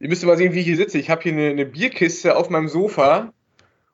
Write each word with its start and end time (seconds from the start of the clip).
Ihr 0.00 0.08
müsst 0.08 0.24
mal 0.24 0.38
sehen, 0.38 0.54
wie 0.54 0.60
ich 0.60 0.66
hier 0.66 0.78
sitze. 0.78 0.98
Ich 0.98 1.10
habe 1.10 1.22
hier 1.22 1.32
eine, 1.32 1.50
eine, 1.50 1.66
Bierkiste 1.66 2.34
auf 2.34 2.48
meinem 2.48 2.68
Sofa 2.68 3.34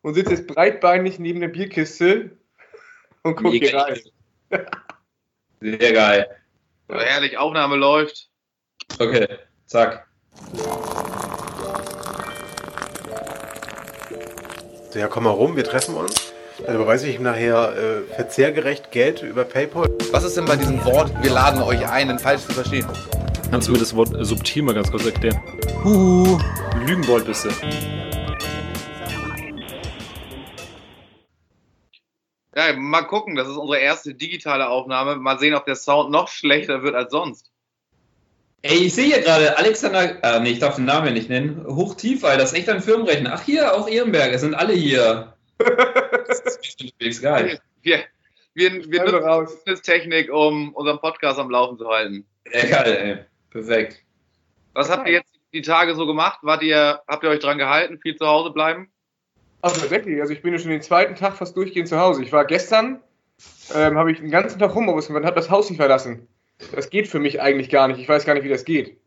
und 0.03 0.15
sitze 0.15 0.31
jetzt 0.31 0.47
breitbeinig 0.47 1.19
neben 1.19 1.41
der 1.41 1.49
Bierkiste 1.49 2.31
und 3.23 3.35
gucke 3.35 3.57
hier 3.57 3.75
rein. 3.75 3.99
Sehr 5.61 5.93
geil. 5.93 6.27
Ja, 6.89 7.01
herrlich, 7.01 7.37
Aufnahme 7.39 7.75
läuft. 7.75 8.29
Okay, 9.01 9.27
zack. 9.67 10.07
Ja, 14.95 15.09
komm 15.09 15.25
mal 15.25 15.31
rum, 15.31 15.57
wir 15.57 15.65
treffen 15.65 15.97
uns. 15.97 16.33
Dann 16.65 16.77
überweise 16.77 17.09
ich 17.09 17.17
ihm 17.17 17.25
nachher 17.25 17.77
äh, 17.77 18.15
verzehrgerecht 18.15 18.93
Geld 18.93 19.23
über 19.23 19.45
PayPal. 19.45 19.91
Was 20.13 20.23
ist 20.23 20.37
denn 20.37 20.45
bei 20.45 20.55
diesem 20.55 20.85
Wort, 20.85 21.11
wir 21.21 21.31
laden 21.31 21.61
euch 21.63 21.87
ein, 21.89 22.07
denn 22.07 22.21
falsch 22.21 22.43
zu 22.43 22.53
verstehen? 22.53 22.87
Kannst 23.51 23.67
du 23.67 23.73
mir 23.73 23.79
das 23.79 23.95
Wort 23.97 24.11
subtil 24.21 24.63
mal 24.63 24.75
ganz 24.75 24.91
kurz 24.91 25.05
erklären? 25.05 25.41
Huhu, 25.85 26.39
Lügenbold 26.87 27.27
bist 27.27 27.45
du. 27.45 27.51
Ja, 32.55 32.73
mal 32.75 33.03
gucken, 33.03 33.35
das 33.35 33.49
ist 33.49 33.57
unsere 33.57 33.79
erste 33.79 34.15
digitale 34.15 34.69
Aufnahme. 34.69 35.17
Mal 35.17 35.39
sehen, 35.39 35.55
ob 35.55 35.67
der 35.67 35.77
Sound 35.77 36.11
noch 36.11 36.29
schlechter 36.29 36.83
wird 36.83 36.95
als 36.95 37.13
sonst. 37.13 37.51
Ey, 38.63 38.87
ich 38.87 38.95
sehe 38.95 39.05
hier 39.05 39.21
gerade 39.21 39.59
Alexander, 39.59 40.25
äh, 40.25 40.41
nee, 40.41 40.51
ich 40.51 40.59
darf 40.59 40.77
den 40.77 40.87
Namen 40.87 41.07
ja 41.07 41.13
nicht 41.13 41.29
nennen, 41.29 41.65
hochtief, 41.67 42.23
weil 42.23 42.39
das 42.39 42.53
ist 42.53 42.59
echt 42.59 42.69
ein 42.69 42.81
Firmenrechner. 42.81 43.33
Ach 43.35 43.43
hier, 43.43 43.75
auch 43.75 43.89
Ehrenberg, 43.89 44.33
es 44.33 44.41
sind 44.41 44.55
alle 44.55 44.73
hier. 44.73 45.35
das 45.59 46.41
ist 46.99 47.23
geil. 47.23 47.61
Wir, 47.83 48.01
wir, 48.55 48.91
wir 48.91 49.05
nutzen 49.05 49.57
Business-Technik, 49.65 50.33
um 50.33 50.75
unseren 50.75 50.99
Podcast 50.99 51.39
am 51.39 51.51
Laufen 51.51 51.79
zu 51.79 51.87
halten. 51.89 52.27
Ja, 52.53 52.67
geil, 52.67 52.97
ey. 52.97 53.25
Perfekt. 53.51 54.03
Was 54.73 54.91
habt 54.91 55.07
ihr 55.07 55.15
jetzt 55.15 55.36
die 55.53 55.63
Tage 55.63 55.95
so 55.95 56.07
gemacht? 56.07 56.41
Wart 56.43 56.63
ihr, 56.63 57.01
habt 57.07 57.25
ihr 57.25 57.31
euch 57.31 57.41
dran 57.41 57.59
gehalten, 57.59 57.99
viel 58.01 58.17
zu 58.17 58.27
Hause 58.27 58.51
bleiben? 58.51 58.91
Also 59.63 59.81
tatsächlich, 59.81 60.21
also 60.21 60.33
ich 60.33 60.43
bin 60.43 60.53
ja 60.53 60.59
schon 60.59 60.71
den 60.71 60.83
zweiten 60.83 61.15
Tag 61.15 61.37
fast 61.37 61.57
durchgehend 61.57 61.89
zu 61.89 61.99
Hause. 61.99 62.23
Ich 62.23 62.33
war 62.33 62.45
gestern, 62.45 63.01
ähm, 63.75 63.97
habe 63.97 64.13
ich 64.13 64.21
den 64.21 64.31
ganzen 64.31 64.59
Tag 64.59 64.75
Homeoffice 64.75 65.09
gemacht 65.09 65.23
und 65.23 65.27
habe 65.27 65.37
das 65.37 65.51
Haus 65.51 65.71
nicht 65.71 65.79
verlassen. 65.79 66.29
Das 66.73 66.91
geht 66.91 67.09
für 67.09 67.19
mich 67.19 67.41
eigentlich 67.41 67.69
gar 67.69 67.89
nicht. 67.89 67.99
Ich 67.99 68.09
weiß 68.09 68.25
gar 68.25 68.35
nicht, 68.35 68.45
wie 68.45 68.49
das 68.49 68.65
geht. 68.65 68.99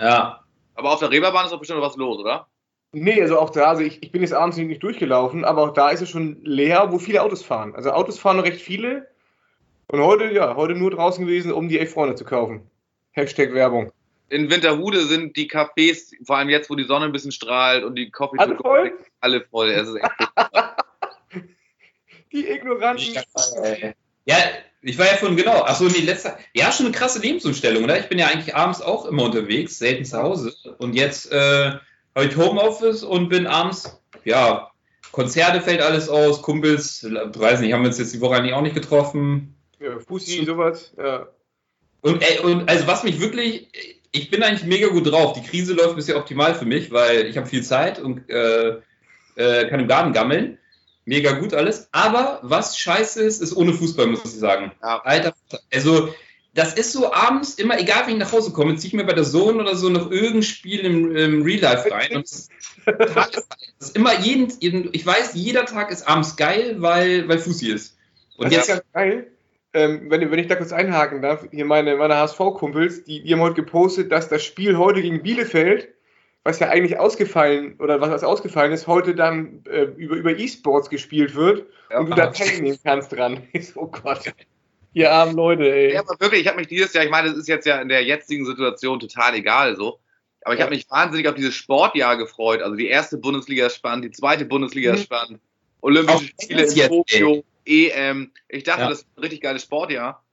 Ja. 0.00 0.44
Aber 0.74 0.92
auf 0.92 0.98
der 1.00 1.10
Reeperbahn 1.10 1.44
ist 1.44 1.52
doch 1.52 1.58
bestimmt 1.58 1.80
was 1.80 1.96
los, 1.96 2.18
oder? 2.18 2.48
Nee, 2.92 3.20
also 3.20 3.38
auch 3.38 3.50
da, 3.50 3.64
also 3.64 3.82
ich, 3.82 4.02
ich 4.02 4.12
bin 4.12 4.22
jetzt 4.22 4.34
abends 4.34 4.56
nicht 4.56 4.82
durchgelaufen, 4.82 5.44
aber 5.44 5.62
auch 5.62 5.72
da 5.72 5.90
ist 5.90 6.00
es 6.00 6.10
schon 6.10 6.38
leer, 6.44 6.92
wo 6.92 6.98
viele 6.98 7.22
Autos 7.22 7.42
fahren. 7.42 7.74
Also 7.74 7.90
Autos 7.90 8.18
fahren 8.18 8.38
recht 8.38 8.60
viele. 8.60 9.08
Und 9.88 10.00
heute, 10.00 10.32
ja, 10.32 10.54
heute 10.54 10.74
nur 10.74 10.90
draußen 10.90 11.24
gewesen, 11.26 11.52
um 11.52 11.68
die 11.68 11.78
Elf-Freunde 11.78 12.14
zu 12.14 12.24
kaufen. 12.24 12.70
Hashtag 13.12 13.52
Werbung. 13.52 13.92
In 14.28 14.50
Winterhude 14.50 15.06
sind 15.06 15.36
die 15.36 15.50
Cafés, 15.50 16.12
vor 16.24 16.38
allem 16.38 16.48
jetzt, 16.48 16.70
wo 16.70 16.74
die 16.74 16.84
Sonne 16.84 17.06
ein 17.06 17.12
bisschen 17.12 17.32
strahlt 17.32 17.84
und 17.84 17.94
die 17.94 18.10
Coffee 18.10 18.38
alle 18.38 18.56
voll? 18.56 18.92
alle 19.20 19.40
voll. 19.42 19.70
Es 19.70 19.88
ist 19.88 19.96
echt 19.96 20.10
die 22.32 22.48
Ignoranten. 22.48 23.14
Ja, 24.26 24.36
ich 24.82 24.98
war 24.98 25.06
ja 25.06 25.16
von, 25.16 25.36
genau, 25.36 25.62
achso, 25.62 25.84
nee, 25.84 26.00
letzter, 26.00 26.38
ja, 26.52 26.72
schon 26.72 26.86
eine 26.86 26.94
krasse 26.94 27.20
Lebensumstellung, 27.20 27.84
oder? 27.84 27.98
Ich 27.98 28.08
bin 28.08 28.18
ja 28.18 28.26
eigentlich 28.26 28.54
abends 28.54 28.82
auch 28.82 29.06
immer 29.06 29.24
unterwegs, 29.24 29.78
selten 29.78 30.04
zu 30.04 30.18
Hause. 30.18 30.54
Und 30.78 30.94
jetzt 30.94 31.30
äh, 31.30 31.72
habe 32.14 32.26
ich 32.26 32.36
Homeoffice 32.36 33.02
und 33.02 33.28
bin 33.28 33.46
abends, 33.46 34.00
ja, 34.24 34.70
Konzerte 35.12 35.60
fällt 35.60 35.80
alles 35.80 36.08
aus, 36.08 36.42
Kumpels, 36.42 37.04
weiß 37.04 37.60
nicht, 37.60 37.72
haben 37.72 37.82
wir 37.82 37.88
uns 37.88 37.98
jetzt 37.98 38.14
die 38.14 38.20
Woche 38.20 38.36
eigentlich 38.36 38.54
auch 38.54 38.62
nicht 38.62 38.74
getroffen. 38.74 39.54
Ja, 39.78 39.98
Fussi, 40.00 40.44
sowas, 40.44 40.92
ja. 40.98 41.28
Und, 42.00 42.22
ey, 42.22 42.40
und 42.40 42.68
also 42.68 42.86
was 42.86 43.04
mich 43.04 43.20
wirklich, 43.20 43.68
ich 44.14 44.30
bin 44.30 44.42
eigentlich 44.44 44.64
mega 44.64 44.88
gut 44.88 45.10
drauf. 45.10 45.32
Die 45.32 45.42
Krise 45.42 45.74
läuft 45.74 45.96
bisher 45.96 46.16
optimal 46.16 46.54
für 46.54 46.64
mich, 46.64 46.92
weil 46.92 47.26
ich 47.26 47.36
habe 47.36 47.48
viel 47.48 47.64
Zeit 47.64 47.98
und 47.98 48.30
äh, 48.30 48.76
äh, 49.34 49.68
kann 49.68 49.80
im 49.80 49.88
Garten 49.88 50.12
gammeln. 50.12 50.58
Mega 51.04 51.32
gut 51.32 51.52
alles. 51.52 51.88
Aber 51.90 52.38
was 52.42 52.78
scheiße 52.78 53.20
ist, 53.22 53.42
ist 53.42 53.56
ohne 53.56 53.72
Fußball, 53.72 54.06
muss 54.06 54.24
ich 54.24 54.30
sagen. 54.30 54.70
Ja. 54.80 55.02
Alter, 55.02 55.34
also 55.72 56.14
das 56.54 56.74
ist 56.74 56.92
so 56.92 57.12
abends 57.12 57.54
immer, 57.54 57.78
egal 57.80 58.06
wie 58.06 58.12
ich 58.12 58.16
nach 58.16 58.30
Hause 58.30 58.52
komme, 58.52 58.76
ziehe 58.76 58.88
ich 58.88 58.94
mir 58.94 59.04
bei 59.04 59.14
der 59.14 59.24
Sohn 59.24 59.60
oder 59.60 59.74
so 59.74 59.88
noch 59.88 60.12
irgendein 60.12 60.44
Spiel 60.44 60.80
im, 60.80 61.16
im 61.16 61.42
Real 61.42 61.60
Life 61.60 61.90
rein. 61.90 62.14
Und 62.14 62.24
das, 62.24 62.48
das 62.86 63.46
ist 63.88 63.96
immer 63.96 64.16
jeden, 64.20 64.52
jeden, 64.60 64.90
ich 64.92 65.04
weiß, 65.04 65.32
jeder 65.34 65.66
Tag 65.66 65.90
ist 65.90 66.06
abends 66.06 66.36
geil, 66.36 66.76
weil, 66.78 67.28
weil 67.28 67.40
Fußi 67.40 67.72
ist. 67.72 67.96
Und 68.36 68.46
das 68.46 68.52
jetzt, 68.52 68.62
ist 68.62 68.68
ganz 68.68 68.84
geil 68.92 69.33
ähm, 69.74 70.08
wenn, 70.08 70.30
wenn 70.30 70.38
ich 70.38 70.46
da 70.46 70.54
kurz 70.54 70.72
einhaken 70.72 71.20
darf, 71.20 71.44
hier 71.50 71.64
meine, 71.64 71.96
meine 71.96 72.14
HSV-Kumpels, 72.16 73.04
die, 73.04 73.22
die 73.22 73.32
haben 73.32 73.40
heute 73.40 73.56
gepostet, 73.56 74.12
dass 74.12 74.28
das 74.28 74.44
Spiel 74.44 74.78
heute 74.78 75.02
gegen 75.02 75.22
Bielefeld, 75.22 75.88
was 76.44 76.60
ja 76.60 76.68
eigentlich 76.68 76.98
ausgefallen 76.98 77.76
oder 77.80 78.00
was, 78.00 78.10
was 78.10 78.24
ausgefallen 78.24 78.72
ist, 78.72 78.86
heute 78.86 79.14
dann 79.14 79.64
äh, 79.68 79.82
über, 79.96 80.14
über 80.14 80.38
E-Sports 80.38 80.90
gespielt 80.90 81.34
wird 81.34 81.66
ja, 81.90 81.98
und 81.98 82.08
du 82.08 82.14
da 82.14 82.28
teilnehmen 82.28 82.78
kannst 82.84 83.12
dran. 83.12 83.42
oh 83.74 83.86
Gott. 83.86 84.32
Ihr 84.92 85.10
armen 85.10 85.34
Leute, 85.34 85.64
ey. 85.64 85.94
Ja, 85.94 86.00
aber 86.00 86.20
wirklich, 86.20 86.42
ich 86.42 86.46
habe 86.46 86.58
mich 86.58 86.68
dieses 86.68 86.92
Jahr, 86.92 87.04
ich 87.04 87.10
meine, 87.10 87.30
das 87.30 87.38
ist 87.38 87.48
jetzt 87.48 87.66
ja 87.66 87.80
in 87.80 87.88
der 87.88 88.04
jetzigen 88.04 88.46
Situation 88.46 89.00
total 89.00 89.34
egal 89.34 89.74
so. 89.74 89.98
Aber 90.42 90.54
ich 90.54 90.60
ja. 90.60 90.66
habe 90.66 90.74
mich 90.76 90.88
wahnsinnig 90.88 91.26
auf 91.26 91.34
dieses 91.34 91.54
Sportjahr 91.54 92.16
gefreut. 92.16 92.62
Also 92.62 92.76
die 92.76 92.86
erste 92.86 93.16
Bundesliga 93.16 93.66
ist 93.66 93.76
spannend, 93.76 94.04
die 94.04 94.10
zweite 94.12 94.44
Bundesliga 94.44 94.92
ist 94.92 95.00
mhm. 95.00 95.04
spannend. 95.04 95.40
Olympische 95.80 96.30
Spiele 96.40 96.62
in 96.62 96.88
Tokio. 96.88 97.44
EM. 97.64 98.32
Ich 98.48 98.64
dachte, 98.64 98.82
ja. 98.82 98.88
das 98.88 99.00
ist 99.00 99.08
ein 99.16 99.20
richtig 99.20 99.40
geiles 99.42 99.62
Sportjahr, 99.62 100.24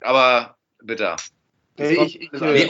aber 0.00 0.56
bitter. 0.82 1.16
Nee, 1.78 1.92
ich, 1.94 2.20
ich, 2.20 2.32
nee, 2.32 2.68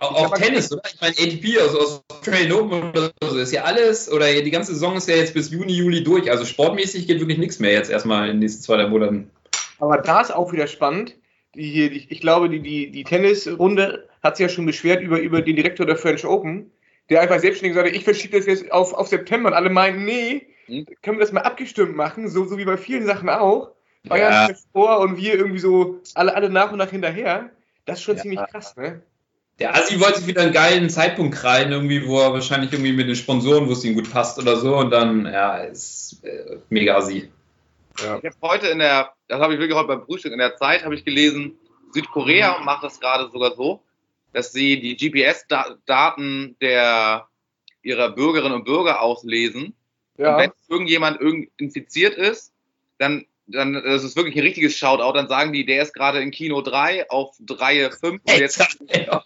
auch, 0.00 0.14
auch 0.14 0.38
Tennis, 0.38 0.72
oder? 0.72 0.82
Ich 0.86 1.00
meine, 1.00 1.14
ATP, 1.14 1.60
also 1.60 1.78
aus 1.78 2.04
Australian 2.10 2.52
Open 2.52 2.90
oder 2.90 3.10
so, 3.22 3.38
ist 3.38 3.52
ja 3.52 3.64
alles, 3.64 4.10
oder 4.10 4.32
die 4.32 4.50
ganze 4.50 4.72
Saison 4.72 4.96
ist 4.96 5.08
ja 5.08 5.16
jetzt 5.16 5.34
bis 5.34 5.50
Juni, 5.50 5.74
Juli 5.74 6.02
durch. 6.02 6.30
Also 6.30 6.46
sportmäßig 6.46 7.06
geht 7.06 7.20
wirklich 7.20 7.38
nichts 7.38 7.58
mehr 7.58 7.72
jetzt 7.72 7.90
erstmal 7.90 8.26
in 8.28 8.36
den 8.36 8.38
nächsten 8.40 8.62
zwei, 8.62 8.76
drei 8.76 8.86
Monaten. 8.86 9.30
Aber 9.78 9.98
da 9.98 10.22
ist 10.22 10.34
auch 10.34 10.52
wieder 10.52 10.66
spannend. 10.66 11.16
Die, 11.54 11.90
die, 11.90 12.06
ich 12.08 12.20
glaube, 12.20 12.48
die, 12.48 12.60
die, 12.60 12.90
die 12.90 13.04
Tennisrunde 13.04 14.08
hat 14.22 14.36
sich 14.36 14.44
ja 14.44 14.48
schon 14.48 14.66
beschwert 14.66 15.02
über, 15.02 15.20
über 15.20 15.42
den 15.42 15.56
Direktor 15.56 15.84
der 15.84 15.96
French 15.96 16.24
Open, 16.24 16.70
der 17.10 17.20
einfach 17.20 17.40
selbstständig 17.40 17.74
sagte, 17.74 17.90
ich 17.90 18.04
verschiebe 18.04 18.38
das 18.38 18.46
jetzt 18.46 18.72
auf, 18.72 18.94
auf 18.94 19.08
September. 19.08 19.50
Und 19.50 19.54
alle 19.54 19.68
meinen, 19.68 20.04
nee, 20.04 20.46
hm? 20.70 20.86
können 21.02 21.18
wir 21.18 21.24
das 21.24 21.32
mal 21.32 21.42
abgestimmt 21.42 21.96
machen, 21.96 22.28
so, 22.28 22.44
so 22.46 22.58
wie 22.58 22.64
bei 22.64 22.76
vielen 22.76 23.06
Sachen 23.06 23.28
auch. 23.28 23.72
Bayern 24.04 24.48
ja. 24.48 24.56
vor 24.72 25.00
und 25.00 25.18
wir 25.18 25.34
irgendwie 25.34 25.58
so 25.58 26.00
alle, 26.14 26.34
alle 26.34 26.48
nach 26.48 26.72
und 26.72 26.78
nach 26.78 26.90
hinterher. 26.90 27.50
Das 27.84 27.98
ist 27.98 28.04
schon 28.04 28.16
ja. 28.16 28.22
ziemlich 28.22 28.40
krass, 28.50 28.76
ne? 28.76 29.02
Der 29.58 29.74
Assi 29.74 30.00
wollte 30.00 30.20
sich 30.20 30.26
wieder 30.26 30.40
einen 30.40 30.52
geilen 30.52 30.88
Zeitpunkt 30.88 31.44
rein, 31.44 31.70
irgendwie, 31.70 32.06
wo 32.06 32.18
er 32.18 32.32
wahrscheinlich 32.32 32.72
irgendwie 32.72 32.94
mit 32.94 33.08
den 33.08 33.14
Sponsoren, 33.14 33.68
wo 33.68 33.72
es 33.72 33.84
ihm 33.84 33.94
gut 33.94 34.10
passt 34.10 34.38
oder 34.38 34.56
so. 34.56 34.78
Und 34.78 34.90
dann, 34.90 35.26
ja, 35.26 35.58
ist 35.58 36.24
äh, 36.24 36.56
mega 36.70 36.96
Assi. 36.96 37.30
Ja. 37.98 38.16
Ich 38.16 38.24
habe 38.24 38.36
heute 38.40 38.68
in 38.68 38.78
der, 38.78 39.12
das 39.28 39.38
habe 39.38 39.52
ich 39.52 39.60
wirklich 39.60 39.76
heute 39.76 39.88
beim 39.88 40.02
Frühstück 40.06 40.32
in 40.32 40.38
der 40.38 40.56
Zeit, 40.56 40.82
habe 40.82 40.94
ich 40.94 41.04
gelesen, 41.04 41.58
Südkorea 41.92 42.58
mhm. 42.58 42.64
macht 42.64 42.84
das 42.84 43.00
gerade 43.00 43.30
sogar 43.30 43.54
so, 43.54 43.82
dass 44.32 44.52
sie 44.52 44.80
die 44.80 44.96
GPS-Daten 44.96 46.56
der 46.62 47.26
ihrer 47.82 48.10
Bürgerinnen 48.10 48.54
und 48.54 48.64
Bürger 48.64 49.02
auslesen 49.02 49.74
ja. 50.20 50.36
Und 50.36 50.42
wenn 50.42 50.52
irgendjemand 50.68 51.20
infiziert 51.56 52.14
ist, 52.14 52.52
dann, 52.98 53.24
dann 53.46 53.72
das 53.72 54.04
ist 54.04 54.16
wirklich 54.16 54.36
ein 54.36 54.42
richtiges 54.42 54.76
Shoutout, 54.76 55.16
dann 55.16 55.28
sagen 55.28 55.52
die, 55.52 55.64
der 55.64 55.82
ist 55.82 55.94
gerade 55.94 56.20
in 56.20 56.30
Kino 56.30 56.60
3 56.60 57.08
auf 57.10 57.36
Reihe 57.48 57.90
5. 57.90 58.20
Und 58.22 58.38
jetzt 58.38 58.78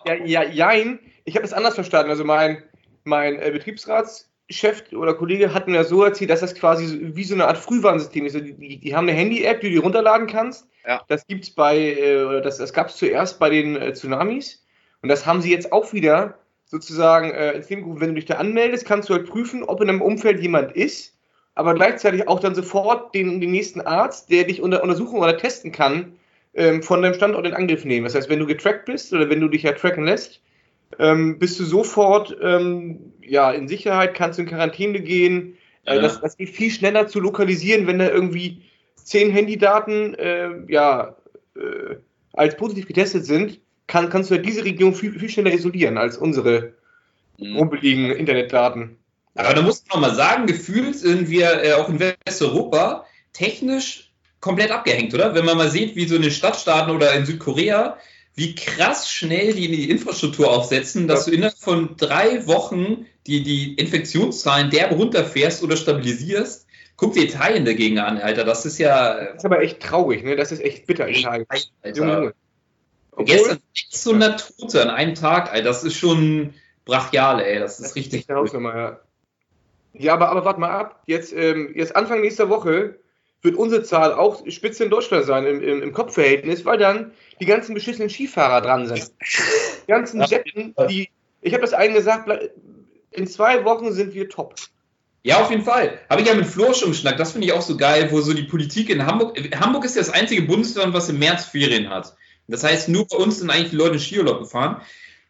ja, 0.04 0.15
ja, 0.25 0.44
jein. 0.44 1.00
Ich 1.25 1.34
habe 1.34 1.44
es 1.44 1.53
anders 1.53 1.75
verstanden. 1.75 2.10
Also 2.10 2.25
mein, 2.25 2.62
mein 3.03 3.41
äh, 3.41 3.50
Betriebsratschef 3.50 4.93
oder 4.93 5.15
Kollege 5.15 5.53
hat 5.53 5.66
mir 5.66 5.84
so 5.84 6.04
erzählt, 6.04 6.31
dass 6.31 6.41
das 6.41 6.54
quasi 6.54 7.12
wie 7.15 7.25
so 7.25 7.34
eine 7.34 7.49
Art 7.49 7.59
Frühwarnsystem 7.59 8.27
ist. 8.27 8.37
Also 8.37 8.47
die, 8.47 8.78
die, 8.78 8.94
haben 8.94 9.09
eine 9.09 9.19
Handy-App, 9.19 9.60
die 9.60 9.75
du 9.75 9.81
runterladen 9.81 10.28
kannst. 10.28 10.69
Ja. 10.87 11.03
Das 11.09 11.27
gibt's 11.27 11.50
bei, 11.50 11.77
äh, 11.77 12.41
das, 12.43 12.59
das 12.59 12.72
gab 12.72 12.88
es 12.88 12.97
zuerst 12.97 13.41
bei 13.41 13.50
den 13.50 13.75
äh, 13.75 13.93
Tsunamis. 13.93 14.65
Und 15.03 15.09
das 15.09 15.27
haben 15.27 15.43
sie 15.43 15.50
jetzt 15.50 15.72
auch 15.72 15.93
wieder 15.93 16.38
sozusagen 16.74 17.30
äh, 17.30 17.52
ins 17.52 17.70
Leben 17.70 17.82
gerufen. 17.82 18.00
Wenn 18.00 18.09
du 18.10 18.15
dich 18.16 18.24
da 18.24 18.34
anmeldest, 18.34 18.84
kannst 18.84 19.09
du 19.09 19.15
halt 19.15 19.26
prüfen, 19.26 19.62
ob 19.62 19.80
in 19.80 19.88
einem 19.88 20.03
Umfeld 20.03 20.41
jemand 20.41 20.72
ist, 20.72 21.16
aber 21.54 21.74
gleichzeitig 21.74 22.26
auch 22.26 22.41
dann 22.41 22.56
sofort 22.56 23.15
den, 23.15 23.41
den 23.41 23.53
nächsten 23.53 23.80
Arzt, 23.80 24.30
der 24.30 24.42
dich 24.42 24.60
unter, 24.60 24.82
untersuchen 24.82 25.21
oder 25.21 25.38
testen 25.38 25.71
kann, 25.71 26.16
ähm, 26.54 26.82
von 26.82 27.00
deinem 27.00 27.15
Standort 27.15 27.47
in 27.47 27.54
Angriff 27.54 27.84
nehmen. 27.84 28.04
Das 28.04 28.16
heißt, 28.16 28.28
wenn 28.28 28.41
du 28.41 28.47
getrackt 28.47 28.86
bist 28.86 29.12
oder 29.12 29.30
wenn 29.30 29.41
du 29.41 29.47
dich 29.47 29.62
ja 29.62 29.72
tracken 29.72 30.04
lässt, 30.04 30.42
ähm, 30.98 31.38
bist 31.38 31.60
du 31.60 31.65
sofort 31.65 32.36
ähm, 32.42 33.12
ja, 33.22 33.53
in 33.53 33.68
Sicherheit, 33.68 34.15
kannst 34.15 34.38
du 34.38 34.42
in 34.42 34.48
Quarantäne 34.48 35.00
gehen. 35.00 35.56
Äh, 35.84 35.97
ja. 35.97 36.03
das, 36.03 36.20
das 36.20 36.36
geht 36.36 36.50
viel 36.50 36.70
schneller 36.70 37.06
zu 37.06 37.20
lokalisieren, 37.20 37.86
wenn 37.86 38.00
da 38.00 38.10
irgendwie 38.10 38.62
zehn 38.97 39.30
Handydaten 39.30 40.15
äh, 40.15 40.50
ja, 40.68 41.15
äh, 41.54 41.97
als 42.32 42.56
positiv 42.56 42.88
getestet 42.88 43.27
sind, 43.27 43.60
kann, 43.86 44.09
kannst 44.10 44.31
du 44.31 44.39
diese 44.39 44.65
Region 44.65 44.95
viel, 44.95 45.19
viel 45.19 45.28
schneller 45.28 45.53
isolieren 45.53 45.98
als 45.98 46.16
unsere 46.16 46.75
mhm. 47.39 47.72
Internetdaten. 47.72 48.97
Aber 49.34 49.54
da 49.54 49.63
muss 49.63 49.84
man 49.91 50.01
mal 50.01 50.15
sagen, 50.15 50.47
gefühlt 50.47 50.97
sind 50.97 51.28
wir 51.28 51.63
äh, 51.63 51.72
auch 51.75 51.89
in 51.89 52.01
Westeuropa 52.01 53.07
technisch 53.33 54.13
komplett 54.41 54.71
abgehängt, 54.71 55.13
oder? 55.15 55.34
Wenn 55.34 55.45
man 55.45 55.57
mal 55.57 55.71
sieht, 55.71 55.97
wie 55.97 56.07
so 56.07 56.16
in 56.16 56.22
den 56.22 56.31
Stadtstaaten 56.31 56.95
oder 56.95 57.13
in 57.15 57.27
Südkorea 57.27 57.98
wie 58.36 58.54
krass 58.54 59.10
schnell 59.10 59.54
die 59.54 59.69
die 59.69 59.91
Infrastruktur 59.91 60.51
aufsetzen, 60.51 61.07
dass 61.07 61.25
du 61.25 61.30
innerhalb 61.30 61.57
von 61.57 61.97
drei 61.97 62.47
Wochen 62.47 63.07
die, 63.27 63.42
die 63.42 63.75
Infektionszahlen 63.75 64.71
derb 64.71 64.92
runterfährst 64.92 65.63
oder 65.63 65.77
stabilisierst. 65.77 66.66
Guck 66.97 67.15
dir 67.15 67.25
Italien 67.25 67.65
dagegen 67.65 67.98
an, 67.98 68.19
Alter. 68.19 68.45
Das 68.45 68.66
ist 68.66 68.78
ja. 68.78 69.15
Das 69.15 69.37
ist 69.37 69.45
aber 69.45 69.63
echt 69.63 69.80
traurig, 69.80 70.25
ne? 70.25 70.37
Das 70.37 70.53
ist 70.53 70.63
echt 70.63 70.87
bitter, 70.87 71.09
Italien. 71.09 71.47
Junge, 71.51 71.72
Alter. 71.83 71.98
Junge. 71.98 72.34
Obwohl, 73.16 73.25
Gestern 73.27 73.59
600 73.75 74.59
Tote 74.59 74.83
an 74.83 74.91
einem 74.91 75.15
Tag, 75.15 75.55
ey. 75.55 75.63
Das 75.63 75.84
ist 75.84 75.97
schon 75.97 76.55
brachial, 76.84 77.41
ey. 77.41 77.59
Das 77.59 77.78
ist 77.78 77.91
Das 77.91 77.97
richtig. 77.97 78.28
eine 78.28 78.39
Hausnummer, 78.39 78.77
ja. 78.77 79.01
Ja, 79.93 80.15
aber, 80.15 80.28
aber 80.31 80.45
warte 80.45 80.61
mal 80.61 80.71
ab. 80.71 81.03
Jetzt, 81.07 81.33
ähm, 81.33 81.72
jetzt 81.75 81.95
Anfang 81.95 82.21
nächster 82.21 82.49
Woche 82.49 82.99
wird 83.43 83.57
unsere 83.57 83.83
Zahl 83.83 84.13
auch 84.13 84.43
Spitze 84.49 84.84
in 84.84 84.91
Deutschland 84.91 85.25
sein 85.27 85.47
im, 85.47 85.63
im, 85.63 85.83
im 85.83 85.93
Kopfverhältnis, 85.93 86.65
weil 86.65 86.78
dann 86.78 87.13
die 87.41 87.47
ganzen 87.47 87.75
beschissenen 87.75 88.09
Skifahrer 88.09 88.61
dran 88.61 88.87
sind. 88.87 89.13
Die 89.87 89.87
ganzen. 89.91 90.22
Jetten, 90.22 90.75
die. 90.89 91.11
Ich 91.43 91.53
habe 91.53 91.61
das 91.61 91.75
allen 91.75 91.95
gesagt, 91.95 92.28
in 93.11 93.27
zwei 93.27 93.65
Wochen 93.65 93.93
sind 93.93 94.15
wir 94.15 94.28
top. 94.28 94.55
Ja, 95.22 95.41
auf 95.41 95.51
jeden 95.51 95.63
Fall. 95.63 96.01
Habe 96.11 96.22
ich 96.22 96.28
ja 96.28 96.34
mit 96.34 96.47
Flo 96.47 96.72
schon 96.75 96.91
geschnackt. 96.91 97.21
Das 97.21 97.33
finde 97.33 97.47
ich 97.47 97.53
auch 97.53 97.63
so 97.63 97.77
geil, 97.77 98.09
wo 98.11 98.21
so 98.21 98.34
die 98.34 98.43
Politik 98.43 98.91
in 98.91 99.07
Hamburg. 99.07 99.39
Hamburg 99.59 99.84
ist 99.84 99.95
ja 99.97 100.03
das 100.03 100.11
einzige 100.11 100.43
Bundesland, 100.43 100.93
was 100.93 101.09
im 101.09 101.19
März 101.19 101.47
Ferien 101.47 101.89
hat. 101.91 102.15
Das 102.48 102.64
heißt, 102.64 102.88
nur 102.88 103.06
bei 103.06 103.16
uns 103.16 103.38
sind 103.38 103.50
eigentlich 103.50 103.70
die 103.70 103.76
Leute 103.76 103.94
in 103.94 104.00
Skiurlaub 104.00 104.41
gefahren. 104.41 104.80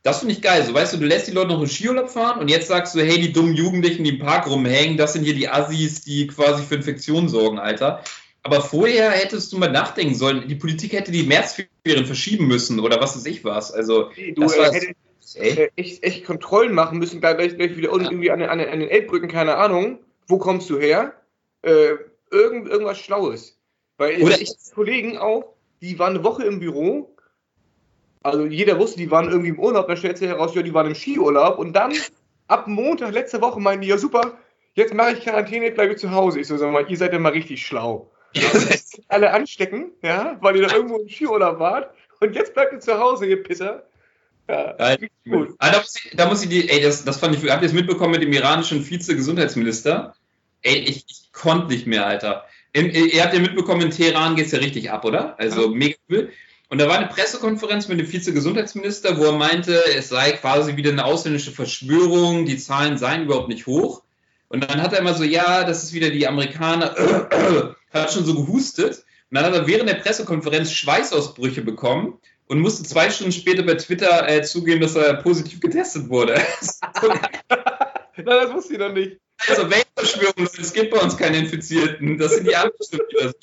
Das 0.03 0.19
finde 0.19 0.35
ich 0.35 0.43
geil. 0.43 0.65
So, 0.65 0.75
weißt 0.75 0.93
du, 0.95 0.99
du 0.99 1.07
lässt 1.07 1.29
die 1.29 1.33
Leute 1.33 1.49
noch 1.49 1.61
in 1.63 1.69
Skiurlaub 1.69 2.11
fahren 2.11 2.41
und 2.41 2.49
jetzt 2.49 2.69
sagst 2.69 2.95
du, 2.95 3.01
hey, 3.01 3.21
die 3.21 3.33
dummen 3.33 3.55
Jugendlichen, 3.55 4.05
die 4.05 4.11
im 4.11 4.19
Park 4.19 4.47
rumhängen, 4.49 4.97
das 4.97 5.15
sind 5.15 5.25
hier 5.25 5.35
die 5.35 5.49
Assis, 5.49 6.03
die 6.03 6.27
quasi 6.27 6.63
für 6.63 6.75
Infektionen 6.75 7.29
sorgen, 7.29 7.59
Alter. 7.59 8.03
Aber 8.43 8.61
vorher 8.61 9.11
hättest 9.11 9.53
du 9.53 9.59
mal 9.59 9.71
nachdenken 9.73 10.15
sollen, 10.15 10.47
die 10.47 10.55
Politik 10.57 10.93
hätte 10.93 11.11
die 11.11 11.23
Märzferien 11.23 12.05
verschieben 12.05 12.47
müssen 12.47 12.79
oder 12.81 13.01
was 13.01 13.17
weiß 13.17 13.25
ich 13.25 13.43
was. 13.45 13.73
Also, 13.73 14.11
Du 14.35 14.43
Das 14.43 14.55
äh, 14.57 15.41
ey, 15.41 15.51
äh, 15.65 15.71
echt, 15.77 16.03
echt 16.05 16.25
Kontrollen 16.27 16.75
machen 16.75 16.99
müssen, 16.99 17.21
gleich, 17.21 17.57
gleich 17.57 17.77
wieder 17.77 17.91
unten 17.91 18.07
irgendwie 18.07 18.31
an, 18.31 18.41
den- 18.41 18.51
an, 18.51 18.61
an 18.61 18.81
den 18.81 18.91
Elbbrücken, 18.91 19.29
keine 19.29 19.57
Ahnung. 19.57 20.01
Wo 20.27 20.37
kommst 20.37 20.69
du 20.69 20.79
her? 20.79 21.15
Äh, 21.63 21.95
irgend, 22.31 22.69
irgendwas 22.69 22.99
Schlaues. 22.99 23.59
Weil 23.97 24.21
Oder 24.23 24.39
ich 24.39 24.53
Kollegen 24.75 25.17
auch, 25.17 25.54
die 25.85 25.99
waren 25.99 26.15
eine 26.15 26.25
Woche 26.25 26.45
im 26.45 26.61
Büro. 26.61 27.15
Also 28.23 28.47
jeder 28.47 28.79
wusste, 28.79 28.99
die 28.99 29.11
waren 29.11 29.29
irgendwie 29.29 29.51
im 29.51 29.59
Urlaub, 29.59 29.87
dann 29.87 29.99
stellt 29.99 30.17
sich 30.17 30.29
heraus, 30.29 30.55
ja, 30.55 30.63
die 30.63 30.73
waren 30.73 30.87
im 30.87 30.95
Skiurlaub 30.95 31.59
und 31.59 31.75
dann 31.75 31.93
ab 32.49 32.67
Montag 32.67 33.13
letzte 33.13 33.41
Woche 33.43 33.61
meinten 33.61 33.83
die, 33.83 33.89
ja 33.89 33.99
super, 33.99 34.39
jetzt 34.75 34.95
mache 34.95 35.13
ich 35.13 35.21
Quarantäne, 35.21 35.71
bleibe 35.71 35.97
zu 35.97 36.11
Hause. 36.11 36.41
Ich 36.41 36.47
so, 36.47 36.57
sag 36.57 36.73
mal, 36.73 36.89
ihr 36.89 36.97
seid 36.97 37.13
ja 37.13 37.19
mal 37.19 37.33
richtig 37.33 37.67
schlau. 37.67 38.11
Alle 39.09 39.31
anstecken, 39.31 39.93
ja, 40.03 40.39
weil 40.41 40.57
ihr 40.57 40.67
da 40.67 40.75
irgendwo 40.75 40.99
im 40.99 41.09
Skiurlaub 41.09 41.59
wart 41.59 41.95
und 42.21 42.35
jetzt 42.35 42.55
bleibt 42.55 42.73
ihr 42.73 42.81
zu 42.81 42.99
Hause, 42.99 43.27
ihr 43.27 43.43
Pisser. 43.43 43.85
Ja, 44.49 44.97
gut. 45.29 45.55
Ah, 45.59 45.71
da, 45.71 45.79
muss 45.79 45.97
ich, 45.97 46.17
da 46.17 46.29
muss 46.29 46.43
ich 46.43 46.49
die, 46.49 46.69
ey, 46.69 46.83
das, 46.83 47.05
das 47.05 47.19
fand 47.19 47.35
ich, 47.35 47.51
habt 47.51 47.63
ihr 47.63 47.67
es 47.67 47.73
mitbekommen 47.73 48.13
mit 48.13 48.23
dem 48.23 48.33
iranischen 48.33 48.83
Vize-Gesundheitsminister? 48.83 50.15
Ey, 50.63 50.77
ich, 50.77 51.05
ich 51.09 51.33
konnte 51.33 51.69
nicht 51.69 51.87
mehr, 51.87 52.07
Alter. 52.07 52.45
In, 52.75 52.91
ihr 52.91 53.23
habt 53.23 53.33
ja 53.33 53.41
mitbekommen, 53.41 53.83
in 53.83 53.91
Teheran 53.91 54.35
geht 54.35 54.47
es 54.47 54.53
ja 54.53 54.59
richtig 54.59 54.91
ab, 54.91 55.05
oder? 55.05 55.39
Also 55.39 55.69
mega 55.69 55.97
cool. 56.11 56.31
Und 56.69 56.79
da 56.79 56.89
war 56.89 56.99
eine 56.99 57.07
Pressekonferenz 57.07 57.87
mit 57.87 58.01
dem 58.01 58.07
Vize-Gesundheitsminister, 58.07 59.17
wo 59.17 59.27
er 59.27 59.39
meinte, 59.39 59.81
es 59.97 60.09
sei 60.09 60.33
quasi 60.33 60.77
wieder 60.77 60.91
eine 60.91 61.05
ausländische 61.05 61.53
Verschwörung, 61.53 62.47
die 62.47 62.59
Zahlen 62.59 62.99
seien 62.99 63.23
überhaupt 63.23 63.49
nicht 63.49 63.67
hoch. 63.67 64.03
Und 64.49 64.69
dann 64.69 64.83
hat 64.83 64.93
er 64.93 64.99
immer 64.99 65.15
so, 65.15 65.23
ja, 65.23 65.63
das 65.63 65.85
ist 65.85 65.93
wieder 65.93 66.11
die 66.11 66.27
Amerikaner, 66.27 66.95
hat 67.93 68.13
schon 68.13 68.25
so 68.25 68.35
gehustet. 68.35 69.05
Und 69.31 69.37
dann 69.37 69.45
hat 69.45 69.55
er 69.55 69.69
während 69.69 69.89
der 69.89 69.95
Pressekonferenz 69.95 70.73
Schweißausbrüche 70.73 71.63
bekommen 71.63 72.19
und 72.49 72.59
musste 72.59 72.83
zwei 72.83 73.09
Stunden 73.09 73.33
später 73.33 73.63
bei 73.63 73.75
Twitter 73.75 74.29
äh, 74.29 74.43
zugeben, 74.43 74.81
dass 74.81 74.97
er 74.97 75.15
positiv 75.15 75.61
getestet 75.61 76.09
wurde. 76.09 76.41
Nein, 78.25 78.27
das 78.27 78.53
wusste 78.53 78.75
ich 78.75 78.79
noch 78.79 78.93
nicht. 78.93 79.19
also 79.49 79.69
Weltverschwörung, 79.71 80.45
es 80.45 80.73
gibt 80.73 80.91
bei 80.91 81.01
uns 81.01 81.17
keine 81.17 81.39
Infizierten. 81.39 82.19
Das 82.19 82.35
sind 82.35 82.47
die 82.47 82.55
anderen 82.55 82.77
wieder. 82.79 83.35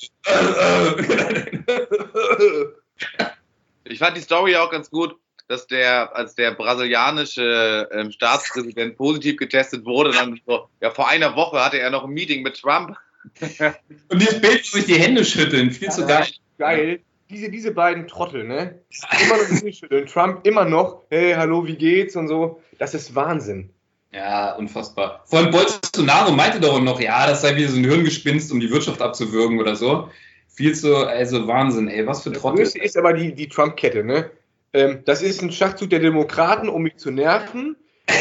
Ich 3.83 3.99
fand 3.99 4.15
die 4.15 4.21
Story 4.21 4.55
auch 4.55 4.71
ganz 4.71 4.89
gut, 4.89 5.17
dass 5.49 5.67
der, 5.67 6.15
als 6.15 6.35
der 6.35 6.51
brasilianische 6.51 7.89
ähm, 7.91 8.11
Staatspräsident 8.11 8.95
positiv 8.95 9.35
getestet 9.35 9.85
wurde, 9.85 10.11
dann 10.11 10.39
so, 10.45 10.69
ja, 10.79 10.91
vor 10.91 11.09
einer 11.09 11.35
Woche 11.35 11.63
hatte 11.63 11.79
er 11.79 11.89
noch 11.89 12.05
ein 12.05 12.11
Meeting 12.11 12.41
mit 12.41 12.59
Trump. 12.59 12.95
Und 13.41 14.21
dieses 14.21 14.39
Bild, 14.39 14.63
wo 14.71 14.77
sich 14.77 14.85
die 14.85 14.99
Hände 14.99 15.25
schütteln, 15.25 15.71
viel 15.71 15.91
zu 15.91 16.05
geil. 16.05 16.27
Geil. 16.57 17.01
Diese, 17.29 17.49
diese 17.49 17.71
beiden 17.71 18.07
Trottel, 18.07 18.45
ne? 18.45 18.81
Immer 19.23 19.37
noch 19.37 19.47
die 19.47 19.55
Hände 19.55 19.73
schütteln. 19.73 20.05
Trump 20.05 20.47
immer 20.47 20.63
noch, 20.65 21.03
hey, 21.09 21.33
hallo, 21.33 21.67
wie 21.67 21.75
geht's 21.75 22.15
und 22.15 22.27
so. 22.29 22.61
Das 22.77 22.93
ist 22.93 23.13
Wahnsinn. 23.13 23.73
Ja, 24.13 24.55
unfassbar. 24.55 25.23
Vor 25.25 25.39
allem 25.39 25.51
Bolsonaro 25.51 26.31
meinte 26.31 26.59
doch 26.59 26.79
noch, 26.81 26.99
ja, 26.99 27.25
das 27.27 27.41
sei 27.41 27.55
wieder 27.55 27.69
so 27.69 27.77
ein 27.77 27.85
Hirngespinst, 27.85 28.51
um 28.51 28.59
die 28.59 28.69
Wirtschaft 28.69 29.01
abzuwürgen 29.01 29.59
oder 29.59 29.75
so. 29.75 30.09
Viel 30.49 30.75
zu, 30.75 30.95
also 31.07 31.47
Wahnsinn, 31.47 31.87
ey, 31.87 32.05
was 32.05 32.23
für 32.23 32.31
Das 32.31 32.41
Trottel. 32.41 32.57
Größte 32.63 32.79
ist 32.79 32.97
aber 32.97 33.13
die, 33.13 33.33
die 33.33 33.47
Trump-Kette, 33.47 34.03
ne? 34.03 34.29
Ähm, 34.73 35.03
das 35.05 35.21
ist 35.21 35.41
ein 35.41 35.51
Schachzug 35.51 35.89
der 35.89 35.99
Demokraten, 35.99 36.67
um 36.69 36.83
mich 36.83 36.97
zu 36.97 37.11
nerven. 37.11 37.75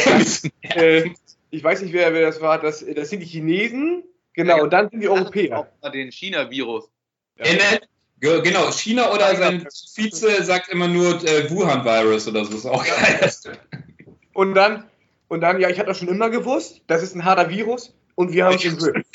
Äh, 0.61 1.09
ich 1.49 1.61
weiß 1.63 1.81
nicht, 1.81 1.91
wer, 1.93 2.13
wer 2.13 2.21
das 2.27 2.39
war. 2.39 2.57
Das, 2.59 2.85
das 2.95 3.09
sind 3.09 3.19
die 3.19 3.25
Chinesen. 3.25 4.03
Genau, 4.33 4.63
und 4.63 4.71
dann 4.71 4.89
sind 4.89 5.01
die 5.01 5.09
Europäer. 5.09 5.69
Den 5.93 6.09
China-Virus. 6.11 6.89
Er 7.35 7.53
nennt- 7.53 7.89
Ge- 8.21 8.41
Genau, 8.41 8.71
China 8.71 9.11
oder 9.13 9.35
sein 9.35 9.67
Vize 9.95 10.43
sagt 10.43 10.69
immer 10.69 10.87
nur 10.87 11.21
äh, 11.25 11.49
Wuhan-Virus 11.49 12.27
oder 12.29 12.45
so, 12.45 12.55
ist 12.55 12.65
auch 12.67 12.85
geil. 12.85 13.31
Und 14.33 14.53
dann, 14.53 14.85
und 15.31 15.39
dann, 15.39 15.61
ja, 15.61 15.69
ich 15.69 15.77
hatte 15.77 15.87
das 15.87 15.97
schon 15.97 16.09
immer 16.09 16.29
gewusst, 16.29 16.81
das 16.87 17.01
ist 17.01 17.15
ein 17.15 17.23
harter 17.23 17.49
Virus 17.49 17.95
und 18.15 18.33
wir 18.33 18.43
haben 18.43 18.55
es 18.57 18.65
im 18.65 18.75
Griff. 18.75 19.05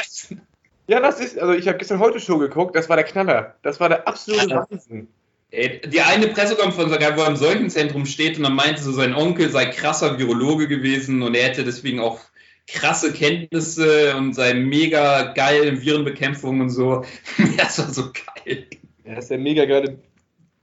Ja, 0.86 1.00
das 1.00 1.20
ist, 1.20 1.38
also 1.38 1.52
ich 1.52 1.68
habe 1.68 1.76
gestern 1.76 1.98
heute 1.98 2.20
Show 2.20 2.38
geguckt, 2.38 2.74
das 2.74 2.88
war 2.88 2.96
der 2.96 3.04
Knaller. 3.04 3.56
Das 3.60 3.80
war 3.80 3.90
der 3.90 4.08
absolute 4.08 4.48
Ja. 4.48 4.66
Wahnsinn. 4.70 5.08
Ey, 5.50 5.82
die 5.86 6.00
eine 6.00 6.28
Pressekonferenz, 6.28 6.90
wo 7.16 7.20
er 7.20 7.28
im 7.28 7.36
Seuchenzentrum 7.36 8.06
steht 8.06 8.38
und 8.38 8.44
dann 8.44 8.54
meinte 8.54 8.80
so, 8.80 8.92
sein 8.92 9.14
Onkel 9.14 9.50
sei 9.50 9.66
krasser 9.66 10.18
Virologe 10.18 10.68
gewesen 10.68 11.20
und 11.20 11.34
er 11.34 11.48
hätte 11.48 11.64
deswegen 11.64 12.00
auch 12.00 12.18
krasse 12.66 13.12
Kenntnisse 13.12 14.16
und 14.16 14.32
sei 14.32 14.54
mega 14.54 15.34
geil 15.34 15.64
in 15.64 15.82
Virenbekämpfung 15.82 16.62
und 16.62 16.70
so. 16.70 17.04
Das 17.58 17.78
war 17.78 17.92
so 17.92 18.04
geil. 18.44 18.66
Ja, 19.04 19.16
das 19.16 19.24
ist 19.26 19.30
der 19.32 19.38
mega 19.38 19.66
geile 19.66 19.98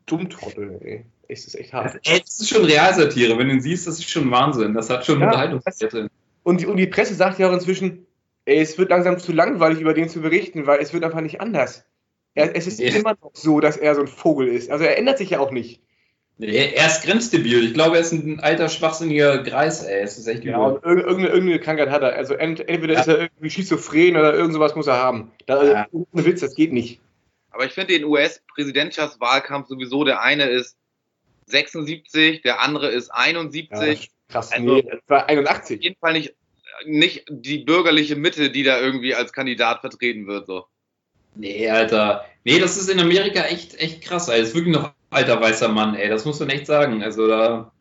Dummtrottel, 0.08 0.80
ey. 0.84 1.06
Es 1.34 1.46
ist 1.48 1.56
echt 1.56 1.74
hart. 1.74 1.96
Das 2.06 2.40
ist 2.40 2.50
schon 2.50 2.66
Realsatire. 2.66 3.38
Wenn 3.38 3.48
du 3.48 3.54
ihn 3.56 3.62
siehst, 3.62 3.88
das 3.88 4.00
ist 4.00 4.10
schon 4.10 4.30
Wahnsinn. 4.32 4.74
Das 4.74 4.90
hat 4.90 5.06
schon 5.06 5.20
Ja, 5.20 5.28
Unterhaltungswerte. 5.28 6.10
Und 6.44 6.62
die, 6.62 6.66
und 6.66 6.78
die 6.78 6.88
Presse 6.88 7.16
sagt 7.16 7.40
ja 7.40 7.50
auch 7.50 7.54
inzwischen, 7.54 8.06
ey, 8.46 8.60
es 8.60 8.78
wird 8.78 8.90
langsam 8.90 9.18
zu 9.20 9.32
langweilig, 9.32 9.80
über 9.80 9.94
den 9.94 10.10
zu 10.10 10.22
berichten, 10.22 10.68
weil 10.68 10.80
es 10.80 10.94
wird 10.94 11.04
einfach 11.04 11.22
nicht 11.22 11.40
anders. 11.42 11.86
Er, 12.36 12.56
es 12.56 12.68
ist 12.68 12.80
Ja. 12.80 12.94
immer 12.96 13.12
noch 13.22 13.32
so, 13.34 13.60
dass 13.60 13.78
er 13.78 13.96
so 13.96 14.02
ein 14.02 14.08
Vogel 14.08 14.48
ist. 14.48 14.70
Also 14.72 14.84
er 14.86 14.98
ändert 14.98 15.18
sich 15.20 15.30
ja 15.32 15.40
auch 15.40 15.52
nicht. 15.52 15.82
Er 16.40 16.76
er 16.76 16.88
ist 16.88 17.04
grenzdebil. 17.04 17.64
Ich 17.64 17.74
glaube, 17.76 17.96
er 17.96 18.02
ist 18.02 18.12
ein 18.12 18.40
alter, 18.40 18.68
schwachsinniger 18.68 19.44
Greis, 19.44 19.84
ey. 19.84 20.02
Es 20.02 20.18
ist 20.18 20.28
echt 20.28 20.42
und 20.44 20.50
irg- 20.50 20.84
irgendeine, 20.84 21.28
irgendeine 21.30 21.60
Krankheit 21.60 21.90
hat 21.92 22.02
er. 22.02 22.16
Also 22.16 22.34
ent, 22.34 22.68
entweder 22.68 22.96
Ja. 22.96 23.00
ist 23.02 23.08
er 23.08 23.20
irgendwie 23.22 23.50
schizophren 23.52 24.18
oder 24.18 24.34
irgend 24.34 24.54
sowas 24.54 24.76
muss 24.76 24.88
er 24.88 24.98
haben. 24.98 25.32
Da, 25.46 25.64
Ja. 25.64 25.88
Ohne 25.92 26.26
Witz, 26.26 26.42
das 26.42 26.56
geht 26.56 26.74
nicht. 26.74 27.00
Aber 27.52 27.66
ich 27.66 27.72
finde 27.72 27.94
den 27.94 28.04
US-Präsidentschaftswahlkampf 28.06 29.68
sowieso, 29.68 30.04
der 30.04 30.22
eine 30.22 30.46
ist 30.50 30.76
76, 31.48 32.42
der 32.42 32.62
andere 32.62 32.88
ist 32.90 33.10
71. 33.10 34.12
krass. 34.30 34.52
Also- 34.52 34.76
nee, 34.76 34.82
das 34.84 35.00
war 35.08 35.24
Auf 35.24 35.30
81. 35.30 35.84
jeden 35.84 35.98
Fall 36.00 36.14
nicht, 36.14 36.34
nicht 36.86 37.26
die 37.30 37.60
bürgerliche 37.60 38.16
Mitte, 38.16 38.50
die 38.50 38.64
da 38.64 38.80
irgendwie 38.80 39.16
als 39.16 39.34
Kandidat 39.34 39.82
vertreten 39.82 40.28
wird. 40.28 40.48
So. 40.48 40.66
Nee, 41.36 41.70
Alter. 41.70 42.26
Nee, 42.44 42.60
das 42.60 42.78
ist 42.78 42.90
in 42.90 43.00
Amerika 43.00 43.42
echt, 43.44 43.76
echt 43.80 44.02
krass. 44.04 44.28
Ey. 44.30 44.40
Das 44.40 44.50
ist 44.50 44.56
wirklich 44.56 44.74
noch 44.76 44.86
ein 44.86 44.92
alter 45.10 45.40
weißer 45.42 45.70
Mann, 45.70 45.96
ey. 45.96 46.10
Das 46.10 46.26
muss 46.26 46.40
man 46.40 46.50
echt 46.50 46.68
sagen. 46.68 47.02
Also 47.04 47.28
da. 47.28 47.72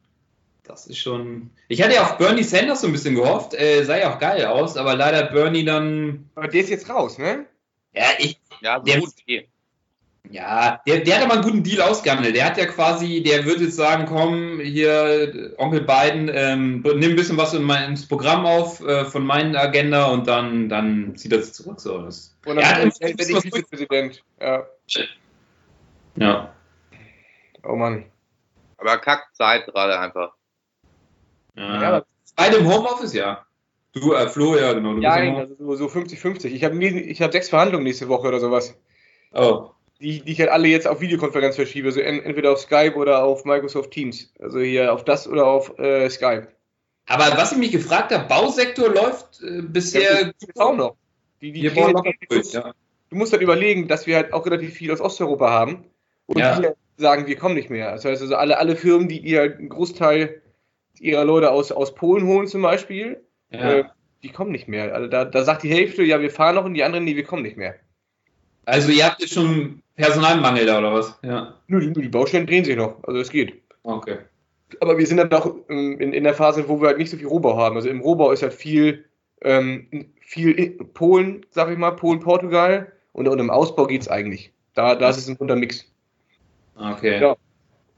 Das 0.65 0.87
ist 0.87 0.99
schon. 0.99 1.51
Ich 1.69 1.83
hatte 1.83 1.95
ja 1.95 2.03
auf 2.05 2.19
Bernie 2.19 2.45
Sanders 2.45 2.81
so 2.83 2.87
ein 2.87 2.93
bisschen 2.93 3.17
gehofft. 3.17 3.53
Äh, 3.55 3.83
sah 3.83 3.99
ja 3.99 4.15
auch 4.15 4.19
geil 4.21 4.45
aus, 4.47 4.77
aber 4.77 4.95
leider 4.95 5.25
Bernie 5.25 5.65
dann. 5.65 6.31
Aber 6.37 6.47
der 6.49 6.61
ist 6.61 6.71
jetzt 6.71 6.89
raus, 6.89 7.19
ne? 7.19 7.47
Ja, 7.95 8.05
ich. 8.19 8.39
Ja, 8.61 8.79
so 8.79 8.85
Der- 8.85 9.01
gut 9.01 9.11
wie. 9.27 9.49
Ja, 10.33 10.81
der, 10.87 11.01
der 11.01 11.17
hat 11.17 11.25
aber 11.25 11.35
einen 11.35 11.43
guten 11.43 11.63
Deal 11.63 11.83
ausgehandelt. 11.83 12.35
Der 12.35 12.47
hat 12.47 12.57
ja 12.57 12.65
quasi, 12.65 13.23
der 13.23 13.45
würde 13.45 13.65
jetzt 13.65 13.77
sagen, 13.77 14.07
komm, 14.07 14.61
hier, 14.61 15.53
Onkel 15.59 15.83
Biden, 15.83 16.31
ähm, 16.33 16.81
nimm 16.83 17.11
ein 17.11 17.17
bisschen 17.17 17.37
was 17.37 17.53
in 17.53 17.63
mein, 17.63 17.91
ins 17.91 18.09
Programm 18.09 18.47
auf 18.47 18.81
äh, 18.81 19.05
von 19.05 19.27
meiner 19.27 19.61
Agenda 19.61 20.07
und 20.07 20.27
dann, 20.27 20.71
dann 20.71 21.15
zieht 21.17 21.33
er 21.33 21.43
sich 21.43 21.53
zurück. 21.53 21.81
So. 21.81 21.99
Das, 21.99 22.35
Und 22.47 22.57
Er 22.57 22.67
hat 22.67 22.77
dann 22.79 22.83
immer 22.85 22.93
werde 22.93 23.05
ein 23.05 23.11
ich 23.11 23.17
bisschen 23.19 23.37
was 23.37 23.45
Vizepräsident. 23.45 24.25
Ja. 24.41 24.67
ja. 26.17 26.55
Oh 27.63 27.77
Mann. 27.77 28.07
Aber 28.79 28.97
Kackzeit 28.97 29.67
gerade 29.67 30.01
einfach. 30.01 30.33
ja. 31.57 31.83
Ja, 31.83 32.05
Beide 32.37 32.57
im 32.57 32.73
Homeoffice, 32.73 33.13
ja. 33.13 33.45
Du, 33.93 34.15
äh, 34.15 34.27
Flo, 34.31 34.57
ja, 34.57 34.73
genau. 34.73 34.95
Du 34.95 35.03
ja, 35.03 35.17
im 35.17 35.37
also 35.37 35.55
so, 35.59 35.77
so 35.77 35.87
50-50. 35.89 36.47
Ich 36.47 36.65
habe 36.65 36.81
hab 36.81 37.33
sechs 37.33 37.51
Verhandlungen 37.51 37.85
nächste 37.85 38.09
Woche 38.09 38.29
oder 38.29 38.41
sowas. 38.41 38.75
Oh. 39.33 39.73
Die, 40.03 40.21
die 40.21 40.33
ich 40.33 40.41
halt 40.41 40.51
alle 40.51 40.69
jetzt 40.69 40.87
auf 40.87 41.01
Videokonferenz 41.01 41.57
verschiebe, 41.57 41.89
also 41.89 42.01
en, 42.01 42.23
entweder 42.23 42.53
auf 42.53 42.59
Skype 42.59 42.95
oder 42.97 43.23
auf 43.23 43.45
Microsoft 43.45 43.93
Teams. 43.93 44.33
Also 44.41 44.61
hier 44.61 44.93
auf 44.93 45.05
das 45.05 45.29
oder 45.29 45.47
auf 45.47 45.79
äh, 45.79 46.09
Skype. 46.11 46.49
Aber 47.07 47.37
was 47.37 47.53
ich 47.53 47.59
mich 47.59 47.73
gefragt 47.73 48.13
habe, 48.13 48.27
Bausektor 48.29 48.89
läuft 48.93 49.43
äh, 49.43 49.63
bisher 49.63 50.27
Ja, 50.27 50.33
Kaum 50.57 50.77
noch. 50.77 50.97
Die, 51.41 51.53
die 51.53 51.69
locker 51.69 52.13
durch, 52.29 52.53
ja. 52.53 52.73
Du 53.11 53.17
musst 53.17 53.33
halt 53.33 53.43
überlegen, 53.43 53.89
dass 53.89 54.07
wir 54.07 54.17
halt 54.17 54.33
auch 54.33 54.47
relativ 54.47 54.75
viel 54.75 54.93
aus 54.93 55.01
Osteuropa 55.01 55.51
haben 55.51 55.85
und 56.27 56.39
Ja. 56.39 56.57
die 56.57 56.67
halt 56.67 56.77
sagen, 56.97 57.27
wir 57.27 57.37
kommen 57.37 57.55
nicht 57.55 57.71
mehr. 57.71 57.93
Das 57.93 58.05
heißt 58.05 58.23
also 58.23 58.37
alle, 58.37 58.59
alle 58.59 58.77
Firmen, 58.77 59.09
die 59.09 59.19
ihr 59.19 59.43
einen 59.43 59.69
Großteil 59.69 60.41
ihrer 60.99 61.25
Leute 61.25 61.51
aus, 61.51 61.73
aus 61.73 61.95
Polen 61.95 62.27
holen 62.27 62.47
zum 62.47 62.63
Beispiel, 62.63 63.25
äh, 63.51 63.79
ja. 63.79 63.95
die 64.23 64.29
kommen 64.31 64.53
nicht 64.53 64.69
mehr. 64.69 64.95
Also 64.95 65.09
da, 65.09 65.25
da 65.25 65.45
sagt 65.45 65.65
die 65.65 65.71
Hälfte, 65.73 66.03
ja, 66.03 66.21
wir 66.21 66.31
fahren 66.31 66.55
noch 66.55 66.65
und 66.65 66.75
die 66.75 66.85
anderen, 66.85 67.05
nee, 67.05 67.17
wir 67.17 67.25
kommen 67.25 67.43
nicht 67.43 67.57
mehr. 67.57 67.75
Also 68.65 68.91
ihr 68.91 69.05
habt 69.05 69.21
jetzt 69.21 69.35
schon 69.35 69.83
Personalmangel 69.97 70.67
da 70.67 70.79
oder 70.79 70.93
was? 70.93 71.19
Ja. 71.23 71.55
Nur 71.67 71.81
die, 71.81 71.89
nur 71.89 72.03
die 72.03 72.09
Baustellen 72.09 72.47
drehen 72.47 72.65
sich 72.65 72.77
noch. 72.77 73.03
Also 73.05 73.21
es 73.21 73.31
geht. 73.31 73.63
Okay. 73.83 74.19
Aber 74.81 74.97
wir 74.97 75.07
sind 75.07 75.19
dann 75.19 75.33
auch 75.33 75.55
ähm, 75.69 75.99
in, 76.01 76.13
in 76.13 76.25
der 76.25 76.35
Phase, 76.35 76.69
wo 76.69 76.81
wir 76.81 76.89
halt 76.89 76.99
nicht 76.99 77.11
so 77.11 77.17
viel 77.17 77.27
Rohbau 77.27 77.57
haben. 77.57 77.77
Also 77.77 77.89
im 77.89 78.01
Rohbau 78.01 78.31
ist 78.33 78.43
halt 78.43 78.55
viel, 78.55 79.05
ähm, 79.43 80.11
viel 80.21 80.71
Polen, 80.95 81.45
sag 81.51 81.71
ich 81.71 81.79
mal, 81.79 81.91
Polen, 81.93 82.21
Portugal 82.21 82.93
und, 83.13 83.29
und 83.29 83.39
im 83.39 83.51
Ausbau 83.51 83.87
geht 83.87 84.03
es 84.03 84.09
eigentlich. 84.09 84.53
Da, 84.75 84.95
da 84.95 85.11
ist 85.11 85.19
es 85.19 85.29
ein 85.29 85.37
bunter 85.37 85.57
Mix. 85.57 85.85
Okay. 86.77 87.21
Ja. 87.21 87.37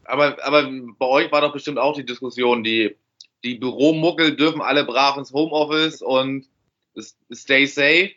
Aber, 0.04 0.36
aber 0.44 0.70
bei 0.98 1.06
euch 1.06 1.32
war 1.32 1.40
doch 1.40 1.52
bestimmt 1.52 1.78
auch 1.78 1.94
die 1.94 2.04
Diskussion, 2.04 2.64
die, 2.64 2.96
die 3.44 3.54
Büromuckel 3.54 4.36
dürfen 4.36 4.60
alle 4.60 4.84
brav 4.84 5.16
ins 5.16 5.32
Homeoffice 5.32 6.02
und 6.02 6.46
stay 7.32 7.66
safe. 7.66 8.10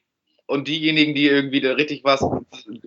Und 0.48 0.68
diejenigen, 0.68 1.14
die 1.14 1.28
irgendwie 1.28 1.60
da 1.60 1.74
richtig 1.74 2.04
was 2.04 2.26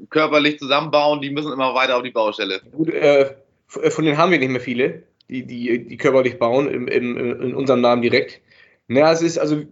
körperlich 0.09 0.59
zusammenbauen, 0.59 1.21
die 1.21 1.31
müssen 1.31 1.53
immer 1.53 1.75
weiter 1.75 1.97
auf 1.97 2.03
die 2.03 2.11
Baustelle. 2.11 2.61
Gut, 2.73 2.89
äh, 2.89 3.35
äh, 3.83 3.91
von 3.91 4.05
denen 4.05 4.19
haben 4.19 4.33
wir 4.33 4.39
nicht 4.39 4.51
mehr 4.51 4.61
viele, 4.61 5.03
die, 5.29 5.47
die, 5.47 5.87
die 5.87 5.97
körperlich 5.97 6.39
bauen, 6.39 6.69
im, 6.69 6.89
im, 6.89 7.17
in 7.17 7.55
unserem 7.55 7.83
Namen 7.83 8.03
direkt. 8.03 8.41
Naja, 8.89 9.13
es 9.13 9.23
ist 9.23 9.39
also, 9.39 9.63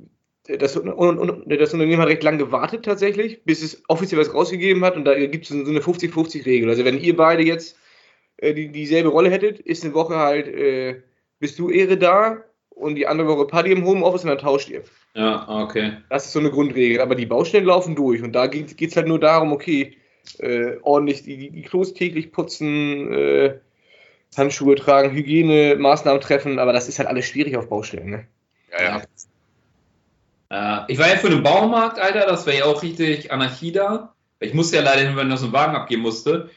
das, 0.47 0.75
das 0.75 0.76
Unternehmen 0.76 2.00
hat 2.00 2.09
recht 2.09 2.23
lang 2.23 2.38
gewartet 2.38 2.85
tatsächlich, 2.85 3.42
bis 3.45 3.62
es 3.62 3.83
offiziell 3.88 4.21
was 4.21 4.33
rausgegeben 4.33 4.85
hat 4.85 4.97
und 4.97 5.04
da 5.04 5.18
gibt 5.26 5.45
es 5.45 5.49
so 5.49 5.57
eine 5.57 5.80
50-50-Regel. 5.80 6.68
Also 6.71 6.85
wenn 6.85 7.00
ihr 7.00 7.16
beide 7.16 7.42
jetzt 7.42 7.76
äh, 8.37 8.54
die, 8.54 8.68
dieselbe 8.71 9.09
Rolle 9.09 9.30
hättet, 9.30 9.61
ist 9.61 9.85
eine 9.85 9.95
Woche 9.95 10.16
halt, 10.16 10.47
äh, 10.49 11.02
bist 11.38 11.59
du 11.59 11.71
Ehre 11.71 11.97
da 11.97 12.45
und 12.71 12.95
die 12.95 13.07
andere 13.07 13.28
Woche 13.28 13.47
Party 13.47 13.73
im 13.73 13.85
Homeoffice 13.85 14.23
und 14.23 14.28
dann 14.28 14.38
tauscht 14.38 14.68
ihr. 14.68 14.83
Ja, 15.18 15.48
okay. 15.48 15.96
Das 16.10 16.26
ist 16.26 16.32
so 16.32 16.38
eine 16.38 16.50
Grundregel. 16.50 17.00
Aber 17.00 17.16
die 17.16 17.26
Baustellen 17.26 17.64
laufen 17.64 17.96
durch 17.96 18.22
und 18.22 18.34
da 18.34 18.46
geht 18.46 18.80
es 18.80 18.96
halt 18.96 19.08
nur 19.08 19.18
darum, 19.18 19.50
okay, 19.50 19.96
äh, 20.38 20.76
ordentlich 20.82 21.25
die, 21.25 21.50
die, 21.50 21.62
Klos 21.62 21.92
täglich 21.92 22.30
putzen, 22.30 23.12
äh, 23.12 23.58
Handschuhe 24.37 24.76
tragen, 24.76 25.10
Hygienemaßnahmen 25.10 26.20
treffen, 26.20 26.60
aber 26.60 26.72
das 26.72 26.87
ist 26.87 27.00
halt 27.00 27.08
alles 27.08 27.26
schwierig 27.26 27.56
auf 27.56 27.68
Baustellen. 27.68 28.10
Ne? 28.10 28.28
Ja, 28.70 29.02
ja. 30.50 30.84
Äh, 30.87 30.92
ich 30.92 30.98
war 31.00 31.08
ja 31.08 31.16
für 31.16 31.30
den 31.30 31.42
Baumarkt, 31.42 31.98
Alter, 31.98 32.25
das 32.25 32.46
war 32.46 32.54
ja 32.54 32.66
auch 32.66 32.80
richtig 32.84 33.32
Anarchie 33.32 33.72
da. 33.72 34.14
Ich 34.38 34.54
musste 34.54 34.76
ja 34.76 34.82
leider 34.82 35.00
hin, 35.00 35.16
weil 35.16 35.25
ich 35.25 35.30
noch 35.30 35.38
so 35.38 35.46
einen 35.46 35.52
Wagen 35.52 35.75
abgeben 35.75 36.02
musste. 36.02 36.48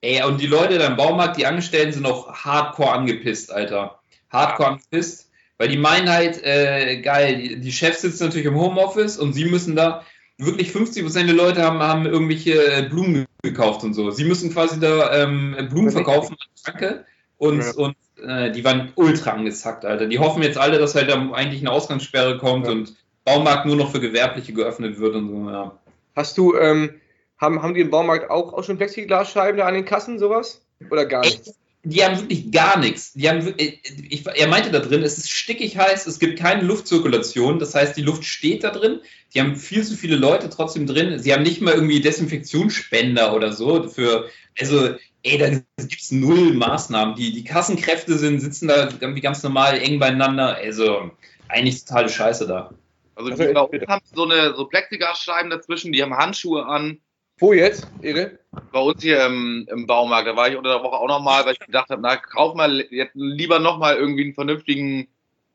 Ey, 0.00 0.22
und 0.22 0.40
die 0.40 0.46
Leute 0.46 0.78
da 0.78 0.86
im 0.86 0.96
Baumarkt, 0.96 1.38
die 1.38 1.46
Angestellten, 1.46 1.92
sind 1.92 2.06
auch 2.06 2.32
hardcore 2.32 2.92
angepisst, 2.92 3.50
Alter. 3.50 3.98
Hardcore 4.30 4.68
angepisst, 4.68 5.25
weil 5.58 5.68
die 5.68 5.76
meinen 5.78 6.08
halt, 6.10 6.42
äh, 6.44 7.00
geil, 7.00 7.36
die, 7.36 7.60
die 7.60 7.72
Chefs 7.72 8.02
sitzen 8.02 8.24
natürlich 8.24 8.46
im 8.46 8.56
Homeoffice 8.56 9.18
und 9.18 9.32
sie 9.32 9.44
müssen 9.46 9.76
da, 9.76 10.04
wirklich 10.38 10.70
50% 10.70 11.24
der 11.24 11.34
Leute 11.34 11.62
haben, 11.62 11.78
haben 11.78 12.04
irgendwelche 12.06 12.52
äh, 12.52 12.82
Blumen 12.88 13.24
gekauft 13.42 13.82
und 13.84 13.94
so. 13.94 14.10
Sie 14.10 14.24
müssen 14.24 14.52
quasi 14.52 14.78
da 14.78 15.22
ähm, 15.22 15.56
Blumen 15.70 15.90
verkaufen 15.90 16.34
an 16.38 16.48
Schranke 16.62 17.06
und, 17.38 17.62
Ja. 17.62 17.72
und 17.72 17.96
äh, 18.22 18.50
die 18.50 18.64
waren 18.64 18.92
ultra 18.96 19.30
angezackt, 19.30 19.84
Alter. 19.84 20.06
Die 20.06 20.18
hoffen 20.18 20.42
jetzt 20.42 20.58
alle, 20.58 20.78
dass 20.78 20.94
halt 20.94 21.08
da 21.10 21.30
eigentlich 21.32 21.60
eine 21.62 21.70
Ausgangssperre 21.72 22.38
kommt 22.38 22.66
Ja. 22.66 22.72
und 22.72 22.94
Baumarkt 23.24 23.66
nur 23.66 23.76
noch 23.76 23.90
für 23.90 24.00
Gewerbliche 24.00 24.52
geöffnet 24.52 24.98
wird 24.98 25.14
und 25.14 25.28
so, 25.28 25.50
ja. 25.50 25.78
Hast 26.14 26.38
du, 26.38 26.54
ähm, 26.56 27.00
haben, 27.38 27.62
haben 27.62 27.74
die 27.74 27.80
im 27.80 27.90
Baumarkt 27.90 28.30
auch, 28.30 28.52
auch 28.52 28.62
schon 28.62 28.76
Plexiglasscheiben 28.76 29.58
da 29.58 29.66
an 29.66 29.74
den 29.74 29.84
Kassen, 29.84 30.18
sowas? 30.18 30.62
Oder 30.90 31.06
gar 31.06 31.22
nicht? 31.22 31.50
Die 31.88 32.04
haben 32.04 32.18
wirklich 32.18 32.50
gar 32.50 32.78
nichts. 32.78 33.12
Die 33.12 33.28
haben, 33.28 33.46
äh, 33.58 33.78
ich, 34.08 34.26
er 34.26 34.48
meinte 34.48 34.70
da 34.72 34.80
drin, 34.80 35.02
es 35.02 35.18
ist 35.18 35.30
stickig 35.30 35.78
heiß, 35.78 36.06
es 36.06 36.18
gibt 36.18 36.38
keine 36.38 36.62
Luftzirkulation, 36.62 37.60
das 37.60 37.74
heißt, 37.76 37.96
die 37.96 38.02
Luft 38.02 38.24
steht 38.24 38.64
da 38.64 38.70
drin. 38.70 39.00
Die 39.34 39.40
haben 39.40 39.54
viel 39.54 39.84
zu 39.84 39.96
viele 39.96 40.16
Leute 40.16 40.50
trotzdem 40.50 40.86
drin. 40.86 41.18
Sie 41.20 41.32
haben 41.32 41.44
nicht 41.44 41.60
mal 41.60 41.74
irgendwie 41.74 42.00
Desinfektionsspender 42.00 43.34
oder 43.34 43.52
so. 43.52 43.88
Für, 43.88 44.28
also, 44.58 44.94
ey, 45.22 45.38
da 45.38 45.50
gibt 45.50 46.02
es 46.02 46.10
null 46.10 46.54
Maßnahmen. 46.54 47.14
Die, 47.14 47.32
die 47.32 47.44
Kassenkräfte 47.44 48.18
sind, 48.18 48.40
sitzen 48.40 48.68
da 48.68 48.88
irgendwie 49.00 49.20
ganz 49.20 49.42
normal 49.42 49.78
eng 49.78 49.98
beieinander. 50.00 50.56
Also, 50.56 51.12
eigentlich 51.48 51.84
totale 51.84 52.08
Scheiße 52.08 52.46
da. 52.46 52.74
Also, 53.14 53.30
Also, 53.30 53.42
die 53.72 53.78
uns 53.78 53.88
haben 53.88 54.04
so 54.12 54.24
eine 54.24 54.54
so 54.54 54.66
Plexiglasscheiben 54.66 55.50
dazwischen, 55.50 55.92
die 55.92 56.02
haben 56.02 56.16
Handschuhe 56.16 56.66
an. 56.66 57.00
Wo 57.38 57.52
jetzt, 57.52 57.86
Ehre? 58.00 58.38
Bei 58.72 58.80
uns 58.80 59.02
hier 59.02 59.24
im, 59.26 59.66
im 59.70 59.86
Baumarkt, 59.86 60.26
da 60.26 60.36
war 60.36 60.48
ich 60.48 60.56
unter 60.56 60.74
der 60.74 60.82
Woche 60.82 60.96
auch 60.96 61.08
nochmal, 61.08 61.44
weil 61.44 61.52
ich 61.52 61.58
gedacht 61.58 61.90
habe, 61.90 62.00
na, 62.00 62.16
kauf 62.16 62.54
mal 62.54 62.80
jetzt 62.90 63.14
lieber 63.14 63.58
nochmal 63.58 63.96
irgendwie 63.96 64.24
einen 64.24 64.34
vernünftigen 64.34 65.08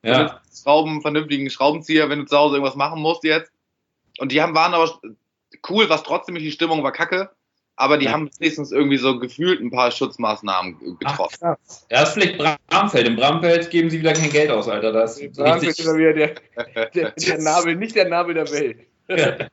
Ja, 0.03 0.41
Schrauben, 0.53 1.01
vernünftigen 1.01 1.49
Schraubenzieher, 1.49 2.09
wenn 2.09 2.19
du 2.19 2.25
zu 2.25 2.37
Hause 2.37 2.55
irgendwas 2.55 2.75
machen 2.75 3.01
musst 3.01 3.23
jetzt. 3.23 3.51
Und 4.19 4.31
die 4.31 4.41
haben, 4.41 4.53
waren 4.53 4.73
aber 4.75 4.91
cool, 5.69 5.89
was 5.89 6.03
trotzdem 6.03 6.33
nicht 6.35 6.45
die 6.45 6.51
Stimmung 6.51 6.83
war 6.83 6.91
kacke. 6.91 7.31
Aber 7.77 7.97
die 7.97 8.05
Ja. 8.05 8.11
haben 8.11 8.29
wenigstens 8.37 8.71
irgendwie 8.71 8.97
so 8.97 9.17
gefühlt 9.17 9.59
ein 9.59 9.71
paar 9.71 9.89
Schutzmaßnahmen 9.89 10.99
getroffen. 10.99 11.37
ja, 11.41 11.57
das 11.89 12.09
ist 12.09 12.13
vielleicht 12.13 12.37
Bramfeld. 12.67 13.07
Im 13.07 13.15
Bramfeld 13.15 13.71
geben 13.71 13.89
sie 13.89 13.99
wieder 13.99 14.13
kein 14.13 14.29
Geld 14.29 14.51
aus, 14.51 14.67
Alter. 14.67 14.91
Das 14.91 15.17
ist 15.17 15.35
Bramfeld 15.35 15.79
ist 15.79 15.97
wieder 15.97 16.13
der, 16.13 16.35
der, 16.93 17.11
der 17.11 17.37
Nabel, 17.39 17.75
nicht 17.75 17.95
der 17.95 18.07
Nabel 18.07 18.35
der 18.35 18.51
Welt. 18.51 18.85
Ja, 19.07 19.47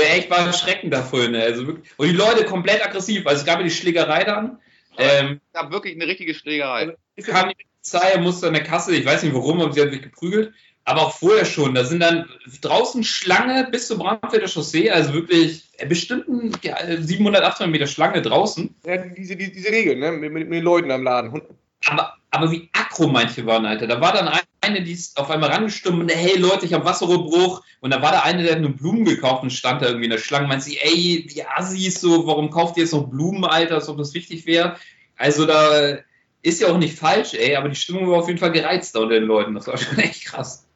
echt 0.00 0.30
war 0.30 0.46
erschreckend 0.46 0.92
da 0.92 1.02
vorhin. 1.02 1.32
ne? 1.32 1.42
Also 1.42 1.66
wirklich. 1.66 1.90
Und 1.96 2.08
die 2.08 2.14
Leute 2.14 2.44
komplett 2.44 2.84
aggressiv. 2.84 3.26
Also 3.26 3.40
es 3.40 3.46
gab 3.46 3.58
ja 3.58 3.64
die 3.64 3.70
Schlägerei 3.70 4.24
dann. 4.24 4.58
Ähm, 4.98 5.40
Es 5.52 5.60
gab 5.60 5.70
wirklich 5.72 5.94
eine 5.94 6.06
richtige 6.06 6.34
Schlägerei. 6.34 6.94
Das 7.16 7.26
kam 7.26 7.48
die 7.50 7.54
Polizei, 7.54 8.18
musste 8.20 8.46
an 8.46 8.54
der 8.54 8.62
Kasse, 8.62 8.94
ich 8.94 9.04
weiß 9.04 9.22
nicht 9.22 9.34
warum, 9.34 9.60
aber 9.60 9.72
sie 9.72 9.80
hat 9.82 9.90
sich 9.90 10.02
geprügelt. 10.02 10.52
Aber 10.84 11.02
auch 11.02 11.16
vorher 11.16 11.44
schon, 11.44 11.74
da 11.74 11.84
sind 11.84 12.00
dann 12.00 12.28
draußen 12.60 13.04
Schlange 13.04 13.68
bis 13.70 13.86
zur 13.86 13.98
Bramfelder 13.98 14.48
Chaussee, 14.48 14.90
also 14.90 15.12
wirklich 15.14 15.62
äh, 15.78 15.86
bestimmt 15.86 16.28
ein, 16.28 16.56
ja, 16.62 16.76
700, 17.00 17.44
800 17.44 17.70
Meter 17.70 17.86
Schlange 17.86 18.20
draußen. 18.20 18.74
ja, 18.84 18.96
diese, 18.96 19.36
diese, 19.36 19.52
diese 19.52 19.70
Regel, 19.70 19.96
ne? 19.96 20.10
Mit, 20.10 20.32
mit, 20.32 20.48
mit 20.48 20.58
den 20.58 20.64
Leuten 20.64 20.90
am 20.90 21.04
Laden. 21.04 21.40
Aber, 21.86 22.16
aber 22.32 22.50
wie 22.50 22.70
aggro 22.72 23.08
manche 23.08 23.44
waren, 23.46 23.66
Alter. 23.66 23.86
Da 23.86 24.00
war 24.00 24.12
dann 24.12 24.30
eine, 24.62 24.82
die 24.82 24.92
ist 24.92 25.18
auf 25.18 25.30
einmal 25.30 25.50
rangestimmt 25.50 26.00
und 26.00 26.08
hey 26.08 26.38
Leute, 26.38 26.64
ich 26.64 26.72
habe 26.72 26.84
Wasserrohrbruch. 26.84 27.62
Und 27.80 27.92
da 27.92 28.00
war 28.00 28.10
da 28.10 28.20
eine, 28.22 28.42
der 28.42 28.54
hat 28.54 28.60
nur 28.62 28.72
Blumen 28.72 29.04
gekauft 29.04 29.42
und 29.42 29.50
stand 29.50 29.82
da 29.82 29.86
irgendwie 29.86 30.06
in 30.06 30.10
der 30.10 30.18
Schlange. 30.18 30.48
Meint 30.48 30.62
sie, 30.62 30.78
ey, 30.78 31.26
die 31.26 31.44
Assis, 31.44 32.00
so, 32.00 32.26
warum 32.26 32.50
kauft 32.50 32.78
ihr 32.78 32.84
jetzt 32.84 32.94
noch 32.94 33.08
Blumen, 33.08 33.44
Alter, 33.44 33.74
als 33.74 33.88
ob 33.88 33.98
das 33.98 34.14
wichtig 34.14 34.46
wäre? 34.46 34.76
Also 35.16 35.44
da 35.44 35.98
ist 36.40 36.62
ja 36.62 36.68
auch 36.68 36.78
nicht 36.78 36.98
falsch, 36.98 37.34
ey, 37.34 37.54
aber 37.54 37.68
die 37.68 37.76
Stimmung 37.76 38.10
war 38.10 38.18
auf 38.18 38.28
jeden 38.28 38.38
Fall 38.38 38.52
gereizt 38.52 38.94
da 38.94 39.00
unter 39.00 39.14
den 39.14 39.24
Leuten. 39.24 39.54
Das 39.54 39.66
war 39.66 39.76
schon 39.76 39.98
echt 39.98 40.24
krass. 40.24 40.66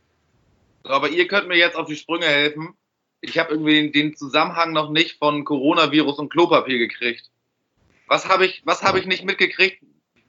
Aber 0.84 1.08
ihr 1.08 1.26
könnt 1.26 1.48
mir 1.48 1.56
jetzt 1.56 1.76
auf 1.76 1.88
die 1.88 1.96
Sprünge 1.96 2.26
helfen. 2.26 2.74
Ich 3.22 3.38
habe 3.38 3.52
irgendwie 3.52 3.90
den, 3.90 4.14
Zusammenhang 4.14 4.72
noch 4.72 4.90
nicht 4.90 5.18
von 5.18 5.44
Coronavirus 5.44 6.18
und 6.18 6.28
Klopapier 6.28 6.78
gekriegt. 6.78 7.30
Was 8.08 8.28
habe 8.28 8.44
ich, 8.44 8.60
was 8.66 8.82
habe 8.82 9.00
ich 9.00 9.06
nicht 9.06 9.24
mitgekriegt? 9.24 9.82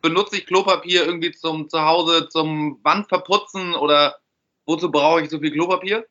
Benutze 0.10 0.38
ich 0.38 0.46
Klopapier 0.46 1.06
irgendwie 1.06 1.32
zum 1.32 1.70
Zuhause 1.70 2.30
zum 2.30 2.80
Wand 2.84 3.08
verputzen 3.10 3.76
oder 3.76 4.16
wozu 4.66 4.92
brauche 4.92 5.22
ich 5.22 5.30
so 5.30 5.40
viel 5.40 5.52
Klopapier? 5.52 6.06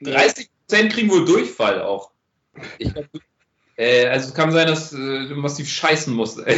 30 0.00 0.48
Prozent 0.66 0.92
kriegen 0.92 1.10
wohl 1.10 1.24
Durchfall 1.24 1.82
auch. 1.82 2.10
Ich 2.78 2.92
glaub, 2.92 3.06
äh, 3.76 4.06
also 4.06 4.28
es 4.28 4.34
kann 4.34 4.52
sein, 4.52 4.66
dass 4.66 4.92
äh, 4.92 5.28
du 5.28 5.34
massiv 5.36 5.68
scheißen 5.68 6.14
musst. 6.14 6.40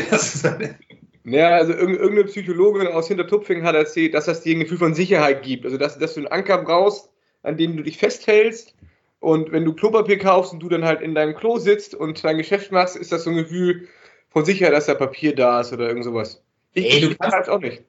Ja, 1.25 1.51
also 1.51 1.73
irg- 1.75 1.97
irgendeine 1.99 2.25
Psychologin 2.25 2.87
aus 2.89 3.09
Hintertupfingen 3.09 3.63
hat 3.65 3.75
erzählt, 3.75 4.15
dass 4.15 4.25
das 4.25 4.41
dir 4.41 4.57
ein 4.57 4.61
Gefühl 4.61 4.79
von 4.79 4.95
Sicherheit 4.95 5.43
gibt. 5.43 5.67
Also, 5.67 5.77
dass, 5.77 5.99
dass 5.99 6.15
du 6.15 6.21
einen 6.21 6.29
Anker 6.29 6.59
brauchst, 6.59 7.11
an 7.43 7.59
dem 7.59 7.77
du 7.77 7.83
dich 7.83 7.99
festhältst. 7.99 8.75
Und 9.21 9.53
wenn 9.53 9.67
du 9.67 9.75
Klopapier 9.75 10.19
kaufst 10.19 10.55
und 10.55 10.61
du 10.61 10.69
dann 10.71 10.85
halt 10.85 11.03
in 11.03 11.15
deinem 11.15 11.35
Klo 11.37 11.59
sitzt 11.59 11.95
und 11.95 12.25
dein 12.25 12.39
Geschäft 12.39 12.73
machst, 12.73 12.97
ist 12.97 13.13
das 13.13 13.25
so 13.25 13.31
ein 13.31 13.37
Gefühl 13.37 13.87
von 14.31 14.47
Sicherheit, 14.47 14.73
dass 14.73 14.87
da 14.87 14.95
Papier 14.95 15.35
da 15.35 15.61
ist 15.61 15.75
oder 15.75 15.89
irgend 15.89 16.05
sowas. 16.05 16.43
Ich, 16.75 16.93
Ey, 16.95 17.01
du 17.01 17.15
kannst- 17.17 17.37
weiß 17.37 17.49
auch 17.49 17.61
nicht. 17.61 17.83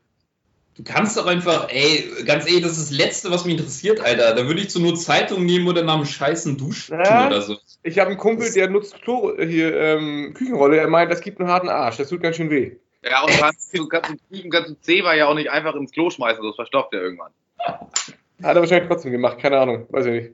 Du 0.76 0.84
kannst 0.84 1.18
doch 1.18 1.26
einfach, 1.28 1.68
ey, 1.70 2.10
ganz 2.26 2.48
ehrlich, 2.48 2.64
das 2.64 2.78
ist 2.78 2.92
das 2.92 2.98
Letzte, 2.98 3.30
was 3.30 3.44
mich 3.46 3.58
interessiert, 3.58 4.00
Alter. 4.00 4.34
Da 4.34 4.48
würde 4.48 4.62
ich 4.62 4.70
zur 4.70 4.82
Not 4.82 5.00
Zeitung 5.02 5.46
nehmen 5.46 5.68
oder 5.68 5.84
nach 5.84 5.96
einem 5.96 6.06
scheißen 6.06 6.58
Duschen 6.58 6.98
Ja. 6.98 7.28
oder 7.28 7.42
so. 7.42 7.58
Ich 7.84 8.00
habe 8.00 8.10
einen 8.10 8.18
Kumpel, 8.18 8.52
der 8.54 8.70
nutzt 8.70 9.02
Klo, 9.02 9.34
hier 9.38 9.76
ähm, 9.80 10.34
Küchenrolle. 10.34 10.78
Er 10.78 10.88
meint, 10.88 11.12
das 11.12 11.20
gibt 11.22 11.40
einen 11.40 11.50
harten 11.50 11.68
Arsch. 11.70 11.98
Das 11.98 12.08
tut 12.10 12.22
ganz 12.22 12.38
schön 12.38 12.50
weh. 12.50 12.78
Ja, 13.04 13.22
und 13.24 13.32
kannst, 13.32 13.78
du 13.78 13.88
kannst 13.88 14.12
kannst 14.52 14.70
du 14.70 14.80
Zewa 14.82 15.14
ja 15.14 15.28
auch 15.28 15.34
nicht 15.36 15.50
einfach 15.52 15.76
ins 15.76 15.92
Klo 15.92 16.10
schmeißen, 16.10 16.42
das 16.44 16.56
verstopft 16.56 16.94
ja 16.94 17.00
irgendwann. 17.02 17.32
Hat 17.60 17.86
er 18.42 18.56
wahrscheinlich 18.56 18.88
trotzdem 18.88 19.12
gemacht. 19.12 19.40
Keine 19.40 19.60
Ahnung. 19.60 19.88
Weiß 19.90 20.06
ich 20.06 20.12
nicht. 20.14 20.32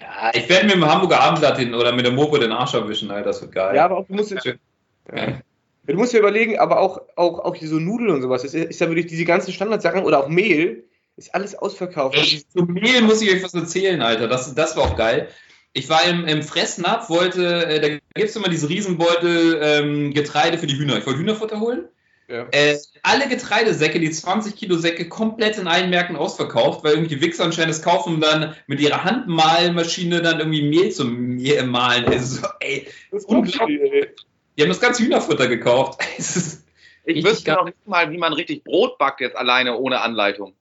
Ja, 0.00 0.30
ich 0.34 0.48
werde 0.48 0.66
mit 0.66 0.74
dem 0.74 0.84
Hamburger 0.86 1.20
Abendblatt 1.20 1.58
hin 1.58 1.74
oder 1.74 1.92
mit 1.92 2.04
der 2.04 2.12
Mopo 2.12 2.36
den 2.38 2.52
Arsch 2.52 2.74
erwischen, 2.74 3.10
Alter, 3.10 3.28
das 3.28 3.40
wird 3.40 3.52
geil. 3.52 3.74
Ja, 3.76 3.84
aber 3.86 3.98
auch 3.98 4.06
du 4.06 4.14
musst 4.14 4.30
jetzt, 4.32 4.44
ja. 4.46 4.54
Du 5.92 5.96
musst 5.96 6.12
dir 6.12 6.18
überlegen, 6.18 6.58
aber 6.58 6.80
auch, 6.80 7.00
auch, 7.16 7.38
auch 7.40 7.54
hier 7.54 7.68
so 7.68 7.78
Nudeln 7.78 8.10
und 8.10 8.22
sowas, 8.22 8.44
ist, 8.44 8.54
ist 8.54 8.80
ja 8.80 8.88
wirklich 8.88 9.06
diese 9.06 9.24
ganzen 9.24 9.52
Standardsachen 9.52 10.04
oder 10.04 10.22
auch 10.22 10.28
Mehl, 10.28 10.84
ist 11.16 11.34
alles 11.34 11.54
ausverkauft. 11.54 12.16
Zu 12.52 12.64
Mehl 12.64 13.02
muss 13.02 13.22
ich 13.22 13.32
euch 13.32 13.42
was 13.42 13.54
erzählen, 13.54 14.02
Alter. 14.02 14.28
Das, 14.28 14.54
das 14.54 14.76
war 14.76 14.84
auch 14.84 14.96
geil. 14.96 15.28
Ich 15.72 15.88
war 15.88 16.04
im, 16.06 16.26
im 16.26 16.42
Fressnapf, 16.42 17.08
wollte, 17.08 17.66
äh, 17.66 17.80
da 17.80 17.88
gibt 17.88 18.02
es 18.30 18.36
immer 18.36 18.48
diese 18.48 18.68
Riesenbeutel 18.68 19.60
ähm, 19.62 20.14
Getreide 20.14 20.58
für 20.58 20.66
die 20.66 20.78
Hühner. 20.78 20.98
Ich 20.98 21.06
wollte 21.06 21.20
Hühnerfutter 21.20 21.60
holen. 21.60 21.88
Ja. 22.28 22.46
Äh, 22.50 22.76
alle 23.02 23.26
Getreidesäcke, 23.26 23.98
die 23.98 24.10
20 24.10 24.54
Kilo 24.54 24.76
Säcke, 24.76 25.08
komplett 25.08 25.56
in 25.56 25.66
allen 25.66 25.88
Märkten 25.88 26.16
ausverkauft, 26.16 26.84
weil 26.84 26.92
irgendwie 26.92 27.14
die 27.14 27.22
Wichser 27.22 27.44
anscheinend 27.44 27.74
es 27.74 27.82
kaufen, 27.82 28.16
um 28.16 28.20
dann 28.20 28.54
mit 28.66 28.80
ihrer 28.80 29.04
Handmahlmaschine 29.04 30.20
dann 30.20 30.38
irgendwie 30.38 30.68
Mehl 30.68 30.90
zum 30.90 31.36
Mehl 31.36 31.64
mahlen. 31.64 32.04
Also, 32.06 32.46
ey, 32.60 32.86
Das 33.10 33.22
ist 33.22 33.28
unglaublich. 33.28 33.80
ey. 33.80 34.08
Die 34.58 34.62
haben 34.62 34.68
das 34.70 34.80
ganze 34.80 35.04
Hühnerfutter 35.04 35.46
gekauft. 35.48 36.00
Ich 37.10 37.24
wüsste 37.24 37.52
noch 37.52 37.64
nicht 37.64 37.86
mal, 37.86 38.10
wie 38.12 38.18
man 38.18 38.34
richtig 38.34 38.64
Brot 38.64 38.98
backt 38.98 39.22
jetzt 39.22 39.34
alleine 39.34 39.78
ohne 39.78 40.02
Anleitung. 40.02 40.54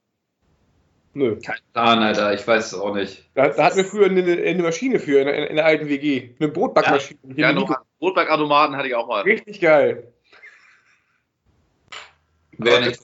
Nö. 1.14 1.38
kein 1.42 1.58
Plan, 1.74 2.00
Alter. 2.00 2.34
Ich 2.34 2.48
weiß 2.48 2.68
es 2.68 2.74
auch 2.74 2.94
nicht. 2.96 3.28
Da, 3.34 3.50
da 3.50 3.66
hatten 3.66 3.76
wir 3.76 3.84
früher 3.84 4.06
eine, 4.06 4.22
eine 4.24 4.64
Maschine 4.64 5.00
für 5.00 5.20
in, 5.20 5.26
der- 5.28 5.50
in 5.50 5.58
der 5.58 5.66
alten 5.66 5.90
WG. 5.90 6.30
Eine 6.40 6.48
Brotbackmaschine. 6.48 7.20
Ja, 7.36 7.52
mit 7.52 7.58
noch 7.68 7.76
Brotbackautomaten 8.00 8.78
hatte 8.78 8.88
ich 8.88 8.96
auch 8.96 9.08
mal. 9.10 9.24
Richtig 9.24 9.60
geil. 9.60 10.08
Nicht. 12.58 13.02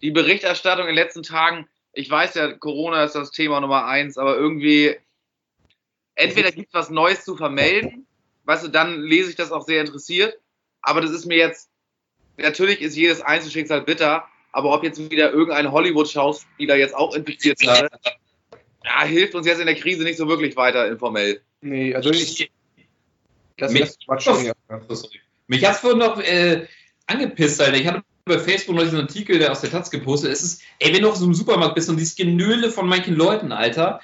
Die 0.00 0.10
Berichterstattung 0.12 0.82
in 0.86 0.94
den 0.94 1.02
letzten 1.04 1.24
Tagen, 1.24 1.66
ich 1.92 2.08
weiß 2.08 2.34
ja, 2.34 2.52
Corona 2.52 3.02
ist 3.02 3.16
das 3.16 3.32
Thema 3.32 3.60
Nummer 3.60 3.86
eins, 3.86 4.16
aber 4.16 4.36
irgendwie, 4.36 4.94
entweder 6.14 6.52
gibt 6.52 6.68
es 6.68 6.74
was 6.74 6.90
Neues 6.90 7.24
zu 7.24 7.36
vermelden, 7.36 8.06
weißt 8.48 8.64
du, 8.64 8.68
dann 8.68 9.02
lese 9.02 9.28
ich 9.28 9.36
das 9.36 9.52
auch 9.52 9.64
sehr 9.66 9.82
interessiert, 9.82 10.38
aber 10.80 11.02
das 11.02 11.10
ist 11.10 11.26
mir 11.26 11.36
jetzt, 11.36 11.68
natürlich 12.38 12.80
ist 12.80 12.96
jedes 12.96 13.20
Einzelschicksal 13.20 13.82
bitter, 13.82 14.24
aber 14.52 14.72
ob 14.72 14.82
jetzt 14.82 15.10
wieder 15.10 15.30
irgendein 15.32 15.70
Hollywood-Schauspieler 15.70 16.76
jetzt 16.76 16.94
auch 16.94 17.14
infiziert 17.14 17.60
ist, 17.60 17.68
ja, 18.84 19.04
hilft 19.04 19.34
uns 19.34 19.46
jetzt 19.46 19.60
in 19.60 19.66
der 19.66 19.74
Krise 19.74 20.02
nicht 20.02 20.16
so 20.16 20.28
wirklich 20.28 20.56
weiter 20.56 20.88
informell. 20.88 21.42
Nee, 21.60 21.94
also 21.94 22.10
ich. 22.10 22.50
Das 23.58 23.72
Mich- 23.72 23.82
ist 23.82 24.06
Quatsch. 24.06 24.26
Ja. 24.26 24.54
Oh, 24.70 24.94
sorry. 24.94 25.20
Mich 25.46 25.62
es 25.62 25.78
vorhin 25.80 25.98
noch 25.98 26.18
äh, 26.20 26.66
angepisst, 27.06 27.60
Alter. 27.60 27.76
Ich 27.76 27.86
hatte 27.86 28.02
bei 28.24 28.38
Facebook 28.38 28.76
noch 28.76 28.82
diesen 28.82 29.00
Artikel, 29.00 29.38
der 29.38 29.52
aus 29.52 29.60
der 29.60 29.70
Taz 29.70 29.90
gepostet 29.90 30.30
ist. 30.30 30.42
Es 30.42 30.52
ist, 30.52 30.62
ey, 30.78 30.94
wenn 30.94 31.02
du 31.02 31.10
auf 31.10 31.16
so 31.16 31.24
einem 31.24 31.34
Supermarkt 31.34 31.74
bist 31.74 31.90
und 31.90 31.96
dieses 31.98 32.16
Genöle 32.16 32.70
von 32.70 32.88
manchen 32.88 33.14
Leuten, 33.14 33.52
Alter, 33.52 34.00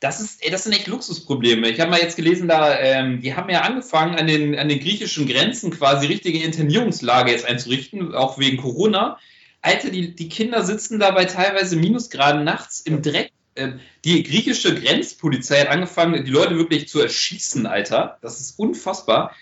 das, 0.00 0.20
ist, 0.20 0.42
ey, 0.42 0.50
das 0.50 0.64
sind 0.64 0.72
echt 0.72 0.86
Luxusprobleme. 0.86 1.68
Ich 1.68 1.78
habe 1.78 1.90
mal 1.90 2.00
jetzt 2.00 2.16
gelesen, 2.16 2.48
da, 2.48 2.78
ähm, 2.78 3.20
die 3.20 3.34
haben 3.34 3.50
ja 3.50 3.60
angefangen, 3.60 4.14
an 4.16 4.26
den, 4.26 4.58
an 4.58 4.68
den 4.68 4.80
griechischen 4.80 5.28
Grenzen 5.28 5.70
quasi 5.70 6.06
richtige 6.06 6.42
Internierungslager 6.42 7.30
jetzt 7.30 7.44
einzurichten, 7.44 8.14
auch 8.14 8.38
wegen 8.38 8.56
Corona. 8.56 9.18
Alter, 9.60 9.90
die, 9.90 10.14
die 10.14 10.30
Kinder 10.30 10.64
sitzen 10.64 10.98
da 10.98 11.10
bei 11.10 11.26
teilweise 11.26 11.76
Minusgraden 11.76 12.44
nachts 12.44 12.80
im 12.80 13.02
Dreck. 13.02 13.30
Ähm, 13.56 13.78
Die 14.06 14.22
griechische 14.22 14.74
Grenzpolizei 14.74 15.60
hat 15.60 15.68
angefangen, 15.68 16.24
die 16.24 16.30
Leute 16.30 16.56
wirklich 16.56 16.88
zu 16.88 17.00
erschießen, 17.00 17.66
Alter. 17.66 18.18
Das 18.22 18.40
ist 18.40 18.58
unfassbar. 18.58 19.36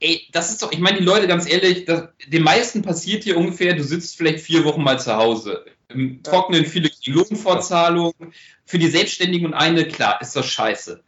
Ey, 0.00 0.28
das 0.32 0.50
ist 0.50 0.62
doch, 0.62 0.70
ich 0.70 0.80
meine, 0.80 0.98
die 0.98 1.04
Leute, 1.04 1.26
ganz 1.26 1.50
ehrlich, 1.50 1.86
das, 1.86 2.08
den 2.26 2.42
meisten 2.42 2.82
passiert 2.82 3.24
hier 3.24 3.38
ungefähr, 3.38 3.74
du 3.74 3.82
sitzt 3.82 4.16
vielleicht 4.16 4.40
vier 4.40 4.64
Wochen 4.64 4.82
mal 4.82 5.00
zu 5.00 5.16
Hause. 5.16 5.64
Im 5.88 6.22
Trocknen 6.22 6.66
viele 6.66 6.90
Lohnfortzahlungen, 7.06 8.32
für 8.64 8.78
die 8.78 8.88
Selbstständigen 8.88 9.46
und 9.46 9.54
eine, 9.54 9.86
klar, 9.86 10.20
ist 10.20 10.36
das 10.36 10.46
scheiße. 10.46 11.02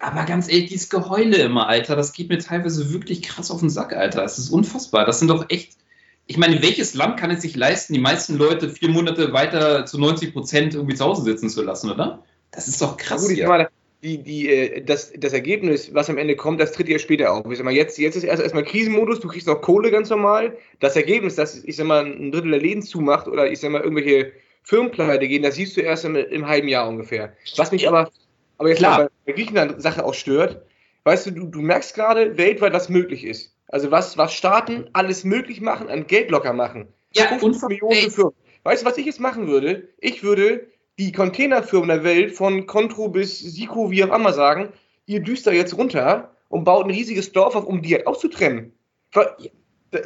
Aber 0.00 0.24
ganz 0.24 0.48
ehrlich, 0.48 0.70
dieses 0.70 0.90
Geheule 0.90 1.36
immer, 1.36 1.68
Alter, 1.68 1.96
das 1.96 2.12
geht 2.12 2.28
mir 2.28 2.38
teilweise 2.38 2.92
wirklich 2.92 3.22
krass 3.22 3.50
auf 3.50 3.60
den 3.60 3.70
Sack, 3.70 3.94
Alter. 3.94 4.24
Es 4.24 4.38
ist 4.38 4.50
unfassbar. 4.50 5.06
Das 5.06 5.18
sind 5.18 5.28
doch 5.28 5.46
echt. 5.48 5.78
Ich 6.26 6.36
meine, 6.36 6.62
welches 6.62 6.94
Land 6.94 7.18
kann 7.18 7.30
es 7.30 7.42
sich 7.42 7.54
leisten, 7.54 7.92
die 7.92 8.00
meisten 8.00 8.36
Leute 8.36 8.70
vier 8.70 8.88
Monate 8.88 9.32
weiter 9.32 9.86
zu 9.86 9.98
90 9.98 10.32
Prozent 10.32 10.74
irgendwie 10.74 10.94
zu 10.96 11.04
Hause 11.04 11.22
sitzen 11.22 11.48
zu 11.48 11.62
lassen, 11.62 11.90
oder? 11.90 12.24
Das 12.50 12.66
ist 12.66 12.80
doch 12.82 12.96
krass. 12.96 13.22
Gut, 13.22 13.32
ich 13.32 13.38
hier. 13.38 13.68
Die, 14.04 14.22
die, 14.22 14.48
äh, 14.50 14.84
das, 14.84 15.12
das 15.16 15.32
Ergebnis, 15.32 15.94
was 15.94 16.10
am 16.10 16.18
Ende 16.18 16.36
kommt, 16.36 16.60
das 16.60 16.72
tritt 16.72 16.88
ja 16.88 16.98
später 16.98 17.32
auf. 17.32 17.50
Ich 17.50 17.56
sag 17.56 17.64
mal, 17.64 17.72
jetzt, 17.72 17.98
jetzt 17.98 18.16
ist 18.16 18.24
erst 18.24 18.42
erstmal 18.42 18.64
Krisenmodus, 18.64 19.20
du 19.20 19.28
kriegst 19.28 19.46
noch 19.46 19.62
Kohle 19.62 19.90
ganz 19.90 20.10
normal. 20.10 20.56
Das 20.78 20.94
Ergebnis, 20.94 21.36
dass 21.36 21.64
ich 21.64 21.76
sag 21.76 21.86
mal, 21.86 22.04
ein 22.04 22.30
Drittel 22.30 22.50
der 22.50 22.60
Läden 22.60 22.82
zumacht 22.82 23.26
oder 23.26 23.50
ich 23.50 23.60
sag 23.60 23.70
mal, 23.70 23.80
irgendwelche 23.80 24.32
Firmenpleite 24.62 25.26
gehen, 25.26 25.42
das 25.42 25.54
siehst 25.54 25.76
du 25.76 25.80
erst 25.80 26.04
im, 26.04 26.16
im 26.16 26.46
halben 26.46 26.68
Jahr 26.68 26.86
ungefähr. 26.86 27.32
Was 27.56 27.72
mich 27.72 27.88
aber, 27.88 28.10
aber 28.58 28.68
jetzt 28.68 28.78
Klar. 28.78 29.04
bei 29.04 29.08
der 29.26 29.34
Griechenland-Sache 29.34 30.04
auch 30.04 30.14
stört, 30.14 30.62
weißt 31.04 31.26
du, 31.26 31.30
du, 31.30 31.46
du 31.46 31.62
merkst 31.62 31.94
gerade 31.94 32.36
weltweit, 32.36 32.74
was 32.74 32.90
möglich 32.90 33.24
ist. 33.24 33.54
Also 33.68 33.90
was, 33.90 34.18
was 34.18 34.34
Staaten 34.34 34.88
alles 34.92 35.24
möglich 35.24 35.62
machen, 35.62 35.88
an 35.88 36.06
Geld 36.06 36.30
locker 36.30 36.52
machen. 36.52 36.88
ja, 37.14 37.26
50 37.28 37.42
unfassbar. 37.42 37.68
Millionen 37.70 38.10
Firmen. 38.10 38.34
Weißt 38.64 38.82
du, 38.82 38.86
was 38.86 38.98
ich 38.98 39.06
jetzt 39.06 39.20
machen 39.20 39.46
würde? 39.46 39.88
Ich 39.98 40.22
würde 40.22 40.66
die 40.98 41.12
Containerfirmen 41.12 41.88
der 41.88 42.04
Welt 42.04 42.32
von 42.32 42.66
Contro 42.66 43.08
bis 43.08 43.38
Sico, 43.38 43.90
wie 43.90 44.04
auch 44.04 44.14
immer 44.14 44.32
sagen, 44.32 44.68
ihr 45.06 45.20
düst 45.20 45.46
da 45.46 45.50
jetzt 45.52 45.76
runter 45.76 46.30
und 46.48 46.64
baut 46.64 46.84
ein 46.86 46.90
riesiges 46.90 47.32
Dorf 47.32 47.56
auf, 47.56 47.64
um 47.66 47.82
die 47.82 47.94
halt 47.94 48.06
auszutrennen. 48.06 48.72
Ver- 49.10 49.36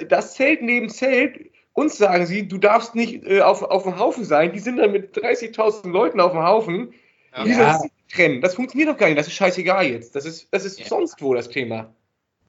Das 0.09 0.35
Zelt 0.35 0.63
neben 0.63 0.89
Zelt, 0.89 1.51
uns 1.73 1.97
sagen 1.99 2.27
sie, 2.27 2.47
du 2.49 2.59
darfst 2.59 2.95
nicht 2.95 3.25
äh, 3.27 3.41
auf, 3.41 3.63
auf 3.63 3.85
dem 3.85 3.99
Haufen 3.99 4.25
sein, 4.25 4.53
die 4.53 4.59
sind 4.59 4.77
dann 4.79 4.93
mit 4.93 5.17
30.000 5.17 5.89
Leuten 5.91 6.21
auf 6.21 6.33
dem 6.33 6.43
Haufen, 6.43 6.93
Ja. 7.37 7.79
die 7.83 7.91
trennen. 8.13 8.41
Das 8.41 8.55
funktioniert 8.55 8.89
doch 8.91 8.97
gar 8.97 9.07
nicht, 9.07 9.19
das 9.19 9.27
ist 9.29 9.35
scheißegal 9.35 9.87
jetzt. 9.87 10.17
Das 10.17 10.25
ist, 10.25 10.49
das 10.51 10.65
ist 10.65 10.81
Ja. 10.81 10.87
sonst 10.87 11.21
wo 11.23 11.35
das 11.35 11.49
Thema. 11.49 11.95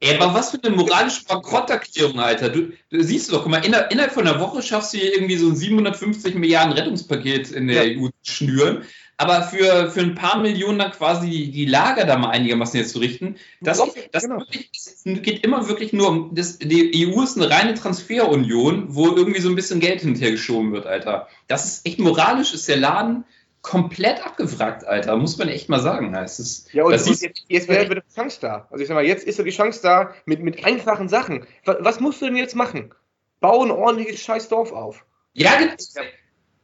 Ey, 0.01 0.15
aber 0.15 0.33
was 0.33 0.51
für 0.51 0.59
eine 0.63 0.75
moralische 0.75 1.25
Bankrotterklärung, 1.25 2.19
Alter. 2.19 2.49
Du, 2.49 2.71
du 2.89 3.03
siehst 3.03 3.33
doch, 3.33 3.43
guck 3.43 3.51
mal, 3.51 3.65
inner, 3.65 3.91
innerhalb 3.91 4.13
von 4.13 4.25
einer 4.25 4.39
Woche 4.39 4.61
schaffst 4.61 4.93
du 4.93 4.97
hier 4.97 5.13
irgendwie 5.13 5.35
so 5.35 5.49
ein 5.49 5.55
750 5.55 6.35
Milliarden 6.35 6.73
Rettungspaket 6.73 7.51
in 7.51 7.67
der 7.67 7.85
Ja. 7.85 8.01
EU 8.01 8.07
zu 8.21 8.33
schnüren. 8.33 8.83
Aber 9.17 9.43
für, 9.43 9.91
für 9.91 9.99
ein 9.99 10.15
paar 10.15 10.39
Millionen 10.39 10.79
dann 10.79 10.91
quasi 10.91 11.29
die, 11.29 11.51
die 11.51 11.65
Lager 11.65 12.05
da 12.05 12.17
mal 12.17 12.29
einigermaßen 12.29 12.79
jetzt 12.79 12.93
zu 12.93 12.99
richten, 12.99 13.35
das, 13.59 13.81
das 14.13 14.23
genau. 14.23 14.39
wirklich, 14.39 14.71
geht 15.03 15.43
immer 15.43 15.67
wirklich 15.67 15.91
nur 15.91 16.07
um, 16.07 16.35
das, 16.35 16.57
die 16.57 17.05
EU 17.05 17.21
ist 17.21 17.35
eine 17.35 17.49
reine 17.49 17.73
Transferunion, 17.73 18.95
wo 18.95 19.07
irgendwie 19.07 19.41
so 19.41 19.49
ein 19.49 19.55
bisschen 19.55 19.81
Geld 19.81 19.99
hinterher 19.99 20.31
geschoben 20.31 20.71
wird, 20.71 20.85
Alter. 20.85 21.27
Das 21.47 21.65
ist 21.65 21.85
echt 21.85 21.99
moralisch, 21.99 22.53
ist 22.53 22.69
der 22.69 22.77
Laden 22.77 23.25
komplett 23.61 24.25
abgewrackt, 24.25 24.85
Alter. 24.85 25.17
Muss 25.17 25.37
man 25.37 25.49
echt 25.49 25.69
mal 25.69 25.79
sagen. 25.79 26.13
Es 26.15 26.39
ist, 26.39 26.73
Ja, 26.73 26.83
und, 26.83 26.91
das 26.91 27.05
siehst- 27.05 27.23
jetzt, 27.23 27.43
jetzt 27.47 27.67
wäre 27.67 27.89
wieder 27.89 28.01
die 28.01 28.13
Chance 28.15 28.39
da. 28.41 28.67
Also 28.71 28.81
ich 28.81 28.87
sag 28.87 28.95
mal, 28.95 29.05
jetzt 29.05 29.25
ist 29.25 29.37
ja 29.37 29.43
die 29.43 29.51
Chance 29.51 29.81
da 29.81 30.13
mit, 30.25 30.41
mit 30.41 30.65
einfachen 30.65 31.09
Sachen. 31.09 31.45
Was, 31.65 31.77
was 31.79 31.99
musst 31.99 32.21
du 32.21 32.25
denn 32.25 32.35
jetzt 32.35 32.55
machen? 32.55 32.93
Bau 33.39 33.63
ein 33.63 33.71
ordentliches 33.71 34.21
Scheißdorf 34.21 34.71
auf. 34.71 35.05
ja, 35.33 35.51
das- 35.75 35.93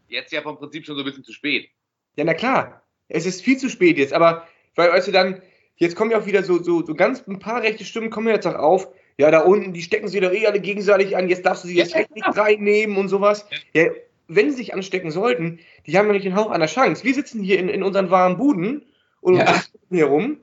Jetzt 0.08 0.32
ja 0.32 0.42
vom 0.44 0.58
Prinzip 0.58 0.86
schon 0.86 0.96
so 0.96 1.02
ein 1.02 1.06
bisschen 1.06 1.24
zu 1.24 1.34
spät. 1.34 1.68
Ja, 2.16 2.24
na 2.24 2.34
klar. 2.36 2.84
Es 3.10 3.26
ist 3.26 3.42
viel 3.42 3.58
zu 3.58 3.70
spät 3.70 3.98
jetzt, 3.98 4.14
aber 4.14 4.48
weil, 4.76 4.90
weißt 4.92 5.08
du, 5.08 5.12
dann, 5.12 5.42
jetzt 5.78 5.96
kommen 5.96 6.12
ja 6.12 6.20
auch 6.20 6.26
wieder 6.28 6.44
so, 6.44 6.62
so, 6.62 6.86
so 6.86 6.94
ganz 6.94 7.28
ein 7.28 7.40
paar 7.40 7.62
rechte 7.64 7.84
Stimmen 7.86 8.10
kommen 8.12 8.28
jetzt 8.28 8.46
auch 8.48 8.56
auf. 8.56 8.88
Ja, 9.18 9.32
da 9.32 9.40
unten, 9.42 9.74
die 9.74 9.82
stecken 9.82 10.08
sie 10.08 10.20
doch 10.20 10.32
eh 10.32 10.46
alle 10.46 10.60
gegenseitig 10.60 11.16
an, 11.18 11.28
jetzt 11.30 11.46
darfst 11.46 11.64
du 11.64 11.68
sie 11.70 11.76
jetzt 11.76 11.94
Ja, 11.94 12.02
echt 12.02 12.12
nicht 12.14 12.28
reinnehmen 12.38 12.98
und 12.98 13.08
sowas. 13.10 13.48
Ja, 13.74 13.86
wenn 14.28 14.50
sie 14.52 14.58
sich 14.58 14.74
anstecken 14.74 15.12
sollten, 15.12 15.60
die 15.86 15.98
haben 15.98 16.08
ja 16.08 16.14
nicht 16.14 16.26
den 16.26 16.36
Hauch 16.36 16.50
einer 16.52 16.68
Chance. 16.68 17.04
Wir 17.04 17.14
sitzen 17.14 17.44
hier 17.44 17.60
in, 17.60 17.70
in 17.70 17.84
unseren 17.84 18.10
warmen 18.10 18.38
Buden 18.38 18.86
und 19.22 19.38
Ja. 19.38 19.54
sitzen 19.54 19.80
hier 19.90 20.06
rum. 20.06 20.38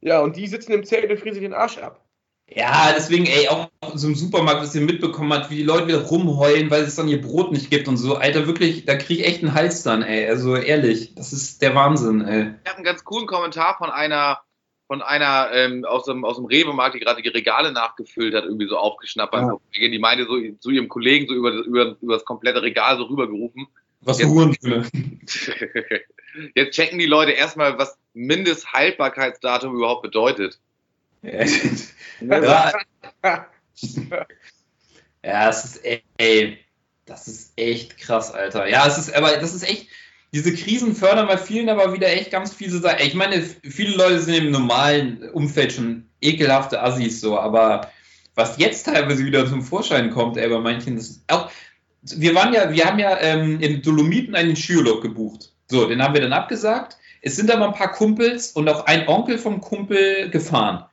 Ja, 0.00 0.20
und 0.20 0.36
die 0.36 0.46
sitzen 0.46 0.72
im 0.72 0.84
Zelt 0.84 1.10
und 1.10 1.18
frieren 1.18 1.34
sich 1.34 1.42
den 1.42 1.54
Arsch 1.54 1.78
ab. 1.78 2.02
Ja, 2.48 2.92
deswegen, 2.96 3.26
ey, 3.26 3.48
auch 3.48 3.68
so 3.94 4.06
im 4.06 4.14
Supermarkt, 4.14 4.62
was 4.62 4.74
ihr 4.74 4.80
mitbekommen 4.80 5.32
habt, 5.32 5.50
wie 5.50 5.56
die 5.56 5.62
Leute 5.64 5.88
wieder 5.88 6.02
rumheulen, 6.02 6.70
weil 6.70 6.82
es 6.84 6.94
dann 6.94 7.08
ihr 7.08 7.20
Brot 7.20 7.50
nicht 7.50 7.70
gibt 7.70 7.88
und 7.88 7.96
so. 7.96 8.14
Alter, 8.16 8.46
wirklich, 8.46 8.84
da 8.84 8.94
krieg 8.94 9.18
ich 9.18 9.26
echt 9.26 9.42
einen 9.42 9.54
Hals 9.54 9.82
dann, 9.82 10.02
ey. 10.02 10.28
Also 10.28 10.54
ehrlich, 10.54 11.16
das 11.16 11.32
ist 11.32 11.60
der 11.60 11.74
Wahnsinn, 11.74 12.20
ey. 12.20 12.54
Ich 12.62 12.70
habe 12.70 12.76
einen 12.76 12.84
ganz 12.84 13.02
coolen 13.02 13.26
Kommentar 13.26 13.76
von 13.78 13.90
einer, 13.90 14.38
von 14.86 15.02
einer 15.02 15.50
ähm, 15.52 15.84
aus 15.84 16.04
dem, 16.04 16.24
aus 16.24 16.36
dem 16.36 16.44
Rewe-Markt, 16.46 16.94
die 16.94 17.00
gerade 17.00 17.20
die 17.22 17.28
Regale 17.28 17.72
nachgefüllt 17.72 18.34
hat, 18.34 18.44
irgendwie 18.44 18.68
so 18.68 18.76
aufgeschnappt 18.78 19.34
Ja. 19.34 19.58
Die 19.74 19.98
meinte 19.98 20.26
so 20.26 20.36
zu 20.60 20.70
ihrem 20.70 20.88
Kollegen 20.88 21.26
so 21.26 21.34
über, 21.34 21.50
das- 21.50 21.66
über, 21.66 21.96
über 22.00 22.14
das 22.14 22.24
komplette 22.24 22.62
Regal 22.62 22.96
so 22.96 23.04
rübergerufen. 23.04 23.66
Was 24.02 24.20
für 24.20 24.28
Hurenfülle. 24.28 24.86
Jetzt 26.54 26.76
checken 26.76 26.98
die 26.98 27.06
Leute 27.06 27.32
erstmal, 27.32 27.78
was 27.78 27.98
Mindesthaltbarkeitsdatum 28.14 29.74
überhaupt 29.74 30.02
bedeutet. 30.02 30.60
ja, 31.22 31.40
ja, 35.24 35.48
es 35.48 35.64
ist, 35.64 35.84
ey, 36.18 36.58
das 37.04 37.26
ist 37.26 37.52
echt 37.56 37.98
krass, 37.98 38.32
Alter. 38.32 38.68
Ja, 38.68 38.86
es 38.86 38.98
ist, 38.98 39.14
aber 39.14 39.36
das 39.36 39.54
ist 39.54 39.68
echt, 39.68 39.88
diese 40.32 40.54
Krisen 40.54 40.94
fördern 40.94 41.28
bei 41.28 41.38
vielen 41.38 41.68
aber 41.68 41.92
wieder 41.92 42.08
echt 42.08 42.30
ganz 42.30 42.52
fiese 42.52 42.80
Sachen. 42.80 43.06
Ich 43.06 43.14
meine, 43.14 43.42
viele 43.42 43.96
Leute 43.96 44.20
sind 44.20 44.34
im 44.34 44.50
normalen 44.50 45.30
Umfeld 45.30 45.72
schon 45.72 46.06
ekelhafte 46.20 46.82
Assis 46.82 47.20
so, 47.20 47.38
aber 47.38 47.90
was 48.34 48.58
jetzt 48.58 48.84
teilweise 48.84 49.24
wieder 49.24 49.46
zum 49.46 49.62
Vorschein 49.62 50.10
kommt, 50.10 50.36
ey, 50.36 50.48
bei 50.48 50.58
manchen, 50.58 50.96
das 50.96 51.08
ist 51.08 51.24
auch, 51.28 51.50
wir 52.02 52.34
waren 52.34 52.52
ja, 52.52 52.70
wir 52.70 52.84
haben 52.84 52.98
ja 52.98 53.18
ähm, 53.20 53.60
in 53.60 53.82
Dolomiten 53.82 54.34
einen 54.34 54.56
Skiurlaub 54.56 55.00
gebucht. 55.00 55.52
So, 55.68 55.88
den 55.88 56.02
haben 56.02 56.14
wir 56.14 56.20
dann 56.20 56.32
abgesagt. 56.32 56.98
Es 57.22 57.34
sind 57.34 57.50
aber 57.50 57.66
ein 57.66 57.74
paar 57.74 57.92
Kumpels 57.92 58.52
und 58.52 58.68
auch 58.68 58.86
ein 58.86 59.08
Onkel 59.08 59.38
vom 59.38 59.60
Kumpel 59.60 60.30
gefahren. 60.30 60.84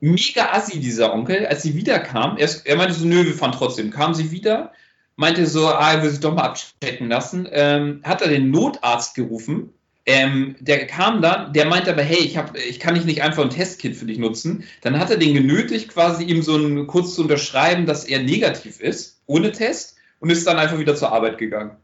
Mega 0.00 0.52
assi, 0.52 0.80
dieser 0.80 1.14
Onkel. 1.14 1.46
Als 1.46 1.62
sie 1.62 1.74
wiederkam, 1.74 2.36
er, 2.36 2.50
er 2.64 2.76
meinte 2.76 2.94
so, 2.94 3.06
nö, 3.06 3.24
wir 3.24 3.34
fahren 3.34 3.52
trotzdem. 3.52 3.90
Kam 3.90 4.12
sie 4.12 4.30
wieder, 4.30 4.72
meinte 5.16 5.46
so, 5.46 5.68
ah, 5.68 5.94
er 5.94 6.02
will 6.02 6.10
sich 6.10 6.20
doch 6.20 6.34
mal 6.34 6.44
abchecken 6.44 7.08
lassen. 7.08 7.48
Ähm, 7.50 8.00
hat 8.04 8.22
er 8.22 8.28
den 8.28 8.50
Notarzt 8.50 9.14
gerufen. 9.14 9.72
Ähm, 10.08 10.54
der 10.60 10.86
kam 10.86 11.20
dann, 11.20 11.52
der 11.52 11.66
meinte 11.66 11.90
aber, 11.90 12.02
hey, 12.02 12.18
ich, 12.18 12.36
hab, 12.36 12.56
ich 12.56 12.78
kann 12.78 12.94
nicht, 12.94 13.06
nicht 13.06 13.22
einfach 13.22 13.42
ein 13.42 13.50
Testkit 13.50 13.96
für 13.96 14.04
dich 14.04 14.18
nutzen. 14.18 14.64
Dann 14.82 15.00
hat 15.00 15.10
er 15.10 15.16
den 15.16 15.34
genötigt, 15.34 15.88
quasi 15.88 16.22
ihm 16.24 16.42
so 16.42 16.56
ein, 16.56 16.86
kurz 16.86 17.16
zu 17.16 17.22
unterschreiben, 17.22 17.86
dass 17.86 18.04
er 18.04 18.22
negativ 18.22 18.78
ist, 18.78 19.20
ohne 19.26 19.50
Test, 19.50 19.96
und 20.20 20.30
ist 20.30 20.46
dann 20.46 20.58
einfach 20.58 20.78
wieder 20.78 20.94
zur 20.94 21.12
Arbeit 21.12 21.38
gegangen. 21.38 21.76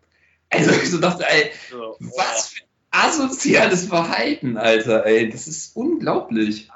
Also 0.50 0.70
ich 0.70 0.90
so 0.90 0.98
dachte, 0.98 1.24
ey, 1.28 1.50
was 1.98 2.50
für 2.50 2.62
ein 2.62 3.08
asoziales 3.08 3.86
Verhalten, 3.86 4.56
Alter, 4.56 5.04
ey, 5.04 5.28
das 5.28 5.48
ist 5.48 5.74
unglaublich. 5.74 6.68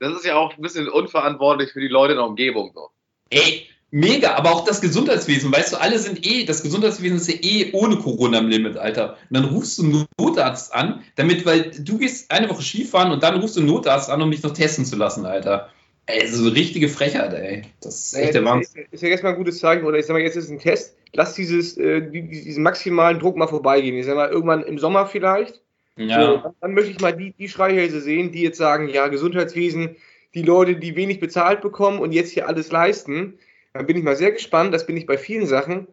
Das 0.00 0.16
ist 0.16 0.24
ja 0.26 0.36
auch 0.36 0.54
ein 0.54 0.62
bisschen 0.62 0.88
unverantwortlich 0.88 1.72
für 1.72 1.80
die 1.80 1.88
Leute 1.88 2.12
in 2.12 2.18
der 2.18 2.26
Umgebung. 2.26 2.72
So. 2.74 2.90
Ey, 3.30 3.69
mega, 3.90 4.34
aber 4.34 4.52
auch 4.52 4.64
das 4.64 4.80
Gesundheitswesen, 4.80 5.52
weißt 5.52 5.72
du, 5.72 5.80
alle 5.80 5.98
sind 5.98 6.26
eh, 6.26 6.44
das 6.44 6.62
Gesundheitswesen 6.62 7.16
ist 7.16 7.28
ja 7.28 7.36
eh 7.40 7.72
ohne 7.72 7.96
Corona 7.96 8.38
im 8.38 8.48
Limit, 8.48 8.76
Alter. 8.76 9.16
Und 9.30 9.36
dann 9.36 9.44
rufst 9.46 9.78
du 9.78 9.82
einen 9.84 10.06
Notarzt 10.18 10.74
an, 10.74 11.02
damit, 11.16 11.44
weil 11.46 11.70
du 11.78 11.98
gehst 11.98 12.30
eine 12.30 12.48
Woche 12.48 12.62
Skifahren 12.62 13.10
und 13.12 13.22
dann 13.22 13.40
rufst 13.40 13.56
du 13.56 13.60
einen 13.60 13.68
Notarzt 13.68 14.10
an, 14.10 14.22
um 14.22 14.30
dich 14.30 14.42
noch 14.42 14.52
testen 14.52 14.84
zu 14.84 14.96
lassen, 14.96 15.26
Alter. 15.26 15.70
Ey, 16.06 16.26
so 16.26 16.44
eine 16.44 16.54
richtige 16.56 16.88
Frechheit, 16.88 17.32
ey. 17.34 17.62
Das 17.80 18.06
ist 18.06 18.14
echt 18.14 18.34
der 18.34 18.44
Wahnsinn. 18.44 18.86
Ist, 18.90 19.02
ja 19.02 19.08
erstmal 19.10 19.32
ein 19.32 19.38
gutes 19.38 19.58
Zeichen, 19.58 19.84
oder 19.84 19.98
ich 19.98 20.06
sag 20.06 20.14
mal, 20.14 20.22
jetzt 20.22 20.36
ist 20.36 20.50
ein 20.50 20.58
Test. 20.58 20.96
Lass 21.12 21.34
dieses, 21.34 21.76
äh, 21.76 22.00
die- 22.00 22.28
diesen 22.28 22.62
maximalen 22.62 23.18
Druck 23.20 23.36
mal 23.36 23.46
vorbeigehen. 23.46 23.96
Ich 23.96 24.06
sag 24.06 24.16
mal, 24.16 24.28
irgendwann 24.30 24.62
im 24.64 24.78
Sommer 24.78 25.06
vielleicht. 25.06 25.60
So, 25.96 26.02
Ja, 26.04 26.36
dann, 26.38 26.54
dann 26.60 26.74
möchte 26.74 26.90
ich 26.90 27.00
mal 27.00 27.16
die, 27.16 27.32
die 27.32 27.48
Schreihälse 27.48 28.00
sehen, 28.00 28.32
die 28.32 28.42
jetzt 28.42 28.58
sagen, 28.58 28.88
ja, 28.88 29.08
Gesundheitswesen, 29.08 29.96
die 30.34 30.42
Leute, 30.42 30.76
die 30.76 30.96
wenig 30.96 31.20
bezahlt 31.20 31.60
bekommen 31.60 31.98
und 31.98 32.12
jetzt 32.12 32.32
hier 32.32 32.48
alles 32.48 32.70
leisten. 32.72 33.38
Dann 33.72 33.86
bin 33.86 33.96
ich 33.96 34.02
mal 34.02 34.16
sehr 34.16 34.32
gespannt, 34.32 34.74
das 34.74 34.86
bin 34.86 34.96
ich 34.96 35.06
bei 35.06 35.16
vielen 35.16 35.46
Sachen. 35.46 35.86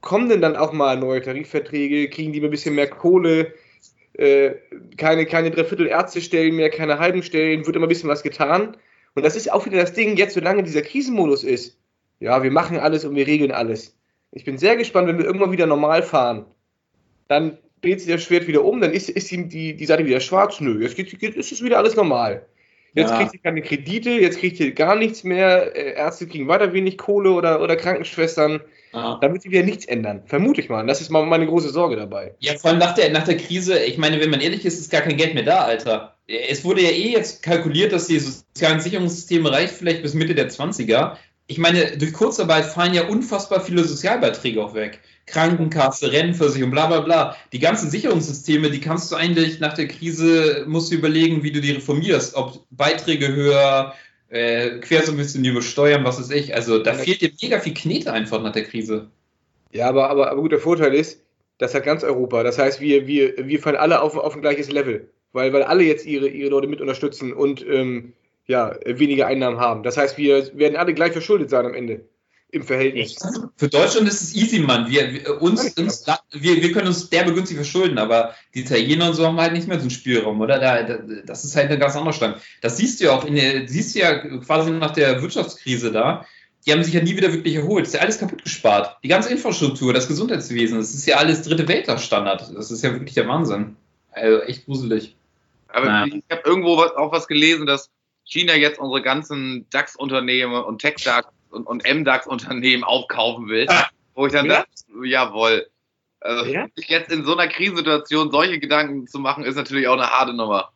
Kommen 0.00 0.28
denn 0.28 0.40
dann 0.40 0.56
auch 0.56 0.72
mal 0.72 0.96
neue 0.96 1.22
Tarifverträge? 1.22 2.08
Kriegen 2.08 2.32
die 2.32 2.40
ein 2.40 2.50
bisschen 2.50 2.74
mehr 2.74 2.88
Kohle? 2.88 3.54
Äh, 4.14 4.54
keine, 4.96 5.26
keine 5.26 5.50
Dreiviertel 5.50 5.88
Ärztestellen 5.88 6.56
mehr, 6.56 6.70
keine 6.70 6.98
halben 6.98 7.22
Stellen, 7.22 7.66
wird 7.66 7.76
immer 7.76 7.86
ein 7.86 7.90
bisschen 7.90 8.08
was 8.08 8.22
getan. 8.22 8.76
Und 9.14 9.24
das 9.24 9.36
ist 9.36 9.52
auch 9.52 9.66
wieder 9.66 9.80
das 9.80 9.92
Ding, 9.92 10.16
jetzt 10.16 10.34
solange 10.34 10.62
dieser 10.62 10.82
Krisenmodus 10.82 11.44
ist. 11.44 11.78
Ja, 12.20 12.42
wir 12.42 12.50
machen 12.50 12.78
alles 12.78 13.04
und 13.04 13.14
wir 13.14 13.26
regeln 13.26 13.50
alles. 13.50 13.96
Ich 14.32 14.44
bin 14.44 14.58
sehr 14.58 14.76
gespannt, 14.76 15.08
wenn 15.08 15.18
wir 15.18 15.24
irgendwann 15.24 15.52
wieder 15.52 15.66
normal 15.66 16.02
fahren. 16.02 16.46
Dann 17.28 17.58
dreht 17.82 18.00
sich 18.00 18.12
das 18.12 18.22
Schwert 18.22 18.46
wieder 18.46 18.64
um, 18.64 18.80
dann 18.80 18.92
ist, 18.92 19.10
ist 19.10 19.30
die, 19.30 19.48
die, 19.48 19.76
die 19.76 19.86
Seite 19.86 20.06
wieder 20.06 20.20
schwarz. 20.20 20.60
Nö, 20.60 20.82
jetzt 20.82 20.96
geht, 20.96 21.18
geht, 21.18 21.34
ist 21.34 21.52
es 21.52 21.62
wieder 21.62 21.78
alles 21.78 21.96
normal. 21.96 22.46
Jetzt 22.96 23.10
Ja. 23.10 23.18
kriegt 23.18 23.34
ihr 23.34 23.40
keine 23.40 23.62
Kredite, 23.62 24.10
jetzt 24.10 24.38
kriegt 24.40 24.58
ihr 24.58 24.72
gar 24.72 24.96
nichts 24.96 25.22
mehr. 25.22 25.76
Äh, 25.76 25.92
Ärzte 25.96 26.26
kriegen 26.26 26.48
weiter 26.48 26.72
wenig 26.72 26.96
Kohle 26.98 27.30
oder, 27.30 27.60
oder 27.62 27.76
Krankenschwestern. 27.76 28.60
ja. 28.92 29.18
Da 29.20 29.30
wird 29.30 29.42
sich 29.42 29.50
wieder 29.52 29.62
nichts 29.62 29.84
ändern. 29.84 30.22
Vermute 30.26 30.60
ich 30.62 30.68
mal. 30.70 30.84
Das 30.86 31.00
ist 31.02 31.10
mal 31.10 31.24
meine 31.26 31.46
große 31.46 31.68
Sorge 31.68 31.96
dabei. 31.96 32.34
ja, 32.40 32.54
vor 32.56 32.70
allem 32.70 32.78
nach 32.80 32.94
der, 32.94 33.10
nach 33.10 33.24
der 33.24 33.36
Krise, 33.36 33.78
ich 33.78 33.98
meine, 33.98 34.18
wenn 34.20 34.30
man 34.30 34.40
ehrlich 34.40 34.64
ist, 34.64 34.80
ist 34.80 34.90
gar 34.90 35.02
kein 35.02 35.16
Geld 35.18 35.34
mehr 35.34 35.42
da, 35.44 35.58
Alter. 35.60 36.16
Es 36.26 36.64
wurde 36.64 36.80
ja 36.82 36.90
eh 36.90 37.12
jetzt 37.12 37.42
kalkuliert, 37.42 37.92
dass 37.92 38.06
die 38.08 38.18
sozialen 38.18 38.80
Sicherungssysteme 38.80 39.52
reicht 39.52 39.74
vielleicht 39.74 40.02
bis 40.02 40.14
Mitte 40.14 40.34
der 40.34 40.48
20er. 40.50 41.16
Ich 41.46 41.58
meine, 41.58 41.96
durch 41.98 42.12
Kurzarbeit 42.14 42.64
fallen 42.64 42.94
ja 42.94 43.06
unfassbar 43.06 43.60
viele 43.60 43.84
Sozialbeiträge 43.84 44.60
auch 44.64 44.74
weg. 44.74 44.98
Krankenkasse, 45.26 46.12
Rentenversicherung, 46.12 46.70
bla 46.70 46.86
bla 46.86 47.00
bla. 47.00 47.36
Die 47.52 47.58
ganzen 47.58 47.90
Sicherungssysteme, 47.90 48.70
die 48.70 48.80
kannst 48.80 49.10
du 49.10 49.16
eigentlich 49.16 49.60
nach 49.60 49.74
der 49.74 49.88
Krise, 49.88 50.64
musst 50.68 50.92
du 50.92 50.96
überlegen, 50.96 51.42
wie 51.42 51.52
du 51.52 51.60
die 51.60 51.72
reformierst. 51.72 52.36
Ob 52.36 52.64
Beiträge 52.70 53.34
höher, 53.34 53.94
äh, 54.28 54.78
quersubventionierte 54.78 55.62
Steuern, 55.62 56.04
was 56.04 56.18
weiß 56.20 56.30
ich. 56.30 56.54
Also 56.54 56.78
da 56.78 56.94
fehlt 56.94 57.20
dir 57.20 57.30
mega 57.42 57.60
viel 57.60 57.74
Knete 57.74 58.12
einfach 58.12 58.40
nach 58.42 58.52
der 58.52 58.64
Krise. 58.64 59.08
Ja, 59.72 59.88
aber, 59.88 60.10
aber, 60.10 60.30
aber 60.30 60.40
gut, 60.42 60.52
der 60.52 60.60
Vorteil 60.60 60.94
ist, 60.94 61.20
das 61.58 61.74
hat 61.74 61.84
ganz 61.84 62.04
Europa. 62.04 62.42
Das 62.42 62.58
heißt, 62.58 62.80
wir, 62.80 63.06
wir, 63.06 63.34
wir 63.36 63.60
fallen 63.60 63.76
alle 63.76 64.00
auf, 64.00 64.16
auf 64.16 64.34
ein 64.34 64.42
gleiches 64.42 64.70
Level. 64.70 65.10
Weil, 65.32 65.52
weil 65.52 65.64
alle 65.64 65.82
jetzt 65.82 66.06
ihre, 66.06 66.28
ihre 66.28 66.50
Leute 66.50 66.66
mit 66.66 66.80
unterstützen 66.80 67.32
und 67.32 67.66
ähm, 67.68 68.14
ja, 68.46 68.76
weniger 68.84 69.26
Einnahmen 69.26 69.58
haben. 69.58 69.82
Das 69.82 69.96
heißt, 69.96 70.16
wir 70.16 70.56
werden 70.56 70.76
alle 70.76 70.94
gleich 70.94 71.12
verschuldet 71.12 71.50
sein 71.50 71.66
am 71.66 71.74
Ende. 71.74 72.00
Im 72.50 72.62
Verhältnis. 72.62 73.16
Für 73.56 73.68
Deutschland 73.68 74.06
ist 74.06 74.22
es 74.22 74.34
easy, 74.34 74.60
Mann. 74.60 74.88
Wir, 74.88 75.12
wir, 75.12 75.42
uns, 75.42 75.76
uns, 75.76 76.06
wir, 76.30 76.62
wir 76.62 76.72
können 76.72 76.86
uns 76.86 77.10
derbe 77.10 77.34
günstig 77.34 77.56
verschulden, 77.56 77.98
aber 77.98 78.34
die 78.54 78.60
Italiener 78.60 79.08
und 79.08 79.14
so 79.14 79.26
haben 79.26 79.40
halt 79.40 79.52
nicht 79.52 79.66
mehr 79.66 79.78
so 79.78 79.82
einen 79.82 79.90
Spielraum, 79.90 80.40
oder? 80.40 80.60
Da, 80.60 80.82
da, 80.84 80.98
das 81.26 81.44
ist 81.44 81.56
halt 81.56 81.70
ein 81.70 81.80
ganz 81.80 81.96
anderer 81.96 82.12
Stand. 82.12 82.36
Das 82.62 82.76
siehst 82.76 83.00
du 83.00 83.06
ja 83.06 83.12
auch, 83.12 83.24
in 83.24 83.34
der, 83.34 83.66
siehst 83.66 83.94
du 83.94 83.98
ja 83.98 84.14
quasi 84.38 84.70
nach 84.70 84.92
der 84.92 85.20
Wirtschaftskrise 85.22 85.90
da. 85.90 86.24
Die 86.64 86.72
haben 86.72 86.82
sich 86.84 86.94
ja 86.94 87.02
nie 87.02 87.16
wieder 87.16 87.32
wirklich 87.32 87.56
erholt. 87.56 87.82
Das 87.82 87.88
ist 87.88 87.94
ja 87.94 88.00
alles 88.00 88.18
kaputt 88.18 88.44
gespart. 88.44 88.96
Die 89.02 89.08
ganze 89.08 89.30
Infrastruktur, 89.30 89.92
das 89.92 90.08
Gesundheitswesen, 90.08 90.78
das 90.78 90.94
ist 90.94 91.06
ja 91.06 91.16
alles 91.16 91.42
dritte 91.42 91.66
Weltstandard. 91.66 92.52
Das 92.56 92.70
ist 92.70 92.82
ja 92.82 92.92
wirklich 92.92 93.14
der 93.14 93.28
Wahnsinn. 93.28 93.76
Also 94.12 94.40
echt 94.42 94.66
gruselig. 94.66 95.16
Aber 95.68 95.86
Ja. 95.86 96.06
ich 96.06 96.22
habe 96.30 96.42
irgendwo 96.44 96.76
was, 96.76 96.92
auch 96.92 97.12
was 97.12 97.26
gelesen, 97.26 97.66
dass 97.66 97.90
China 98.24 98.54
jetzt 98.54 98.78
unsere 98.78 99.02
ganzen 99.02 99.66
DAX-Unternehmen 99.70 100.64
und 100.64 100.80
Tech-DAX 100.80 101.28
und, 101.56 101.66
und 101.66 101.82
MDAX-Unternehmen 101.84 102.84
aufkaufen 102.84 103.48
will. 103.48 103.66
Ah. 103.68 103.86
Wo 104.14 104.26
ich 104.26 104.32
dann 104.32 104.46
Ja. 104.46 104.60
dachte, 104.60 104.70
jawohl. 105.04 105.66
Also, 106.20 106.44
Ja. 106.46 106.66
sich 106.76 106.88
jetzt 106.88 107.10
in 107.10 107.24
so 107.24 107.36
einer 107.36 107.48
Krisensituation 107.48 108.30
solche 108.30 108.58
Gedanken 108.58 109.06
zu 109.06 109.18
machen, 109.18 109.44
ist 109.44 109.56
natürlich 109.56 109.88
auch 109.88 109.94
eine 109.94 110.10
harte 110.10 110.34
Nummer. 110.34 110.72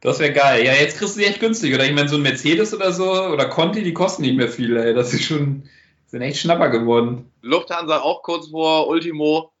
Das 0.00 0.20
wäre 0.20 0.32
geil. 0.32 0.64
Ja, 0.64 0.74
jetzt 0.74 0.98
kriegst 0.98 1.16
du 1.16 1.20
die 1.20 1.26
echt 1.26 1.40
günstig. 1.40 1.74
Oder 1.74 1.84
ich 1.84 1.92
meine, 1.92 2.08
so 2.08 2.16
ein 2.16 2.22
Mercedes 2.22 2.72
oder 2.74 2.92
so 2.92 3.10
oder 3.10 3.48
Conti, 3.48 3.82
die 3.82 3.94
kosten 3.94 4.22
nicht 4.22 4.36
mehr 4.36 4.48
viel, 4.48 4.76
ey. 4.76 4.94
Das 4.94 5.12
ist 5.12 5.24
schon, 5.24 5.68
sind 6.06 6.22
echt 6.22 6.38
Schnapper 6.38 6.68
geworden. 6.68 7.30
Lufthansa 7.42 8.00
auch 8.00 8.22
kurz 8.22 8.48
vor 8.48 8.86
Ultimo. 8.88 9.52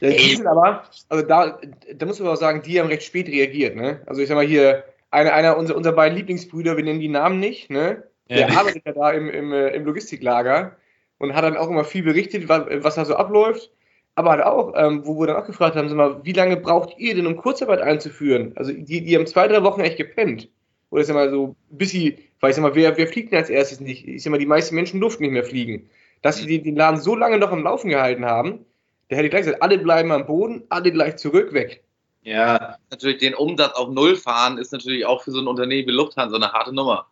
Ja, 0.00 0.10
die 0.10 0.36
sind 0.36 0.46
aber, 0.46 0.84
also 1.08 1.26
da, 1.26 1.58
da 1.92 2.06
muss 2.06 2.18
man 2.20 2.28
auch 2.28 2.36
sagen, 2.36 2.62
die 2.62 2.80
haben 2.80 2.88
recht 2.88 3.02
spät 3.02 3.28
reagiert, 3.28 3.76
ne? 3.76 4.02
Also 4.06 4.22
ich 4.22 4.28
sag 4.28 4.36
mal 4.36 4.46
hier, 4.46 4.84
einer, 5.10 5.34
einer 5.34 5.56
unserer, 5.58 5.76
unserer 5.76 5.94
beiden 5.94 6.16
Lieblingsbrüder, 6.16 6.76
wir 6.76 6.84
nennen 6.84 7.00
die 7.00 7.08
Namen 7.08 7.38
nicht, 7.38 7.68
ne? 7.70 8.04
Der 8.30 8.48
Ja. 8.48 8.58
arbeitet 8.58 8.86
ja 8.86 8.92
da 8.92 9.10
im, 9.10 9.28
im, 9.28 9.52
äh, 9.52 9.70
im 9.70 9.84
Logistiklager 9.84 10.76
und 11.18 11.34
hat 11.34 11.44
dann 11.44 11.56
auch 11.56 11.68
immer 11.68 11.84
viel 11.84 12.02
berichtet, 12.02 12.48
was, 12.48 12.94
da 12.94 13.04
so 13.04 13.14
abläuft. 13.16 13.70
Aber 14.14 14.30
halt 14.30 14.42
auch, 14.42 14.72
ähm, 14.76 15.06
wo 15.06 15.18
wir 15.20 15.26
dann 15.26 15.36
auch 15.36 15.46
gefragt 15.46 15.76
haben, 15.76 15.88
sag 15.88 15.96
mal, 15.96 16.24
wie 16.24 16.32
lange 16.32 16.56
braucht 16.56 16.98
ihr 16.98 17.14
denn, 17.14 17.26
um 17.26 17.36
Kurzarbeit 17.36 17.80
einzuführen? 17.80 18.52
Also 18.56 18.72
die, 18.72 19.02
die 19.02 19.16
haben 19.16 19.26
zwei, 19.26 19.48
drei 19.48 19.62
Wochen 19.62 19.80
echt 19.80 19.96
gepennt. 19.96 20.48
Oder 20.90 21.02
ich 21.02 21.06
sag 21.06 21.14
mal 21.14 21.30
so, 21.30 21.56
bis 21.70 21.90
sie, 21.90 22.18
weil 22.40 22.50
ich 22.50 22.56
sag 22.56 22.62
mal, 22.62 22.74
wer, 22.74 22.96
wer 22.96 23.06
fliegt 23.06 23.32
denn 23.32 23.38
als 23.38 23.50
erstes 23.50 23.80
nicht? 23.80 24.06
Ich 24.06 24.22
sag 24.22 24.30
mal, 24.30 24.38
die 24.38 24.46
meisten 24.46 24.74
Menschen 24.74 25.00
durften 25.00 25.22
nicht 25.22 25.32
mehr 25.32 25.44
fliegen. 25.44 25.88
Dass 26.22 26.38
sie 26.38 26.46
den, 26.46 26.64
den 26.64 26.76
Laden 26.76 27.00
so 27.00 27.16
lange 27.16 27.38
noch 27.38 27.52
am 27.52 27.62
Laufen 27.62 27.90
gehalten 27.90 28.24
haben, 28.24 28.64
der 29.08 29.18
hätte 29.18 29.30
gleich 29.30 29.42
gesagt, 29.42 29.62
alle 29.62 29.78
bleiben 29.78 30.12
am 30.12 30.26
Boden, 30.26 30.64
alle 30.68 30.92
gleich 30.92 31.16
zurück, 31.16 31.52
weg. 31.52 31.82
Ja, 32.22 32.76
Natürlich 32.90 33.18
den 33.18 33.34
Umsatz 33.34 33.74
auf 33.74 33.88
Null 33.88 34.16
fahren, 34.16 34.58
ist 34.58 34.72
natürlich 34.72 35.06
auch 35.06 35.22
für 35.22 35.30
so 35.30 35.40
ein 35.40 35.46
Unternehmen 35.46 35.88
wie 35.88 35.92
Lufthansa 35.92 36.36
eine 36.36 36.52
harte 36.52 36.74
Nummer. 36.74 37.06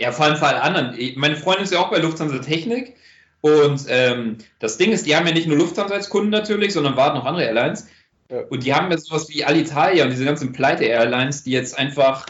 Ja, 0.00 0.12
vor 0.12 0.24
allem 0.24 0.36
für 0.36 0.46
alle 0.46 0.62
anderen. 0.62 0.96
Meine 1.16 1.36
Freundin 1.36 1.64
ist 1.64 1.74
ja 1.74 1.78
auch 1.78 1.90
bei 1.90 1.98
Lufthansa 1.98 2.38
Technik. 2.38 2.96
Und 3.42 3.84
ähm, 3.88 4.38
das 4.58 4.78
Ding 4.78 4.92
ist, 4.92 5.06
die 5.06 5.14
haben 5.14 5.26
ja 5.26 5.34
nicht 5.34 5.46
nur 5.46 5.58
Lufthansa 5.58 5.94
als 5.94 6.08
Kunden 6.08 6.30
natürlich, 6.30 6.72
sondern 6.72 6.96
warten 6.96 7.18
noch 7.18 7.26
andere 7.26 7.44
Airlines. 7.44 7.86
Ja. 8.30 8.40
Und 8.48 8.64
die 8.64 8.72
haben 8.72 8.90
ja 8.90 8.96
sowas 8.96 9.28
wie 9.28 9.44
Alitalia 9.44 10.04
und 10.04 10.10
diese 10.10 10.24
ganzen 10.24 10.52
Pleite-Airlines, 10.52 11.42
die 11.42 11.50
jetzt 11.50 11.78
einfach, 11.78 12.26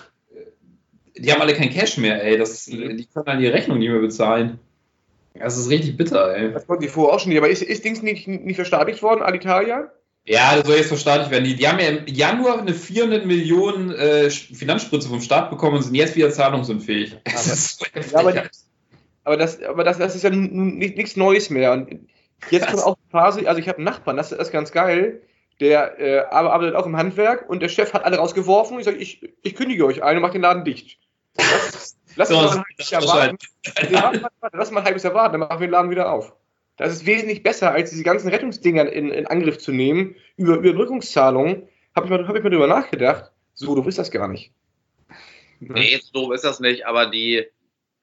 die 1.16 1.32
haben 1.32 1.40
alle 1.40 1.54
kein 1.54 1.70
Cash 1.70 1.96
mehr, 1.96 2.24
ey. 2.24 2.38
Das, 2.38 2.66
Mhm. 2.66 2.96
Die 2.96 3.06
können 3.06 3.26
halt 3.26 3.40
die 3.40 3.46
Rechnung 3.46 3.78
nicht 3.78 3.90
mehr 3.90 4.00
bezahlen. 4.00 4.58
Das 5.34 5.56
ist 5.56 5.70
richtig 5.70 5.96
bitter, 5.96 6.34
ey. 6.34 6.52
Das 6.52 6.66
konnten 6.66 6.82
die 6.82 6.88
vorher 6.88 7.14
auch 7.14 7.20
schon 7.20 7.28
nicht. 7.28 7.38
Aber 7.38 7.50
ist, 7.50 7.62
ist 7.62 7.84
Dings 7.84 8.02
nicht, 8.02 8.26
nicht 8.26 8.56
verstaatlicht 8.56 9.02
worden, 9.02 9.22
Alitalia? 9.22 9.92
Ja, 10.26 10.56
das 10.56 10.66
soll 10.66 10.76
jetzt 10.76 10.88
verstaatlicht 10.88 11.30
werden. 11.30 11.44
Die, 11.44 11.56
die 11.56 11.66
haben 11.66 11.78
ja 11.78 11.88
im 11.88 12.06
Januar 12.06 12.60
eine 12.60 12.74
400 12.74 13.24
Millionen 13.24 13.90
äh, 13.92 14.30
Finanzspritze 14.30 15.08
vom 15.08 15.20
Staat 15.20 15.50
bekommen 15.50 15.76
und 15.76 15.82
sind 15.82 15.94
jetzt 15.94 16.14
wieder 16.16 16.30
zahlungsunfähig. 16.30 17.16
So. 17.36 17.84
Ja, 17.94 18.18
aber, 18.18 18.32
die, 18.32 18.40
aber, 19.24 19.36
das, 19.36 19.62
aber 19.62 19.84
das, 19.84 19.98
das 19.98 20.14
ist 20.14 20.22
ja 20.22 20.30
nicht, 20.30 20.96
nichts 20.96 21.16
Neues 21.16 21.50
mehr. 21.50 21.72
Und 21.72 22.08
jetzt 22.50 22.68
kommt 22.68 22.82
auch 22.82 22.96
die 22.96 23.10
Phase, 23.10 23.48
also 23.48 23.60
ich 23.60 23.68
habe 23.68 23.78
einen 23.78 23.86
Nachbarn, 23.86 24.16
das, 24.16 24.30
das 24.30 24.38
ist 24.38 24.52
ganz 24.52 24.72
geil, 24.72 25.22
der 25.60 25.98
äh, 26.00 26.20
arbeitet 26.20 26.74
auch 26.74 26.86
im 26.86 26.96
Handwerk 26.96 27.48
und 27.48 27.60
der 27.60 27.68
Chef 27.68 27.92
hat 27.92 28.04
alle 28.04 28.16
rausgeworfen 28.16 28.74
und 28.74 28.80
ich 28.80 28.86
sage, 28.86 28.96
ich, 28.98 29.22
ich 29.42 29.54
kündige 29.54 29.84
euch 29.84 30.02
ein 30.02 30.16
und 30.16 30.22
mach 30.22 30.30
den 30.30 30.42
Laden 30.42 30.64
dicht. 30.64 30.98
Lass, 31.36 31.96
lass 32.16 32.28
So, 32.28 32.36
mal 32.36 32.48
ein 32.48 32.64
halbes 32.64 32.90
Jahr 32.90 33.06
warten. 33.06 33.38
Warte, 33.90 34.56
Lass 34.56 34.70
mal 34.70 34.80
ein 34.80 34.86
halbes 34.86 35.02
Jahr 35.02 35.14
warten, 35.14 35.32
dann 35.32 35.40
machen 35.40 35.60
wir 35.60 35.66
den 35.66 35.72
Laden 35.72 35.90
wieder 35.90 36.10
auf. 36.12 36.32
Das 36.80 36.94
ist 36.94 37.04
wesentlich 37.04 37.42
besser, 37.42 37.72
als 37.72 37.90
diese 37.90 38.02
ganzen 38.02 38.28
Rettungsdinger 38.30 38.90
in, 38.90 39.10
in 39.10 39.26
Angriff 39.26 39.58
zu 39.58 39.70
nehmen. 39.70 40.16
Über 40.38 40.56
Überbrückungszahlungen 40.56 41.68
habe 41.94 42.06
ich, 42.06 42.10
mal- 42.10 42.26
hab 42.26 42.34
ich 42.34 42.42
mal 42.42 42.48
drüber 42.48 42.66
nachgedacht. 42.68 43.32
So, 43.52 43.74
du 43.74 43.84
willst 43.84 43.98
das 43.98 44.10
gar 44.10 44.28
nicht. 44.28 44.50
Nee, 45.60 46.00
so 46.00 46.10
doof 46.12 46.34
ist 46.34 46.44
das 46.44 46.58
nicht, 46.58 46.86
aber 46.86 47.04
die, 47.06 47.44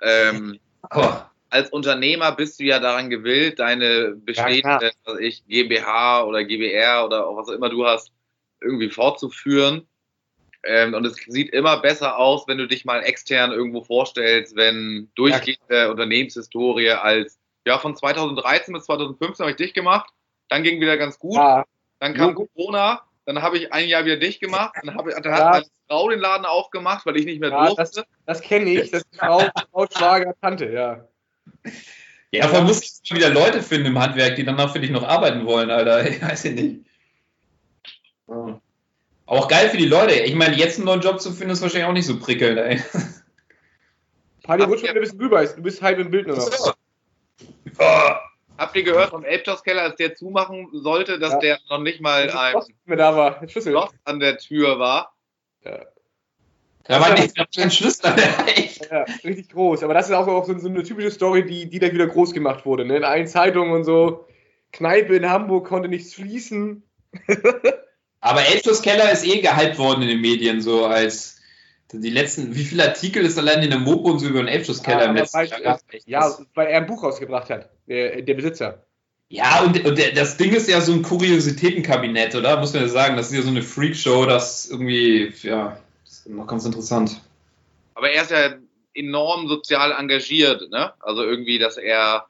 ähm, 0.03 0.59
Oh, 0.95 1.09
als 1.49 1.71
Unternehmer 1.71 2.31
bist 2.33 2.59
du 2.59 2.65
ja 2.65 2.79
daran 2.79 3.09
gewillt, 3.09 3.57
deine 3.57 4.11
bestehende, 4.15 4.91
weiß 5.05 5.19
ich, 5.21 5.43
GmbH 5.47 6.23
oder 6.25 6.43
GBR 6.43 7.03
oder 7.03 7.25
auch 7.25 7.35
was 7.35 7.49
auch 7.49 7.53
immer 7.53 7.69
du 7.69 7.83
hast, 7.85 8.11
irgendwie 8.61 8.89
fortzuführen. 8.91 9.87
Ähm, 10.63 10.93
und 10.93 11.03
es 11.03 11.15
sieht 11.15 11.49
immer 11.49 11.81
besser 11.81 12.17
aus, 12.19 12.47
wenn 12.47 12.59
du 12.59 12.67
dich 12.67 12.85
mal 12.85 12.99
extern 12.99 13.51
irgendwo 13.51 13.83
vorstellst, 13.83 14.55
wenn 14.55 15.09
durchgehende 15.15 15.89
Unternehmenshistorie 15.89 16.91
als, 16.91 17.36
ja, 17.67 17.77
von 17.77 17.95
2013 17.95 18.73
bis 18.73 18.85
2015 18.85 19.43
habe 19.43 19.51
ich 19.51 19.57
dich 19.57 19.73
gemacht, 19.73 20.09
dann 20.49 20.63
ging 20.63 20.79
wieder 20.81 20.97
ganz 20.97 21.19
gut, 21.19 21.35
Ja, 21.35 21.65
dann 21.99 22.13
kam 22.13 22.31
Jo. 22.31 22.47
Corona, 22.55 23.01
dann 23.25 23.41
habe 23.41 23.57
ich 23.57 23.73
ein 23.73 23.87
Jahr 23.87 24.05
wieder 24.05 24.17
dich 24.17 24.39
gemacht, 24.39 24.73
dann, 24.81 24.95
habe 24.95 25.09
ich, 25.11 25.15
dann 25.15 25.31
Ja. 25.31 25.37
hat 25.37 25.51
meine 25.51 25.65
Frau 25.87 26.09
den 26.09 26.19
Laden 26.19 26.45
aufgemacht, 26.45 27.05
weil 27.05 27.17
ich 27.17 27.25
nicht 27.25 27.39
mehr 27.39 27.49
Ja, 27.49 27.67
durfte. 27.67 28.05
das 28.25 28.41
kenne 28.41 28.69
ich. 28.71 28.91
Das 28.91 29.01
ist 29.01 29.19
Frau, 29.19 29.49
Frau 29.71 29.85
Schwager, 29.91 30.33
Tante, 30.41 30.71
ja. 30.71 31.07
Ja, 32.31 32.43
davon 32.43 32.65
muss 32.65 33.01
ich 33.03 33.13
wieder 33.13 33.29
Leute 33.29 33.61
finden 33.61 33.87
im 33.87 33.99
Handwerk, 33.99 34.35
die 34.35 34.43
danach 34.43 34.71
für 34.73 34.79
dich 34.79 34.89
noch 34.89 35.03
arbeiten 35.03 35.45
wollen, 35.45 35.69
Alter. 35.69 36.05
Ich 36.09 36.21
weiß 36.21 36.43
ja 36.45 36.51
nicht. 36.51 36.85
Ja. 38.27 38.61
Auch 39.25 39.47
geil 39.49 39.69
für 39.69 39.77
die 39.77 39.85
Leute. 39.85 40.13
Ich 40.13 40.35
meine, 40.35 40.55
jetzt 40.55 40.77
einen 40.77 40.85
neuen 40.85 41.01
Job 41.01 41.19
zu 41.19 41.31
finden, 41.31 41.51
ist 41.51 41.61
wahrscheinlich 41.61 41.87
auch 41.87 41.93
nicht 41.93 42.05
so 42.05 42.17
prickelnd, 42.19 42.57
ey. 42.59 42.81
Paddy 44.43 44.63
rutscht 44.63 44.79
schon 44.85 44.89
wieder 44.89 44.99
ein 44.99 45.01
bisschen 45.01 45.19
rüber. 45.19 45.45
Du 45.45 45.61
bist 45.61 45.81
halb 45.81 45.99
im 45.99 46.09
Bild 46.09 46.27
nur 46.27 46.37
noch. 46.37 46.75
Habt 48.57 48.75
ihr 48.75 48.83
gehört 48.83 49.11
vom 49.11 49.23
Elbschlosskeller, 49.23 49.83
als 49.83 49.95
der 49.97 50.15
zumachen 50.15 50.69
sollte, 50.73 51.19
dass 51.19 51.33
Ja. 51.33 51.39
der 51.39 51.59
noch 51.69 51.79
nicht 51.79 52.01
mal 52.01 52.29
ein. 52.29 52.55
Schloss 53.47 53.91
an 54.03 54.19
der 54.19 54.37
Tür 54.37 54.79
war? 54.79 55.13
Da 55.63 57.01
war 57.01 57.13
nicht 57.13 57.37
ein 57.57 57.71
Schlüssel. 57.71 58.13
Ja, 58.89 59.05
richtig 59.25 59.49
groß. 59.49 59.83
Aber 59.83 59.93
das 59.93 60.07
ist 60.07 60.15
auch, 60.15 60.27
auch 60.27 60.45
so, 60.45 60.57
so 60.57 60.69
eine 60.69 60.83
typische 60.83 61.11
Story, 61.11 61.45
die, 61.45 61.69
die 61.69 61.79
da 61.79 61.91
wieder 61.91 62.07
groß 62.07 62.33
gemacht 62.33 62.65
wurde. 62.65 62.85
Ne? 62.85 62.97
In 62.97 63.03
allen 63.03 63.27
Zeitungen 63.27 63.73
und 63.73 63.83
so. 63.83 64.25
Kneipe 64.71 65.15
in 65.15 65.29
Hamburg 65.29 65.67
konnte 65.67 65.89
nichts 65.89 66.13
schließen. 66.13 66.83
Aber 68.21 68.41
Elbschlosskeller 68.45 69.11
ist 69.11 69.25
eh 69.25 69.41
gehypt 69.41 69.77
worden 69.77 70.03
in 70.03 70.07
den 70.09 70.21
Medien, 70.21 70.61
so 70.61 70.85
als 70.85 71.36
die 71.93 72.09
letzten, 72.09 72.55
wie 72.55 72.63
viele 72.63 72.83
Artikel 72.83 73.25
ist 73.25 73.37
allein 73.37 73.63
in 73.63 73.69
der 73.69 73.79
Mopo 73.79 74.11
und 74.11 74.19
so 74.19 74.27
über 74.27 74.39
den 74.39 74.47
Elbschlosskeller 74.47 75.03
im 75.03 75.09
aber 75.11 75.19
letzten 75.19 75.45
Jahr 75.45 75.61
gab? 75.61 75.81
Ja, 76.05 76.37
weil 76.53 76.67
er 76.67 76.79
ein 76.79 76.85
Buch 76.85 77.03
rausgebracht 77.03 77.49
hat. 77.49 77.69
Der, 77.87 78.21
der 78.21 78.33
Besitzer. 78.33 78.83
Ja, 79.29 79.61
und, 79.61 79.85
und 79.85 80.17
das 80.17 80.37
Ding 80.37 80.53
ist 80.53 80.69
ja 80.69 80.79
so 80.79 80.93
ein 80.93 81.01
Kuriositätenkabinett, 81.01 82.35
oder? 82.35 82.57
Muss 82.59 82.73
man 82.73 82.83
ja 82.83 82.87
sagen, 82.89 83.17
das 83.17 83.27
ist 83.29 83.37
ja 83.37 83.41
so 83.41 83.49
eine 83.49 83.61
Freakshow, 83.61 84.25
das 84.25 84.69
irgendwie, 84.69 85.33
ja, 85.41 85.77
ist 86.05 86.29
noch 86.29 86.47
ganz 86.47 86.65
interessant. 86.65 87.21
Aber 87.95 88.09
er 88.09 88.23
ist 88.23 88.31
ja 88.31 88.55
enorm 88.93 89.47
sozial 89.47 89.91
engagiert, 89.91 90.69
ne? 90.71 90.93
Also 90.99 91.23
irgendwie, 91.23 91.59
dass 91.59 91.77
er 91.77 92.27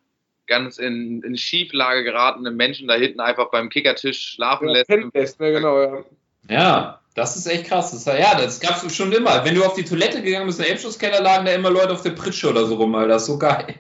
ganz 0.48 0.78
in, 0.78 1.22
in 1.24 1.38
Schieflage 1.38 2.04
geratene 2.04 2.52
Menschen 2.52 2.88
da 2.88 2.96
hinten 2.96 3.20
einfach 3.20 3.52
beim 3.52 3.70
Kickertisch 3.70 4.34
schlafen 4.34 4.70
Ja, 4.70 4.74
lässt. 4.76 4.90
das, 5.14 5.40
ne, 5.40 5.52
genau. 5.52 5.82
Ja. 5.82 6.04
Ja, 6.50 7.02
das 7.18 7.36
ist 7.36 7.48
echt 7.48 7.66
krass. 7.66 7.92
Das, 7.92 8.06
ja, 8.06 8.40
das 8.40 8.60
gab's 8.60 8.96
schon 8.96 9.12
immer. 9.12 9.44
Wenn 9.44 9.56
du 9.56 9.66
auf 9.66 9.74
die 9.74 9.84
Toilette 9.84 10.22
gegangen 10.22 10.46
bist 10.46 10.60
in 10.60 10.66
der 10.66 10.74
Elbschusskeller, 10.74 11.20
lagen 11.20 11.46
da 11.46 11.52
immer 11.52 11.72
Leute 11.72 11.94
auf 11.94 12.04
der 12.04 12.12
Pritsche 12.12 12.48
oder 12.48 12.68
so 12.68 12.76
rum, 12.76 12.94
Alter. 12.94 13.08
Das 13.10 13.24
ist 13.24 13.28
so 13.28 13.40
geil. 13.40 13.74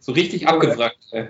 So 0.00 0.12
richtig 0.12 0.42
Ja, 0.42 0.48
abgewrackt, 0.48 0.98
ey. 1.12 1.28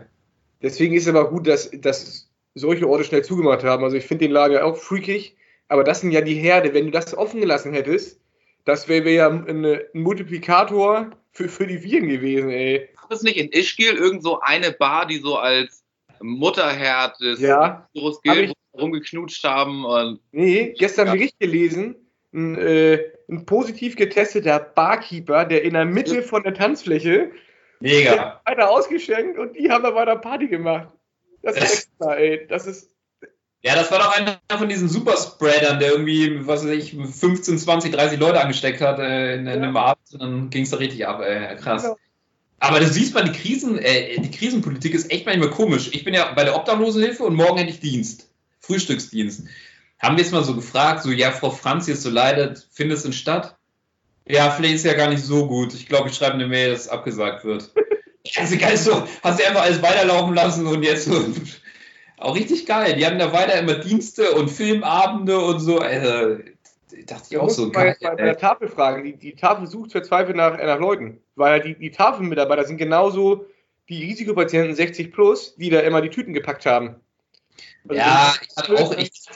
Deswegen 0.61 0.95
ist 0.95 1.05
es 1.05 1.09
aber 1.09 1.31
gut, 1.31 1.47
dass, 1.47 1.71
dass 1.73 2.29
solche 2.57 2.89
Orte 2.89 3.05
schnell 3.05 3.23
zugemacht 3.23 3.63
haben. 3.63 3.85
Also 3.85 3.97
ich 3.97 4.05
finde 4.05 4.25
den 4.25 4.33
Lager 4.33 4.65
auch 4.65 4.77
freakig, 4.77 5.37
aber 5.69 5.85
das 5.85 6.01
sind 6.01 6.11
ja 6.11 6.23
die 6.23 6.35
Herde. 6.35 6.75
Wenn 6.75 6.87
du 6.87 6.91
das 6.91 7.17
offen 7.17 7.41
gelassen 7.41 7.73
hättest, 7.73 8.21
das 8.65 8.89
wäre 8.89 9.05
wär 9.05 9.13
ja 9.13 9.29
ein, 9.29 9.65
ein 9.65 9.81
Multiplikator 9.93 11.11
für, 11.31 11.49
für 11.49 11.69
die 11.69 11.85
Viren 11.85 12.09
gewesen, 12.09 12.51
ey. 12.51 12.89
Gab 13.01 13.13
es 13.13 13.23
nicht 13.23 13.37
in 13.37 13.53
Ischgl 13.53 13.95
irgend 13.95 14.25
so 14.25 14.41
eine 14.41 14.73
Bar, 14.73 15.07
die 15.07 15.19
so 15.19 15.37
als 15.37 15.85
Mutterherd 16.21 17.21
des 17.21 17.39
Ja, 17.39 17.89
Virus 17.93 18.21
gilt, 18.23 18.55
rumgeknutscht 18.79 19.45
haben 19.45 19.85
und 19.85 20.21
Nee, 20.33 20.75
gestern 20.79 21.07
Ja. 21.09 21.13
Bericht 21.15 21.39
gelesen, 21.39 21.97
ein, 22.33 22.57
äh, 22.59 22.99
ein 23.29 23.47
positiv 23.47 23.97
getesteter 23.97 24.59
Barkeeper, 24.59 25.45
der 25.45 25.63
in 25.63 25.75
der 25.75 25.85
Mitte 25.85 26.23
von 26.23 26.43
der 26.43 26.55
Tanzfläche 26.55 27.31
Mega. 27.81 28.41
weiter 28.45 28.71
ausgeschenkt 28.71 29.39
und 29.39 29.57
die 29.57 29.71
haben 29.71 29.85
da 29.85 29.95
weiter 29.95 30.17
Party 30.17 30.49
gemacht. 30.49 30.89
Das 31.43 31.57
ist 31.57 31.63
extra, 31.63 32.17
ey. 32.17 32.47
Das 32.49 32.67
ist. 32.67 32.91
Ja, 33.63 33.75
das 33.75 33.91
war 33.91 33.99
doch 33.99 34.15
einer 34.15 34.39
von 34.59 34.69
diesen 34.69 34.89
Superspreadern, 34.89 35.79
der 35.79 35.93
irgendwie, 35.93 36.47
was 36.47 36.65
weiß 36.65 36.71
ich, 36.73 36.93
15, 36.95 37.59
20, 37.59 37.93
30 37.93 38.19
Leute 38.19 38.41
angesteckt 38.41 38.81
hat 38.83 38.99
äh, 38.99 39.35
in, 39.35 39.41
in 39.47 39.49
einem 39.49 39.77
Abend 39.77 40.03
und 40.13 40.21
dann 40.21 40.51
ging 40.51 40.65
es 40.65 40.71
da 40.71 40.77
richtig 40.79 41.07
ab, 41.07 41.21
ey. 41.23 41.57
Krass. 41.57 41.83
Genau. 41.83 41.97
Aber 42.61 42.81
du 42.81 42.87
siehst 42.87 43.15
mal, 43.15 43.25
die, 43.25 43.33
Krisen, 43.33 43.79
äh, 43.79 44.19
die 44.21 44.31
Krisenpolitik 44.31 44.95
ist 44.95 45.11
echt 45.11 45.27
manchmal 45.27 45.51
komisch. 45.51 45.91
Ich 45.93 46.05
bin 46.05 46.15
ja 46.15 46.33
bei 46.33 46.45
der 46.45 46.57
Obdachlosenhilfe 46.57 47.23
und 47.25 47.35
morgen 47.35 47.59
hätte 47.59 47.71
ich 47.71 47.81
Dienst. 47.81 48.31
Frühstücksdienst. 48.67 49.45
Haben 49.99 50.17
wir 50.17 50.23
jetzt 50.23 50.33
mal 50.33 50.45
so 50.45 50.55
gefragt, 50.55 51.03
so, 51.03 51.11
ja, 51.11 51.31
Frau 51.31 51.51
Franz, 51.51 51.87
jetzt 51.87 52.03
so 52.03 52.11
leidet, 52.11 52.67
findet 52.73 52.99
es 52.99 53.05
in 53.05 53.13
Stadt? 53.13 53.57
Ja, 54.27 54.51
vielleicht 54.51 54.77
ist 54.77 54.85
ja 54.85 54.95
gar 54.95 55.09
nicht 55.09 55.23
so 55.23 55.47
gut. 55.47 55.75
Ich 55.75 55.87
glaube, 55.87 56.09
ich 56.09 56.15
schreibe 56.15 56.35
eine 56.35 56.47
Mail, 56.47 56.71
dass 56.71 56.83
es 56.83 56.89
abgesagt 56.89 57.45
wird. 57.45 57.73
Also 58.37 58.57
geil, 58.57 58.79
so, 58.79 59.07
hast 59.23 59.39
du 59.39 59.47
einfach 59.47 59.65
alles 59.65 59.83
weiterlaufen 59.83 60.35
lassen 60.35 60.67
und 60.67 60.83
jetzt 60.83 61.05
so. 61.05 61.27
Auch 62.17 62.35
richtig 62.35 62.65
geil. 62.65 62.97
Die 62.97 63.05
hatten 63.05 63.19
da 63.19 63.35
weiter 63.35 63.59
immer 63.59 63.75
Dienste 63.75 64.31
und 64.31 64.51
Filmabende 64.51 65.39
und 65.39 65.61
so. 65.61 65.79
Also, 65.79 66.39
dachte 67.07 67.27
ich 67.29 67.37
auch 67.37 67.51
so 67.51 67.71
geil. 67.71 67.89
jetzt 67.89 68.03
mal 68.03 68.17
bei 68.17 68.25
der 68.25 68.39
Tafel 68.39 68.69
fragen. 68.69 69.05
Die, 69.05 69.17
die 69.17 69.35
Tafel 69.35 69.67
sucht 69.67 69.93
verzweifelt 69.93 70.37
nach, 70.37 70.57
nach 70.57 70.79
Leuten. 70.79 71.21
Weil 71.37 71.61
die, 71.61 71.75
die 71.75 71.91
Tafelmitarbeiter 71.91 72.65
sind 72.65 72.79
genauso 72.79 73.45
die 73.91 74.05
Risikopatienten 74.05 74.75
60 74.75 75.13
plus, 75.13 75.55
die 75.57 75.69
da 75.69 75.81
immer 75.81 76.01
die 76.01 76.09
Tüten 76.11 76.33
gepackt 76.33 76.65
haben. 76.65 76.97
Also 77.89 78.01
Ja, 78.01 78.35
ich 78.41 78.57
hatte 78.57 78.75
auch 78.77 78.97
echt. 78.97 79.31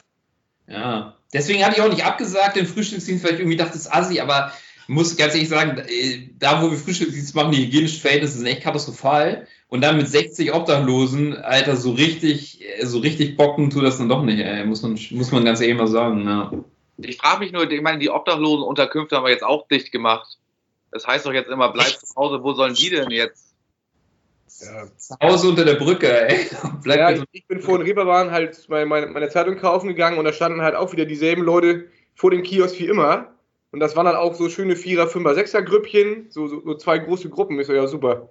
Ja. 0.67 1.15
Deswegen 1.33 1.65
hatte 1.65 1.77
ich 1.77 1.83
auch 1.83 1.91
nicht 1.91 2.05
abgesagt, 2.05 2.57
den 2.57 2.67
Frühstücksdienst, 2.67 3.25
weil 3.25 3.35
ich 3.35 3.41
irgendwie 3.41 3.57
dachte, 3.57 3.73
das 3.73 3.83
ist 3.83 3.95
assi, 3.95 4.21
aber 4.21 4.53
ich 4.83 4.89
muss 4.89 5.17
ganz 5.17 5.35
ehrlich 5.35 5.49
sagen, 5.49 5.79
äh, 5.87 6.31
da 6.39 6.63
wo 6.63 6.71
wir 6.71 6.79
Frühstücksdienst 6.79 7.35
machen, 7.35 7.53
die 7.53 7.67
hygienischen 7.67 8.01
Verhältnisse 8.01 8.39
sind 8.39 8.47
echt 8.47 8.63
katastrophal. 8.63 9.47
Und 9.69 9.83
dann 9.83 9.99
mit 9.99 10.09
60 10.09 10.55
Obdachlosen, 10.55 11.37
Alter, 11.37 11.77
so 11.77 11.93
richtig, 11.93 12.65
äh, 12.65 12.87
so 12.87 12.99
richtig 13.01 13.37
bocken 13.37 13.69
tut 13.69 13.85
das 13.85 13.99
dann 13.99 14.09
doch 14.09 14.23
nicht, 14.23 14.39
ey. 14.39 14.65
Muss 14.65 14.81
man, 14.81 14.99
muss 15.11 15.31
man 15.31 15.45
ganz 15.45 15.61
ehrlich 15.61 15.77
mal 15.77 15.89
sagen, 15.89 16.27
ja. 16.27 16.51
ich 16.97 17.19
frage 17.19 17.41
mich 17.41 17.53
nur, 17.53 17.71
ich 17.71 17.83
meine, 17.83 17.99
die 17.99 18.09
Obdachlosenunterkünfte 18.09 19.17
haben 19.17 19.25
wir 19.25 19.31
jetzt 19.31 19.45
auch 19.45 19.69
dicht 19.69 19.93
gemacht. 19.93 20.39
Das 20.91 21.07
heißt 21.07 21.27
doch 21.27 21.35
jetzt 21.35 21.51
immer, 21.51 21.71
bleib 21.71 21.89
zu 21.89 22.17
Hause, 22.17 22.43
wo 22.43 22.55
sollen 22.55 22.73
die 22.73 22.89
denn 22.89 23.11
jetzt? 23.11 23.48
Ja. 24.61 24.87
Zu 24.97 25.15
Hause 25.23 25.49
unter 25.49 25.65
der 25.65 25.75
Brücke, 25.75 26.29
ey. 26.29 26.47
Ja, 26.85 27.11
ich, 27.11 27.23
ich 27.33 27.47
bin 27.47 27.61
vor 27.61 27.77
in 27.77 27.83
Reeperbahn 27.83 28.31
halt 28.31 28.69
meine, 28.69 28.87
meine, 28.87 29.07
meine 29.07 29.29
Zeitung 29.29 29.57
kaufen 29.57 29.89
gegangen 29.89 30.19
und 30.19 30.25
da 30.25 30.33
standen 30.33 30.63
halt 30.63 30.75
auch 30.75 30.93
wieder 30.93 31.05
dieselben 31.05 31.43
Leute 31.43 31.87
vor 32.15 32.31
dem 32.31 32.43
Kiosk 32.43 32.79
wie 32.81 32.87
immer. 32.87 33.35
Und 33.71 33.81
das 33.81 33.97
waren 33.97 34.07
dann 34.07 34.17
auch 34.17 34.35
so 34.35 34.49
schöne 34.49 34.77
Vierer, 34.77 35.09
Fünfer, 35.09 35.35
Sechser 35.35 35.63
Grüppchen, 35.63 36.27
so, 36.31 36.49
so, 36.49 36.63
so 36.65 36.75
zwei 36.75 36.99
große 36.99 37.29
Gruppen. 37.29 37.61
Ich 37.61 37.67
so, 37.67 37.75
ja, 37.75 37.87
super. 37.87 38.31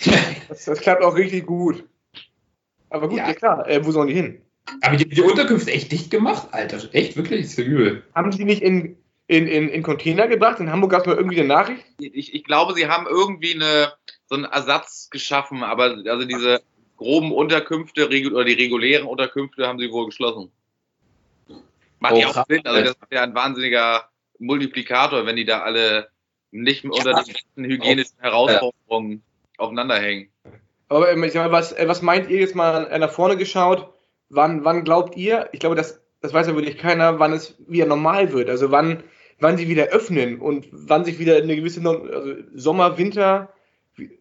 Das, 0.48 0.64
das 0.64 0.80
klappt 0.80 1.02
auch 1.02 1.14
richtig 1.14 1.44
gut. 1.44 1.84
Aber 2.88 3.08
gut, 3.08 3.18
Ja. 3.18 3.28
ja, 3.28 3.34
klar, 3.34 3.68
äh, 3.68 3.84
wo 3.84 3.90
sollen 3.90 4.08
die 4.08 4.14
hin? 4.14 4.40
Aber 4.80 4.96
die, 4.96 5.06
die 5.06 5.20
Unterkünfte 5.20 5.70
echt 5.72 5.92
dicht 5.92 6.10
gemacht, 6.10 6.48
Alter. 6.52 6.78
Echt, 6.92 7.16
wirklich? 7.16 7.42
Ist 7.42 7.58
ja 7.58 7.64
übel. 7.64 8.02
Haben 8.14 8.30
die 8.30 8.44
nicht 8.44 8.62
in, 8.62 8.96
in, 9.28 9.46
in, 9.46 9.68
in 9.68 9.82
Container 9.82 10.26
gebracht? 10.26 10.58
In 10.58 10.72
Hamburg 10.72 10.90
gab 10.90 11.02
es 11.02 11.06
mal 11.06 11.16
irgendwie 11.16 11.38
eine 11.38 11.48
Nachricht. 11.48 11.84
Ich, 12.00 12.34
ich 12.34 12.44
glaube, 12.44 12.74
sie 12.74 12.88
haben 12.88 13.06
irgendwie 13.06 13.54
eine, 13.54 13.92
so 14.26 14.34
einen 14.34 14.44
Ersatz 14.44 15.08
geschaffen, 15.10 15.62
aber 15.62 15.96
also 16.06 16.24
diese 16.26 16.62
groben 16.96 17.32
Unterkünfte 17.32 18.06
oder 18.06 18.44
die 18.44 18.54
regulären 18.54 19.06
Unterkünfte 19.06 19.66
haben 19.66 19.78
sie 19.78 19.92
wohl 19.92 20.06
geschlossen. 20.06 20.50
Macht 22.00 22.14
Oh, 22.14 22.18
ja 22.18 22.28
auch. 22.28 22.46
Sinn, 22.48 22.66
also 22.66 22.80
das 22.80 22.90
ist 22.90 23.12
ja 23.12 23.22
ein 23.22 23.34
wahnsinniger 23.34 24.08
Multiplikator, 24.38 25.26
wenn 25.26 25.36
die 25.36 25.44
da 25.44 25.60
alle 25.60 26.08
nicht 26.50 26.84
mehr 26.84 26.94
unter 26.94 27.10
Ja. 27.10 27.22
den 27.22 27.34
ganzen 27.34 27.64
hygienischen 27.64 28.18
Herausforderungen 28.20 29.22
aufeinander 29.58 30.00
hängen. 30.00 30.30
Aber 30.88 31.12
ähm, 31.12 31.22
ich 31.24 31.32
sag 31.32 31.44
mal, 31.44 31.52
was, 31.52 31.72
äh, 31.72 31.86
was 31.86 32.02
meint 32.02 32.30
ihr 32.30 32.38
jetzt 32.38 32.54
mal 32.54 32.86
äh, 32.86 32.98
nach 32.98 33.10
vorne 33.10 33.36
geschaut? 33.36 33.92
Wann, 34.30 34.64
wann 34.64 34.84
glaubt 34.84 35.16
ihr, 35.16 35.48
ich 35.52 35.60
glaube, 35.60 35.76
das, 35.76 36.00
das 36.20 36.32
weiß 36.32 36.46
ja 36.46 36.54
wirklich 36.54 36.78
keiner, 36.78 37.18
wann 37.18 37.32
es 37.32 37.56
wieder 37.66 37.86
normal 37.86 38.32
wird? 38.32 38.48
Also 38.48 38.70
wann, 38.70 39.02
wann 39.40 39.56
sie 39.56 39.68
wieder 39.68 39.86
öffnen 39.86 40.40
und 40.40 40.66
wann 40.72 41.04
sich 41.04 41.18
wieder 41.18 41.36
eine 41.36 41.56
gewisse 41.56 41.80
No- 41.80 42.02
also 42.02 42.34
Sommer, 42.54 42.98
Winter, 42.98 43.52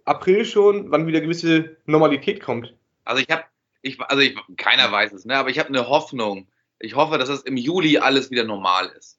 April 0.06 0.46
schon, 0.46 0.92
wann 0.92 1.08
wieder 1.08 1.22
gewisse 1.22 1.78
Normalität 1.86 2.42
kommt. 2.42 2.74
Also 3.04 3.22
ich 3.22 3.30
habe, 3.30 3.44
ich, 3.82 4.00
also 4.02 4.22
ich, 4.22 4.36
keiner 4.58 4.92
weiß 4.92 5.14
es, 5.14 5.26
ne? 5.26 5.38
aber 5.38 5.50
ich 5.50 5.60
habe 5.60 5.70
eine 5.70 5.88
Hoffnung. 5.88 6.48
Ich 6.80 6.96
hoffe, 6.96 7.18
dass 7.18 7.30
es 7.30 7.42
im 7.42 7.58
Juli 7.58 7.98
alles 7.98 8.30
wieder 8.30 8.44
normal 8.44 8.92
ist. 8.98 9.18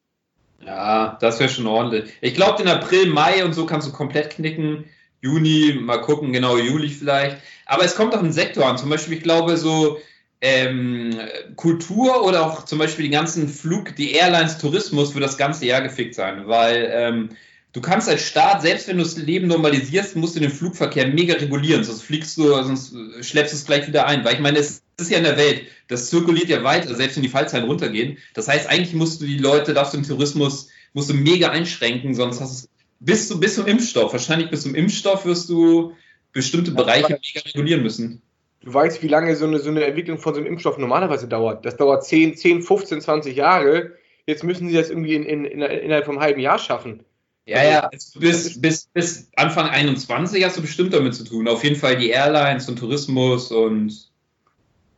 Ja, 0.65 1.17
das 1.21 1.39
wäre 1.39 1.49
schon 1.49 1.67
ordentlich. 1.67 2.13
Ich 2.21 2.35
glaube, 2.35 2.59
den 2.59 2.69
April, 2.69 3.07
Mai 3.07 3.45
und 3.45 3.53
so 3.53 3.67
kannst 3.67 3.89
du 3.89 3.93
komplett 3.93 4.31
knicken. 4.31 4.85
Juni, 5.21 5.77
mal 5.81 6.01
gucken, 6.01 6.33
genau, 6.33 6.57
Juli 6.57 6.89
vielleicht. 6.89 7.39
Aber 7.67 7.85
es 7.85 7.97
kommt 7.97 8.15
auch 8.15 8.23
ein 8.23 8.33
Sektor 8.33 8.67
an. 8.67 8.79
Zum 8.79 8.91
Beispiel, 8.91 9.15
ich 9.17 9.23
glaube, 9.23 9.57
so 9.57 9.99
ähm, 10.41 11.19
Kultur 11.57 12.25
oder 12.25 12.47
auch 12.47 12.65
zum 12.65 12.79
Beispiel 12.79 13.07
die 13.07 13.11
ganzen 13.11 13.49
Flug, 13.49 13.97
die 13.97 14.13
Airlines, 14.13 14.59
Tourismus 14.59 15.15
wird 15.15 15.25
das 15.25 15.39
ganze 15.39 15.67
Jahr 15.67 15.81
gefickt 15.81 16.15
sein, 16.15 16.47
weil 16.47 16.91
ähm, 16.93 17.29
du 17.73 17.81
kannst 17.81 18.09
als 18.09 18.23
Staat, 18.23 18.63
selbst 18.63 18.89
wenn 18.89 18.99
du 18.99 19.03
das 19.03 19.17
Leben 19.17 19.49
normalisierst, 19.49 20.17
musst 20.17 20.37
du 20.37 20.41
den 20.41 20.51
Flugverkehr 20.51 21.09
mega 21.09 21.35
regulieren, 21.35 21.85
sonst 21.85 22.03
fliegst 22.03 22.37
du, 22.39 22.49
sonst 22.63 22.95
schleppst 23.21 23.53
du 23.53 23.57
es 23.57 23.67
gleich 23.67 23.89
wieder 23.89 24.07
ein. 24.07 24.25
Weil 24.25 24.35
ich 24.35 24.41
meine, 24.41 24.59
es 24.59 24.83
ist 24.99 25.11
ja 25.11 25.19
in 25.19 25.25
der 25.25 25.37
Welt. 25.37 25.63
Das 25.89 26.11
zirkuliert 26.11 26.49
ja 26.49 26.63
weiter, 26.65 26.95
selbst 26.95 27.17
wenn 27.17 27.23
die 27.23 27.29
Fallzahlen 27.29 27.67
runtergehen. 27.67 28.19
Das 28.35 28.49
heißt, 28.49 28.69
eigentlich 28.69 28.95
musst 28.95 29.21
du 29.21 29.27
die 29.27 29.39
Leute, 29.39 29.75
darfst 29.75 29.95
du 29.95 29.99
den 29.99 30.07
Tourismus, 30.07 30.69
musst 30.93 31.11
du 31.11 31.15
mega 31.15 31.51
einschränken, 31.51 32.15
sonst 32.15 32.41
hast 32.41 32.65
du 32.65 32.69
bis, 33.01 33.41
bis 33.41 33.55
zum 33.55 33.67
Impfstoff. 33.67 34.13
Wahrscheinlich 34.13 34.51
bis 34.51 34.63
zum 34.63 34.75
Impfstoff 34.75 35.25
wirst 35.25 35.49
du 35.49 35.95
bestimmte 36.33 36.73
Bereiche 36.73 37.19
mega 37.21 37.47
regulieren 37.47 37.83
müssen. 37.83 38.23
Du 38.61 38.75
weißt, 38.75 39.03
wie 39.03 39.09
lange 39.09 39.37
so 39.37 39.47
eine, 39.47 39.59
so 39.59 39.71
eine 39.71 39.85
Entwicklung 39.85 40.19
von 40.19 40.35
so 40.35 40.41
einem 40.41 40.49
Impfstoff 40.49 40.79
normalerweise 40.79 41.29
dauert. 41.29 41.65
Das 41.65 41.77
dauert 41.77 42.05
10, 42.05 42.37
10 42.37 42.63
15, 42.63 43.01
20 43.01 43.37
Jahre. 43.37 43.93
Jetzt 44.27 44.45
müssen 44.45 44.69
sie 44.69 44.75
das 44.75 44.91
irgendwie 44.91 45.15
in, 45.15 45.25
in, 45.25 45.45
in, 45.45 45.63
innerhalb 45.63 46.05
vom 46.05 46.21
halben 46.21 46.41
Jahr 46.41 46.59
schaffen. 46.59 47.05
Ja, 47.47 47.65
ja, 47.65 47.81
also 47.81 48.21
bis, 48.21 48.61
bis, 48.61 48.89
bis 48.93 49.31
Anfang 49.37 49.71
21 49.71 50.45
hast 50.45 50.59
du 50.59 50.61
bestimmt 50.61 50.93
damit 50.93 51.15
zu 51.15 51.25
tun. 51.25 51.49
Auf 51.49 51.65
jeden 51.65 51.77
Fall 51.77 51.97
die 51.97 52.11
Airlines 52.11 52.69
und 52.69 52.79
Tourismus 52.79 53.51
und 53.51 54.11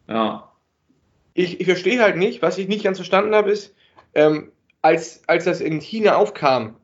ja. 0.08 0.50
Ich, 1.34 1.60
ich 1.60 1.66
verstehe 1.66 2.02
halt 2.02 2.16
nicht, 2.16 2.42
was 2.42 2.58
ich 2.58 2.66
nicht 2.66 2.82
ganz 2.82 2.98
verstanden 2.98 3.36
habe, 3.36 3.52
ist, 3.52 3.72
ähm, 4.14 4.50
als, 4.82 5.22
als 5.28 5.44
das 5.44 5.60
in 5.60 5.80
China 5.80 6.16
aufkam, 6.16 6.74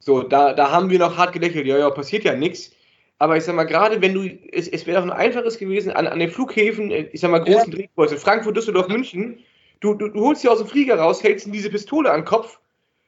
so, 0.00 0.24
da, 0.24 0.52
da 0.52 0.72
haben 0.72 0.90
wir 0.90 0.98
noch 0.98 1.16
hart 1.16 1.32
gelächelt, 1.32 1.66
ja, 1.66 1.78
ja, 1.78 1.88
passiert 1.90 2.24
ja 2.24 2.34
nichts. 2.34 2.72
Aber 3.22 3.36
ich 3.36 3.44
sag 3.44 3.54
mal, 3.54 3.62
gerade 3.62 4.02
wenn 4.02 4.14
du, 4.14 4.28
es, 4.50 4.66
es 4.66 4.84
wäre 4.84 5.00
doch 5.00 5.06
ein 5.06 5.16
einfaches 5.16 5.56
gewesen, 5.56 5.92
an, 5.92 6.08
an 6.08 6.18
den 6.18 6.28
Flughäfen, 6.28 6.90
äh, 6.90 7.08
ich 7.12 7.20
sag 7.20 7.30
mal, 7.30 7.38
großen 7.38 7.70
ja. 7.70 7.78
Drehkreuze, 7.78 8.16
Frankfurt, 8.16 8.56
Düsseldorf, 8.56 8.88
München, 8.88 9.38
du, 9.78 9.94
du, 9.94 10.08
du 10.08 10.24
holst 10.26 10.42
dir 10.42 10.50
aus 10.50 10.58
dem 10.58 10.66
Flieger 10.66 10.96
raus, 10.98 11.22
hältst 11.22 11.46
ihm 11.46 11.52
diese 11.52 11.70
Pistole 11.70 12.10
an 12.10 12.22
den 12.22 12.24
Kopf, 12.24 12.58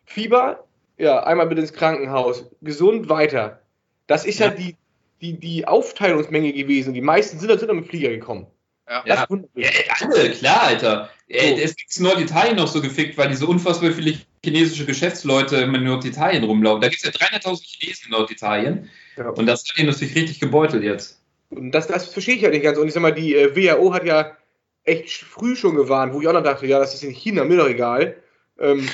Fieber, 0.05 0.63
ja, 0.99 1.25
einmal 1.25 1.49
bitte 1.49 1.63
ins 1.63 1.73
Krankenhaus, 1.73 2.49
gesund 2.63 3.09
weiter. 3.09 3.61
Das 4.07 4.25
ist 4.25 4.39
ja, 4.39 4.51
ja 4.51 4.55
die, 4.55 4.77
die, 5.21 5.33
die 5.33 5.67
Aufteilungsmenge 5.67 6.53
gewesen. 6.53 6.95
Die 6.95 7.01
meisten 7.01 7.41
sind, 7.41 7.49
sind 7.49 7.73
mit 7.73 7.85
dem 7.85 7.85
Flieger 7.85 8.11
gekommen. 8.11 8.47
Ja, 8.89 9.03
ja, 9.07 9.15
ja 9.15 9.95
alle, 10.01 10.31
klar, 10.31 10.63
Alter. 10.63 11.11
So. 11.29 11.35
Es 11.37 11.75
ist 11.75 12.01
Norditalien 12.01 12.57
noch 12.57 12.69
so 12.69 12.83
gefickt, 12.83 13.17
weil 13.17 13.29
diese 13.29 13.47
unfassbar 13.47 13.93
viele 13.93 14.19
chinesische 14.43 14.85
Geschäftsleute 14.85 15.57
in 15.57 15.85
Norditalien 15.85 16.45
rumlaufen. 16.45 16.83
Da 16.83 16.89
gibt 16.89 17.03
es 17.03 17.21
ja 17.21 17.27
300.000 17.27 17.63
Chinesen 17.65 18.05
in 18.07 18.11
Norditalien. 18.11 18.91
Ja. 19.17 19.31
Und 19.31 19.47
das 19.47 19.65
hat 19.67 19.79
ihn 19.79 19.87
natürlich 19.87 20.15
richtig 20.15 20.41
gebeutelt 20.41 20.83
jetzt. 20.83 21.23
Und 21.49 21.71
das, 21.73 21.87
das 21.87 22.09
verstehe 22.09 22.35
ich 22.35 22.43
ja 22.43 22.51
nicht 22.51 22.63
ganz. 22.63 22.79
Und 22.79 22.89
ich 22.89 22.95
sag 22.95 23.01
mal, 23.01 23.15
die 23.15 23.35
äh, 23.35 23.57
WHO 23.57 23.95
hat 23.95 24.05
ja 24.05 24.37
echt 24.85 25.13
früh 25.23 25.57
schon 25.57 25.77
gewarnt, 25.77 26.13
wo 26.13 26.21
ich 26.21 26.29
auch 26.29 26.33
noch 26.33 26.43
dachte, 26.43 26.67
ja, 26.67 26.79
das 26.79 26.95
ist 26.95 27.05
in 27.05 27.11
China, 27.11 27.45
mir 27.45 27.57
doch 27.57 27.69
egal. 27.69 28.17
Ähm, 28.59 28.89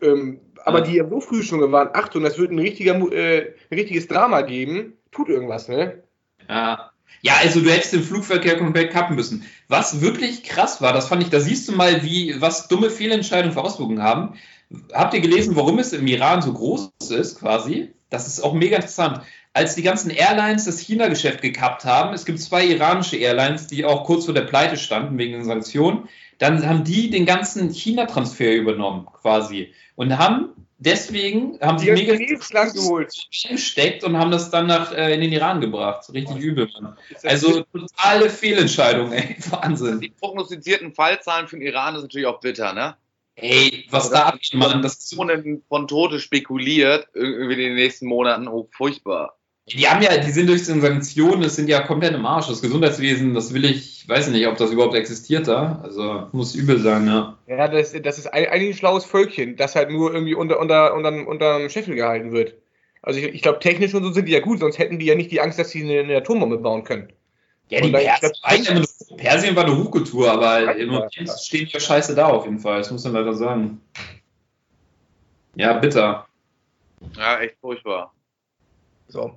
ähm, 0.00 0.40
aber 0.64 0.80
die 0.80 1.00
haben 1.00 1.10
so 1.10 1.20
früh 1.20 1.44
schon 1.44 1.60
gewarnt, 1.60 1.94
Achtung, 1.94 2.24
das 2.24 2.38
wird 2.38 2.50
ein, 2.50 2.58
richtiger, 2.58 2.94
äh, 3.12 3.54
ein 3.70 3.78
richtiges 3.78 4.08
Drama 4.08 4.40
geben, 4.42 4.94
tut 5.12 5.28
irgendwas, 5.28 5.68
ne? 5.68 6.02
Ja. 6.48 6.90
Ja, 7.22 7.34
also 7.40 7.60
du 7.60 7.70
hättest 7.70 7.92
den 7.92 8.02
Flugverkehr 8.02 8.58
komplett 8.58 8.92
kappen 8.92 9.16
müssen. 9.16 9.44
Was 9.68 10.00
wirklich 10.00 10.42
krass 10.42 10.80
war, 10.80 10.92
das 10.92 11.08
fand 11.08 11.22
ich, 11.22 11.30
da 11.30 11.40
siehst 11.40 11.68
du 11.68 11.72
mal, 11.72 12.02
wie, 12.02 12.40
was 12.40 12.68
dumme 12.68 12.90
Fehlentscheidungen 12.90 13.52
für 13.52 13.62
Auswirkungen 13.62 14.02
haben. 14.02 14.34
Habt 14.92 15.14
ihr 15.14 15.20
gelesen, 15.20 15.56
warum 15.56 15.78
es 15.78 15.92
im 15.92 16.06
Iran 16.06 16.42
so 16.42 16.52
groß 16.52 16.90
ist, 17.10 17.40
quasi? 17.40 17.92
Das 18.10 18.26
ist 18.26 18.40
auch 18.40 18.52
mega 18.52 18.76
interessant. 18.76 19.20
Als 19.52 19.74
die 19.74 19.82
ganzen 19.82 20.10
Airlines 20.10 20.66
das 20.66 20.78
China-Geschäft 20.78 21.40
gekappt 21.40 21.84
haben, 21.84 22.14
es 22.14 22.26
gibt 22.26 22.40
zwei 22.40 22.66
iranische 22.66 23.16
Airlines, 23.16 23.66
die 23.66 23.84
auch 23.84 24.04
kurz 24.04 24.26
vor 24.26 24.34
der 24.34 24.42
Pleite 24.42 24.76
standen 24.76 25.18
wegen 25.18 25.32
den 25.32 25.44
Sanktionen, 25.44 26.08
dann 26.38 26.66
haben 26.68 26.84
die 26.84 27.10
den 27.10 27.24
ganzen 27.24 27.70
China-Transfer 27.70 28.54
übernommen, 28.54 29.06
quasi. 29.20 29.72
Und 29.94 30.18
haben 30.18 30.50
deswegen 30.78 31.58
haben 31.60 31.78
sie 31.78 31.90
mega 31.90 32.16
geholt. 32.16 33.28
gesteckt 33.48 34.04
und 34.04 34.16
haben 34.16 34.30
das 34.30 34.50
dann 34.50 34.66
nach, 34.66 34.92
äh, 34.92 35.14
in 35.14 35.20
den 35.20 35.32
Iran 35.32 35.60
gebracht. 35.60 36.12
Richtig 36.12 36.36
übel, 36.36 36.68
Mann. 36.80 36.96
Also 37.22 37.62
totale 37.62 38.30
Fehlentscheidung, 38.30 39.12
ey. 39.12 39.36
Wahnsinn. 39.50 40.00
Die 40.00 40.10
prognostizierten 40.10 40.94
Fallzahlen 40.94 41.48
für 41.48 41.56
den 41.56 41.66
Iran 41.66 41.94
ist 41.94 42.02
natürlich 42.02 42.26
auch 42.26 42.40
bitter, 42.40 42.72
ne? 42.72 42.96
Ey, 43.36 43.86
was 43.90 44.10
da 44.10 44.26
abgeht, 44.26 44.54
Mann. 44.54 44.80
Das 44.80 44.94
ist 44.94 45.14
von 45.14 45.88
Tote 45.88 46.20
spekuliert, 46.20 47.08
irgendwie 47.12 47.52
in 47.52 47.58
den 47.58 47.74
nächsten 47.74 48.06
Monaten. 48.06 48.48
Oh, 48.48 48.68
furchtbar. 48.72 49.36
Die 49.68 49.88
haben 49.88 50.00
ja, 50.00 50.16
die 50.16 50.30
sind 50.30 50.48
durch 50.48 50.64
die 50.64 50.80
Sanktionen, 50.80 51.42
das 51.42 51.56
sind 51.56 51.68
ja 51.68 51.80
komplett 51.80 52.14
im 52.14 52.24
Arsch. 52.24 52.46
Das 52.46 52.62
Gesundheitswesen, 52.62 53.34
das 53.34 53.52
will 53.52 53.64
ich, 53.64 54.08
weiß 54.08 54.28
nicht, 54.28 54.46
ob 54.46 54.56
das 54.56 54.70
überhaupt 54.70 54.94
existiert 54.94 55.48
da. 55.48 55.80
Also 55.82 56.28
muss 56.30 56.54
übel 56.54 56.78
sein, 56.78 57.08
ja. 57.08 57.36
Ja, 57.48 57.66
das, 57.66 57.92
das 58.00 58.18
ist 58.18 58.32
ein, 58.32 58.46
ein 58.46 58.74
schlaues 58.74 59.04
Völkchen, 59.04 59.56
das 59.56 59.74
halt 59.74 59.90
nur 59.90 60.14
irgendwie 60.14 60.34
unter, 60.34 60.60
unter, 60.60 60.94
unter, 60.94 61.26
unter 61.26 61.58
dem 61.58 61.68
Scheffel 61.68 61.96
gehalten 61.96 62.30
wird. 62.30 62.54
Also 63.02 63.18
ich, 63.18 63.26
ich 63.26 63.42
glaube, 63.42 63.58
technisch 63.58 63.92
und 63.92 64.04
so 64.04 64.12
sind 64.12 64.28
die 64.28 64.32
ja 64.32 64.40
gut, 64.40 64.60
sonst 64.60 64.78
hätten 64.78 65.00
die 65.00 65.06
ja 65.06 65.16
nicht 65.16 65.32
die 65.32 65.40
Angst, 65.40 65.58
dass 65.58 65.70
sie 65.70 65.82
eine, 65.82 65.98
eine 65.98 66.16
Atombombe 66.18 66.58
bauen 66.58 66.84
können. 66.84 67.12
Ja, 67.68 67.80
die 67.80 67.90
Persien, 67.90 68.76
glaub, 68.76 69.18
Persien 69.18 69.56
war 69.56 69.64
eine 69.64 69.76
Hochkultur, 69.76 70.30
aber 70.30 70.76
im 70.76 70.90
Moment 70.90 71.12
stehen 71.40 71.66
ja 71.72 71.80
scheiße 71.80 72.14
da 72.14 72.26
auf 72.26 72.44
jeden 72.44 72.60
Fall, 72.60 72.78
das 72.78 72.92
muss 72.92 73.02
man 73.02 73.14
leider 73.14 73.34
sagen. 73.34 73.80
Ja, 75.56 75.72
bitter. 75.72 76.28
Ja, 77.16 77.40
echt 77.40 77.56
furchtbar. 77.60 78.14
So 79.08 79.36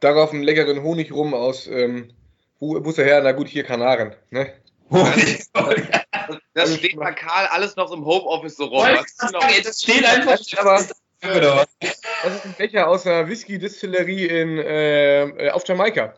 darauf 0.00 0.32
einen 0.32 0.42
leckeren 0.42 0.82
Honig 0.82 1.12
rum 1.12 1.34
aus, 1.34 1.66
ähm, 1.66 2.10
wo, 2.58 2.84
wo 2.84 2.90
ist 2.90 2.98
der 2.98 3.04
her? 3.04 3.22
Na 3.22 3.32
gut, 3.32 3.48
hier 3.48 3.64
Kanaren. 3.64 4.14
Ne? 4.30 4.52
Honig. 4.90 5.44
Das 6.54 6.74
steht 6.74 6.96
bei 6.96 7.12
Karl 7.12 7.46
alles 7.48 7.76
noch 7.76 7.92
im 7.92 8.04
Homeoffice 8.04 8.56
so 8.56 8.64
rum. 8.64 8.84
Das, 8.84 9.14
das 9.62 9.82
steht 9.82 10.04
einfach. 10.04 10.38
Aber, 10.58 11.66
das 11.80 12.34
ist 12.34 12.44
ein 12.44 12.54
Becher 12.56 12.88
aus 12.88 13.06
einer 13.06 13.28
Whisky-Distillerie 13.28 14.26
in, 14.26 14.58
äh, 14.58 15.50
auf 15.52 15.68
Jamaika. 15.68 16.14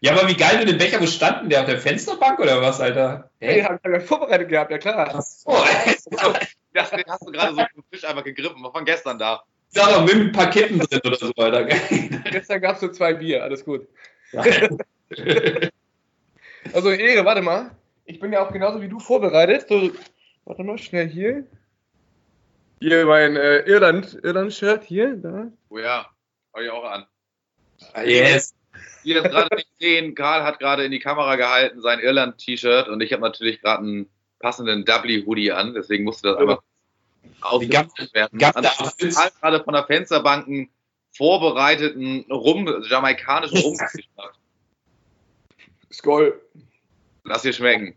Ja, 0.00 0.12
aber 0.12 0.28
wie 0.28 0.36
geil 0.36 0.58
du 0.58 0.66
den 0.66 0.76
Becher, 0.76 1.00
wo 1.00 1.06
standen 1.06 1.48
der? 1.48 1.60
Auf 1.60 1.66
der 1.66 1.78
Fensterbank 1.78 2.38
oder 2.38 2.60
was, 2.60 2.80
Alter? 2.80 3.30
Hey, 3.40 3.56
den 3.56 3.64
haben 3.64 3.80
wir 3.82 4.00
vorbereitet 4.02 4.50
gehabt, 4.50 4.70
ja 4.70 4.78
klar. 4.78 5.14
Ach 5.14 5.22
so, 5.22 5.50
ja, 6.74 6.82
den 6.82 7.04
hast 7.08 7.26
du 7.26 7.32
gerade 7.32 7.54
so 7.54 7.62
vom 7.74 7.84
Fisch 7.90 8.04
einfach 8.04 8.24
gegriffen, 8.24 8.62
war 8.62 8.72
von 8.72 8.84
gestern 8.84 9.18
da. 9.18 9.44
Da 9.74 9.90
noch 9.90 10.06
mit 10.06 10.14
ein 10.14 10.32
paar 10.32 10.50
Kippen 10.50 10.78
drin 10.78 11.00
oder 11.04 11.16
so 11.16 11.32
weiter. 11.36 11.64
Gestern 12.30 12.60
gab 12.60 12.76
es 12.76 12.82
nur 12.82 12.92
zwei 12.92 13.12
Bier, 13.14 13.42
alles 13.42 13.64
gut. 13.64 13.88
also 16.72 16.90
Ehre, 16.90 17.24
warte 17.24 17.42
mal. 17.42 17.72
Ich 18.04 18.20
bin 18.20 18.32
ja 18.32 18.46
auch 18.46 18.52
genauso 18.52 18.80
wie 18.80 18.88
du 18.88 19.00
vorbereitet. 19.00 19.66
So, 19.68 19.90
warte 20.44 20.62
mal, 20.62 20.78
schnell 20.78 21.08
hier. 21.08 21.44
Hier 22.80 23.04
mein 23.06 23.36
äh, 23.36 23.60
Irland, 23.60 24.18
Irland-Shirt 24.22 24.84
hier, 24.84 25.16
da. 25.16 25.50
Oh 25.70 25.78
ja, 25.78 26.06
hau 26.54 26.60
ich 26.60 26.70
auch 26.70 26.84
an. 26.84 27.06
Ah, 27.94 28.02
yes. 28.02 28.54
Ihr 29.02 29.22
das 29.22 29.30
gerade 29.30 29.56
nicht 29.56 29.70
sehen, 29.78 30.14
Karl 30.14 30.44
hat 30.44 30.58
gerade 30.60 30.84
in 30.84 30.92
die 30.92 30.98
Kamera 31.00 31.36
gehalten 31.36 31.80
sein 31.80 31.98
Irland-T-Shirt 31.98 32.88
und 32.88 33.00
ich 33.00 33.12
habe 33.12 33.22
natürlich 33.22 33.60
gerade 33.60 33.82
einen 33.82 34.10
passenden 34.38 34.86
W-Hoodie 34.86 35.52
an, 35.52 35.74
deswegen 35.74 36.04
musste 36.04 36.28
das 36.28 36.38
einmal 36.38 36.58
ausgeführt 37.40 38.14
werden. 38.14 38.38
Gab 38.38 38.56
also, 38.56 38.70
gerade 39.40 39.64
von 39.64 39.74
der 39.74 39.84
Fensterbanken 39.84 40.70
vorbereiteten 41.16 42.24
Rum, 42.30 42.82
jamaikanischen 42.88 43.58
Rum 43.62 43.76
Skoll. 45.92 46.40
Lass 47.24 47.42
dir 47.42 47.52
schmecken. 47.52 47.96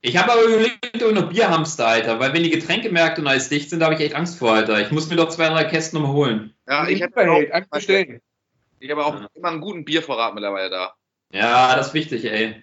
Ich 0.00 0.18
habe 0.18 0.32
aber 0.32 0.42
überlegt, 0.42 1.02
ob 1.02 1.12
noch 1.12 1.30
Bierhamster, 1.30 1.86
Alter, 1.86 2.20
weil 2.20 2.34
wenn 2.34 2.42
die 2.42 2.50
Getränkemärkte 2.50 3.22
und 3.22 3.26
alles 3.26 3.48
dicht 3.48 3.70
sind, 3.70 3.80
da 3.80 3.86
habe 3.86 3.94
ich 3.94 4.02
echt 4.02 4.14
Angst 4.14 4.38
vor, 4.38 4.52
Alter. 4.52 4.80
Ich 4.80 4.90
muss 4.90 5.08
mir 5.08 5.16
doch 5.16 5.30
zwei, 5.30 5.48
drei 5.48 5.64
Kästen 5.64 5.98
nochmal 5.98 6.14
holen. 6.14 6.54
Ja, 6.68 6.86
ich 6.88 7.02
habe 7.02 7.30
auch, 7.30 7.60
bestellen. 7.70 8.20
Ich 8.80 8.90
habe 8.90 9.06
auch 9.06 9.18
ja. 9.18 9.28
immer 9.34 9.48
einen 9.48 9.62
guten 9.62 9.86
Biervorrat 9.86 10.34
mittlerweile 10.34 10.68
da. 10.68 10.94
Ja, 11.32 11.74
das 11.74 11.88
ist 11.88 11.94
wichtig, 11.94 12.26
ey. 12.26 12.62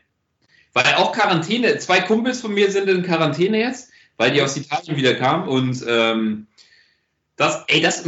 Weil 0.73 0.85
auch 0.95 1.13
Quarantäne, 1.13 1.77
zwei 1.79 2.01
Kumpels 2.01 2.41
von 2.41 2.53
mir 2.53 2.69
sind 2.69 2.87
in 2.87 3.03
Quarantäne 3.03 3.59
jetzt 3.59 3.90
weil 4.17 4.31
die 4.31 4.41
aus 4.41 4.57
Italien 4.57 4.97
wieder 4.97 5.15
kamen 5.15 5.47
und 5.47 5.83
ähm, 5.87 6.47
das, 7.41 7.63
ey, 7.69 7.81
das, 7.81 8.03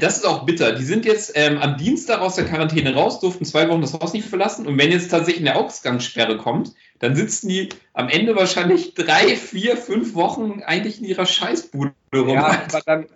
das 0.00 0.16
ist 0.16 0.26
auch 0.26 0.46
bitter. 0.46 0.72
Die 0.72 0.84
sind 0.84 1.04
jetzt 1.04 1.32
ähm, 1.34 1.58
am 1.58 1.76
Dienstag 1.76 2.20
aus 2.20 2.36
der 2.36 2.46
Quarantäne 2.46 2.94
raus, 2.94 3.20
durften 3.20 3.44
zwei 3.44 3.68
Wochen 3.68 3.82
das 3.82 3.92
Haus 3.92 4.14
nicht 4.14 4.26
verlassen. 4.26 4.66
Und 4.66 4.78
wenn 4.78 4.90
jetzt 4.90 5.10
tatsächlich 5.10 5.46
eine 5.46 5.58
Ausgangssperre 5.58 6.38
kommt, 6.38 6.72
dann 6.98 7.14
sitzen 7.14 7.48
die 7.48 7.68
am 7.92 8.08
Ende 8.08 8.34
wahrscheinlich 8.36 8.94
drei, 8.94 9.36
vier, 9.36 9.76
fünf 9.76 10.14
Wochen 10.14 10.62
eigentlich 10.64 10.98
in 10.98 11.04
ihrer 11.04 11.26
Scheißbude 11.26 11.92
rum. 12.14 12.28
Ja, 12.28 12.46
aber 12.46 12.80
dann, 12.86 13.06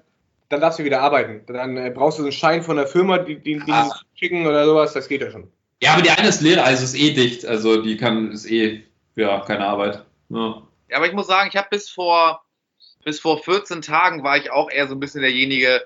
dann 0.50 0.60
darfst 0.60 0.80
du 0.80 0.84
wieder 0.84 1.00
arbeiten. 1.00 1.40
Dann 1.46 1.78
äh, 1.78 1.90
brauchst 1.94 2.18
du 2.18 2.24
einen 2.24 2.32
Schein 2.32 2.62
von 2.62 2.76
der 2.76 2.86
Firma, 2.86 3.16
die, 3.16 3.36
die, 3.36 3.58
die 3.60 3.72
ah. 3.72 3.90
schicken 4.16 4.46
oder 4.46 4.66
sowas. 4.66 4.92
Das 4.92 5.08
geht 5.08 5.22
ja 5.22 5.30
schon. 5.30 5.48
Ja, 5.82 5.94
aber 5.94 6.02
die 6.02 6.10
eine 6.10 6.28
ist 6.28 6.42
leer, 6.42 6.62
also 6.62 6.84
ist 6.84 6.94
eh 6.94 7.14
dicht. 7.14 7.46
Also 7.46 7.80
die 7.80 7.96
kann, 7.96 8.32
ist 8.32 8.50
eh, 8.50 8.82
ja, 9.16 9.40
keine 9.40 9.66
Arbeit. 9.66 10.04
Ja. 10.28 10.62
Aber 10.94 11.06
ich 11.06 11.12
muss 11.12 11.26
sagen, 11.26 11.48
ich 11.50 11.56
habe 11.56 11.68
bis 11.70 11.90
vor, 11.90 12.44
bis 13.04 13.20
vor 13.20 13.42
14 13.42 13.82
Tagen 13.82 14.22
war 14.22 14.36
ich 14.36 14.50
auch 14.50 14.70
eher 14.70 14.88
so 14.88 14.94
ein 14.94 15.00
bisschen 15.00 15.22
derjenige, 15.22 15.84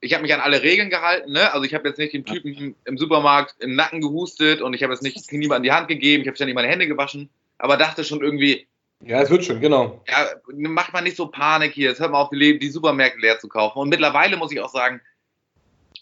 ich 0.00 0.14
habe 0.14 0.22
mich 0.22 0.32
an 0.32 0.40
alle 0.40 0.62
Regeln 0.62 0.90
gehalten, 0.90 1.32
ne? 1.32 1.52
Also 1.52 1.64
ich 1.64 1.74
habe 1.74 1.88
jetzt 1.88 1.98
nicht 1.98 2.12
dem 2.12 2.24
Typen 2.24 2.76
im 2.84 2.98
Supermarkt 2.98 3.56
im 3.60 3.74
Nacken 3.74 4.00
gehustet 4.00 4.60
und 4.62 4.74
ich 4.74 4.82
habe 4.82 4.92
jetzt 4.92 5.02
nicht 5.02 5.32
niemand 5.32 5.58
in 5.58 5.62
die 5.64 5.72
Hand 5.72 5.88
gegeben, 5.88 6.22
ich 6.22 6.28
habe 6.28 6.36
ständig 6.36 6.54
meine 6.54 6.68
Hände 6.68 6.86
gewaschen, 6.86 7.28
aber 7.58 7.76
dachte 7.76 8.04
schon 8.04 8.22
irgendwie. 8.22 8.66
Ja, 9.00 9.22
es 9.22 9.30
wird 9.30 9.44
schon, 9.44 9.60
genau. 9.60 10.02
Ja, 10.08 10.26
macht 10.48 10.92
man 10.92 11.04
nicht 11.04 11.16
so 11.16 11.28
Panik 11.28 11.72
hier, 11.72 11.90
jetzt 11.90 12.00
hört 12.00 12.10
man 12.10 12.20
auf, 12.20 12.30
die, 12.30 12.58
die 12.58 12.70
Supermärkte 12.70 13.20
leer 13.20 13.38
zu 13.38 13.48
kaufen. 13.48 13.78
Und 13.78 13.88
mittlerweile 13.88 14.36
muss 14.36 14.50
ich 14.50 14.60
auch 14.60 14.70
sagen, 14.70 15.00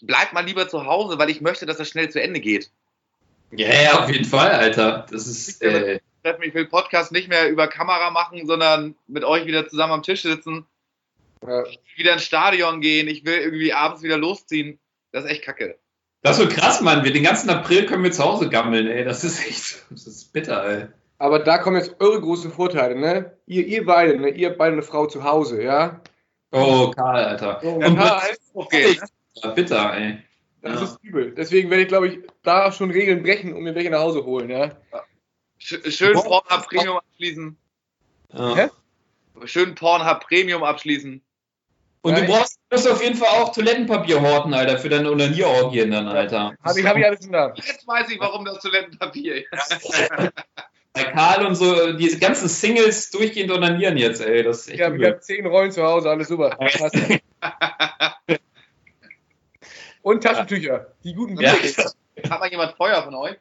bleibt 0.01 0.33
mal 0.33 0.45
lieber 0.45 0.67
zu 0.67 0.85
Hause, 0.85 1.19
weil 1.19 1.29
ich 1.29 1.41
möchte, 1.41 1.65
dass 1.65 1.77
das 1.77 1.89
schnell 1.89 2.09
zu 2.09 2.21
Ende 2.21 2.39
geht. 2.39 2.71
Ja, 3.51 3.81
ja, 3.81 4.03
auf 4.03 4.09
jeden 4.09 4.25
Fall, 4.25 4.51
Alter. 4.51 5.05
Das 5.09 5.27
ist. 5.27 5.61
Äh, 5.61 5.99
Steffen, 6.27 6.43
ich 6.43 6.53
will 6.53 6.65
Podcast 6.65 7.13
nicht 7.13 7.29
mehr 7.29 7.49
über 7.49 7.67
Kamera 7.67 8.11
machen, 8.11 8.45
sondern 8.45 8.95
mit 9.07 9.23
euch 9.23 9.45
wieder 9.45 9.67
zusammen 9.69 9.93
am 9.93 10.03
Tisch 10.03 10.23
sitzen. 10.23 10.65
Ja. 11.41 11.63
Ich 11.63 11.77
will 11.77 11.97
wieder 12.03 12.13
ins 12.13 12.23
Stadion 12.23 12.81
gehen. 12.81 13.07
Ich 13.07 13.25
will 13.25 13.37
irgendwie 13.37 13.71
abends 13.71 14.03
wieder 14.03 14.17
losziehen. 14.17 14.77
Das 15.13 15.23
ist 15.23 15.31
echt 15.31 15.43
kacke. 15.43 15.77
das 16.23 16.37
ist 16.37 16.43
so 16.43 16.49
krass, 16.53 16.81
Mann. 16.81 17.05
Wir 17.05 17.13
den 17.13 17.23
ganzen 17.23 17.49
April 17.49 17.85
können 17.85 18.03
wir 18.03 18.11
zu 18.11 18.25
Hause 18.25 18.49
gammeln, 18.49 18.87
ey. 18.87 19.05
Das 19.05 19.23
ist 19.23 19.39
echt. 19.47 19.85
Das 19.89 20.05
ist 20.05 20.33
bitter, 20.33 20.65
ey. 20.65 20.87
Aber 21.17 21.39
da 21.39 21.59
kommen 21.59 21.77
jetzt 21.77 21.95
eure 22.01 22.19
großen 22.19 22.51
Vorteile, 22.51 22.95
ne? 22.99 23.37
Ihr, 23.45 23.65
ihr 23.65 23.85
beide, 23.85 24.19
ne? 24.19 24.29
Ihr 24.29 24.49
beide 24.49 24.73
eine 24.73 24.83
Frau 24.83 25.05
zu 25.07 25.23
Hause, 25.23 25.63
ja? 25.63 26.01
Oh, 26.51 26.91
Karl, 26.91 27.23
Alter. 27.23 27.63
Und 27.63 27.95
ja, 27.95 28.21
Okay. 28.53 28.99
Ja, 29.35 29.49
bitter, 29.51 29.93
ey. 29.95 30.17
das 30.61 30.73
Ja. 30.81 30.83
ist 30.87 30.99
übel. 31.03 31.31
Deswegen 31.31 31.69
werde 31.69 31.83
ich, 31.83 31.87
glaube 31.87 32.07
ich, 32.09 32.19
da 32.43 32.71
schon 32.73 32.91
Regeln 32.91 33.23
brechen 33.23 33.53
und 33.53 33.63
mir 33.63 33.75
welche 33.75 33.89
nach 33.91 34.01
Hause 34.01 34.25
holen, 34.25 34.49
ja? 34.49 34.71
Sch- 35.61 35.91
Schön 35.91 36.13
Pornhub 36.13 36.67
Premium 36.67 36.97
abschließen. 36.97 37.57
Ja. 38.33 38.55
Hä? 38.55 38.69
Schön 39.45 39.75
Pornhub 39.75 40.19
Premium 40.27 40.63
abschließen. 40.63 41.21
Und 42.01 42.13
Ja, 42.13 42.21
du 42.21 42.27
brauchst 42.27 42.59
musst 42.71 42.87
auf 42.89 43.03
jeden 43.03 43.15
Fall 43.17 43.27
auch 43.29 43.53
Toilettenpapier 43.53 44.21
horten, 44.21 44.53
Alter, 44.53 44.77
für 44.77 44.87
deine 44.89 45.11
Onanierorgien 45.11 45.91
dann, 45.91 46.07
Alter. 46.07 46.53
Habe 46.63 46.79
ich, 46.79 46.85
hab 46.85 46.95
ich 46.95 47.05
alles 47.05 47.25
in 47.25 47.31
da. 47.31 47.53
Jetzt 47.55 47.85
weiß 47.87 48.09
ich, 48.09 48.19
warum 48.19 48.45
das 48.45 48.59
Toilettenpapier 48.59 49.43
ist. 49.51 50.09
Bei 50.93 51.03
Karl 51.03 51.45
und 51.45 51.55
so, 51.55 51.93
diese 51.93 52.17
ganzen 52.17 52.47
Singles 52.47 53.11
durchgehend 53.11 53.51
onanieren 53.51 53.97
jetzt, 53.97 54.21
ey. 54.21 54.41
Das 54.43 54.61
ist 54.61 54.67
echt 54.69 54.79
Ich 54.79 54.81
habe 54.85 54.95
übel. 54.95 55.11
hab 55.11 55.23
zehn 55.23 55.45
Rollen 55.45 55.71
zu 55.71 55.83
Hause, 55.83 56.09
alles 56.09 56.27
super. 56.29 56.57
Und 60.01 60.23
Taschentücher. 60.23 60.93
Die 61.03 61.13
guten 61.13 61.39
Ja. 61.39 61.51
Hat 62.29 62.39
mal 62.39 62.49
jemand 62.49 62.75
Feuer 62.77 63.03
von 63.03 63.13
euch? 63.15 63.35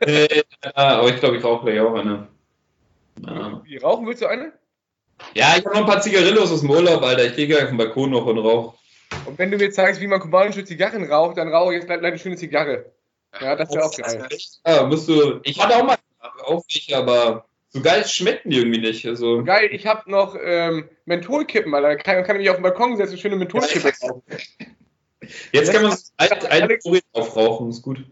Äh, 0.00 0.42
aber 0.74 1.08
ich 1.08 1.20
glaube, 1.20 1.36
ich 1.36 1.44
rauche 1.44 1.66
gleich 1.66 1.80
auch 1.80 1.94
eine. 1.94 2.28
Ja, 3.24 3.62
Wie 3.64 3.76
rauchen 3.78 4.06
willst 4.06 4.22
du 4.22 4.26
eine? 4.26 4.52
ja 5.34 5.56
ich 5.56 5.64
habe 5.64 5.74
noch 5.74 5.80
ein 5.80 5.86
paar 5.86 6.02
Zigarillos 6.02 6.52
aus 6.52 6.60
dem 6.60 6.70
Urlaub, 6.70 7.02
Alter. 7.02 7.24
Ich 7.24 7.36
gehe 7.36 7.46
gleich 7.46 7.62
auf 7.62 7.68
den 7.68 7.78
Balkon 7.78 8.10
noch 8.10 8.26
und 8.26 8.38
rauche. 8.38 8.76
Und 9.24 9.38
wenn 9.38 9.50
du 9.50 9.56
mir 9.56 9.70
zeigst, 9.70 10.00
wie 10.00 10.06
man 10.06 10.20
kubanische 10.20 10.64
Zigarren 10.64 11.10
raucht, 11.10 11.38
dann 11.38 11.48
rauche 11.48 11.72
ich 11.74 11.80
jetzt 11.80 11.86
gleich 11.86 12.02
eine 12.02 12.18
schöne 12.18 12.36
Zigarre. 12.36 12.92
Ja, 13.40 13.56
das 13.56 13.70
wäre 13.70 13.84
auch 13.84 13.96
geil. 13.96 14.28
Ja, 14.66 14.86
musst 14.86 15.08
du. 15.08 15.40
Ich 15.44 15.60
hatte 15.62 15.76
auch 15.76 15.84
mal 15.84 15.96
auf 16.44 16.64
mich, 16.72 16.94
aber 16.94 17.46
so 17.68 17.80
geil 17.82 18.06
schmeckten 18.06 18.50
die 18.50 18.58
irgendwie 18.58 18.80
nicht. 18.80 19.06
Also. 19.06 19.44
Geil, 19.44 19.68
ich 19.72 19.86
habe 19.86 20.10
noch 20.10 20.36
ähm, 20.40 20.88
Mentholkippen, 21.04 21.74
Alter. 21.74 21.88
Da 21.88 21.96
kann, 21.96 22.24
kann 22.24 22.36
ich 22.36 22.40
mich 22.40 22.50
auf 22.50 22.56
den 22.56 22.62
Balkon 22.62 22.96
setzen 22.96 23.18
schöne 23.18 23.36
Mentholkippen 23.36 23.92
rauchen. 24.02 24.22
Jetzt 25.52 25.72
kann 25.72 25.82
man 25.82 25.92
so 25.92 26.12
ein, 26.18 26.30
ein 26.30 26.78
Puri 26.82 27.00
drauf 27.12 27.36
rauchen, 27.36 27.70
ist 27.70 27.82
gut. 27.82 28.04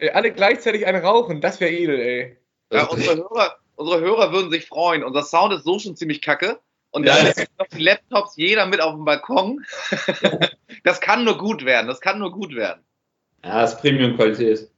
Ey, 0.00 0.10
alle 0.10 0.32
gleichzeitig 0.32 0.86
einen 0.86 1.04
rauchen, 1.04 1.42
das 1.42 1.60
wäre 1.60 1.72
edel, 1.72 2.00
ey. 2.00 2.36
Ja, 2.72 2.84
unsere 2.86 3.16
Hörer, 3.16 3.58
unsere 3.76 4.00
Hörer 4.00 4.32
würden 4.32 4.50
sich 4.50 4.64
freuen. 4.66 5.04
Unser 5.04 5.22
Sound 5.22 5.52
ist 5.52 5.64
so 5.64 5.78
schon 5.78 5.94
ziemlich 5.94 6.22
kacke. 6.22 6.58
Und 6.90 7.04
Ja, 7.04 7.16
dann 7.16 7.26
jetzt 7.26 7.46
noch 7.58 7.66
die 7.66 7.82
Laptops, 7.82 8.36
jeder 8.36 8.64
mit 8.64 8.80
auf 8.80 8.94
dem 8.94 9.04
Balkon. 9.04 9.62
das 10.84 11.02
kann 11.02 11.24
nur 11.24 11.36
gut 11.36 11.66
werden. 11.66 11.86
Das 11.86 12.00
kann 12.00 12.18
nur 12.18 12.32
gut 12.32 12.54
werden. 12.54 12.82
Ja, 13.44 13.60
das 13.60 13.74
ist 13.74 13.80
Premium-Qualität. 13.82 14.70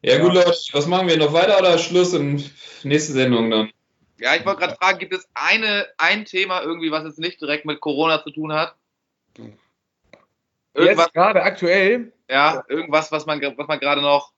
Ja, 0.00 0.18
gut, 0.18 0.32
Leute, 0.32 0.56
was 0.72 0.86
machen 0.86 1.08
wir 1.08 1.18
noch 1.18 1.34
weiter 1.34 1.58
oder 1.58 1.76
Schluss 1.76 2.14
und 2.14 2.50
nächste 2.82 3.12
Sendung 3.12 3.50
dann? 3.50 3.70
Ja, 4.18 4.34
ich 4.34 4.46
wollte 4.46 4.60
gerade 4.60 4.76
fragen, 4.76 4.98
gibt 4.98 5.12
es 5.12 5.28
eine, 5.34 5.86
ein 5.98 6.24
Thema 6.24 6.62
irgendwie, 6.62 6.90
was 6.90 7.04
jetzt 7.04 7.18
nicht 7.18 7.42
direkt 7.42 7.66
mit 7.66 7.80
Corona 7.80 8.22
zu 8.22 8.30
tun 8.30 8.54
hat? 8.54 8.74
Irgendwas, 10.72 11.06
Jetzt 11.06 11.14
gerade 11.14 11.42
aktuell. 11.42 12.12
Ja, 12.30 12.64
irgendwas, 12.68 13.10
was 13.12 13.26
man, 13.26 13.40
was 13.56 13.68
man 13.68 13.78
gerade 13.80 14.00
noch. 14.02 14.32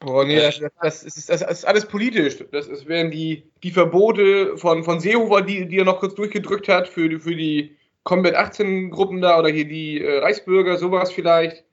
Boah, 0.00 0.24
nee, 0.24 0.36
das, 0.40 0.58
das, 0.82 1.02
ist, 1.02 1.28
das 1.28 1.42
ist 1.42 1.64
alles 1.66 1.86
politisch. 1.86 2.38
Das 2.52 2.66
ist, 2.68 2.88
wären 2.88 3.10
die, 3.10 3.44
die 3.62 3.70
Verbote 3.70 4.56
von, 4.56 4.82
von 4.82 4.98
Seehofer, 4.98 5.42
die, 5.42 5.66
die 5.68 5.78
er 5.78 5.84
noch 5.84 6.00
kurz 6.00 6.14
durchgedrückt 6.14 6.68
hat 6.68 6.88
für, 6.88 7.08
die- 7.08 7.18
für 7.20 7.36
die 7.36 7.76
Combat 8.02 8.34
18 8.34 8.90
Gruppen 8.90 9.20
da 9.20 9.38
oder 9.38 9.50
hier 9.50 9.66
die 9.66 10.00
äh, 10.02 10.18
Reichsbürger, 10.20 10.78
sowas 10.78 11.12
vielleicht. 11.12 11.64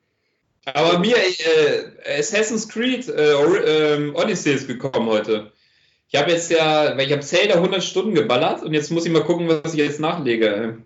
Aber 0.66 1.00
mir, 1.00 1.16
äh, 1.16 2.20
Assassin's 2.20 2.68
Creed 2.68 3.08
äh, 3.08 3.32
ähm, 3.96 4.14
Odyssey 4.14 4.52
ist 4.54 4.68
gekommen 4.68 5.08
heute. 5.08 5.54
Ich 6.10 6.20
habe 6.20 6.32
jetzt 6.32 6.52
ja, 6.52 6.98
weil 6.98 7.06
ich 7.08 7.12
habe 7.14 7.22
Zelda 7.22 7.56
100 7.56 7.82
Stunden 7.82 8.14
geballert 8.14 8.62
und 8.64 8.74
jetzt 8.74 8.92
muss 8.92 9.06
ich 9.06 9.12
mal 9.14 9.24
gucken, 9.24 9.48
was 9.48 9.74
ich 9.74 9.80
jetzt 9.80 10.02
nachlege. 10.02 10.80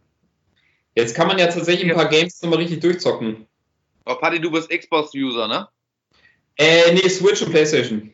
Jetzt 0.94 1.16
kann 1.16 1.28
man 1.28 1.40
ja 1.40 1.48
tatsächlich 1.48 1.90
ein 1.90 1.96
paar 1.98 2.10
Games 2.10 2.40
nochmal 2.44 2.60
richtig 2.60 2.82
durchzocken. 2.82 3.48
Oh, 4.06 4.16
Paddy, 4.16 4.40
du 4.40 4.52
bist 4.52 4.70
Xbox-User, 4.70 5.48
ne? 5.48 5.68
Äh, 6.58 6.94
nee, 6.94 7.10
Switch 7.10 7.42
und 7.42 7.52
Playstation. 7.52 8.14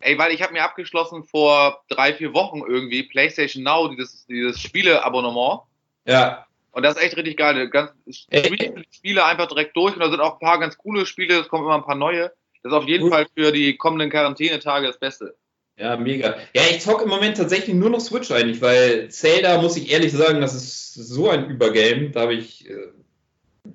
Ey, 0.00 0.16
weil 0.16 0.32
ich 0.32 0.42
habe 0.42 0.52
mir 0.52 0.62
abgeschlossen 0.62 1.24
vor 1.24 1.82
drei, 1.88 2.14
vier 2.14 2.32
Wochen 2.32 2.62
irgendwie 2.66 3.02
PlayStation 3.02 3.64
Now, 3.64 3.88
dieses, 3.88 4.26
dieses 4.26 4.60
Spiele-Abonnement. 4.60 5.62
Ja. 6.06 6.46
Und 6.70 6.84
das 6.84 6.96
ist 6.96 7.02
echt 7.02 7.16
richtig 7.16 7.36
geil. 7.36 7.68
Ganz, 7.68 7.90
Ey. 8.30 8.84
Spiele 8.90 9.24
einfach 9.24 9.48
direkt 9.48 9.76
durch 9.76 9.94
und 9.94 10.00
da 10.00 10.10
sind 10.10 10.20
auch 10.20 10.34
ein 10.34 10.38
paar 10.46 10.60
ganz 10.60 10.78
coole 10.78 11.06
Spiele, 11.06 11.40
es 11.40 11.48
kommen 11.48 11.64
immer 11.64 11.74
ein 11.74 11.84
paar 11.84 11.96
neue. 11.96 12.32
Das 12.62 12.72
ist 12.72 12.76
auf 12.76 12.86
jeden 12.86 13.04
Gut. 13.04 13.12
Fall 13.12 13.26
für 13.36 13.52
die 13.52 13.76
kommenden 13.76 14.10
Quarantänetage 14.10 14.86
das 14.86 14.98
Beste. 14.98 15.36
Ja, 15.76 15.96
mega. 15.96 16.36
Ja, 16.54 16.62
ich 16.70 16.80
zocke 16.80 17.04
im 17.04 17.08
Moment 17.08 17.36
tatsächlich 17.36 17.74
nur 17.74 17.90
noch 17.90 18.00
Switch 18.00 18.30
eigentlich, 18.32 18.60
weil 18.60 19.08
Zelda, 19.10 19.60
muss 19.62 19.76
ich 19.76 19.90
ehrlich 19.92 20.12
sagen, 20.12 20.40
das 20.40 20.54
ist 20.54 20.94
so 20.94 21.30
ein 21.30 21.48
Übergame. 21.48 22.10
Da 22.10 22.22
habe 22.22 22.34
ich 22.34 22.68
äh, 22.68 22.88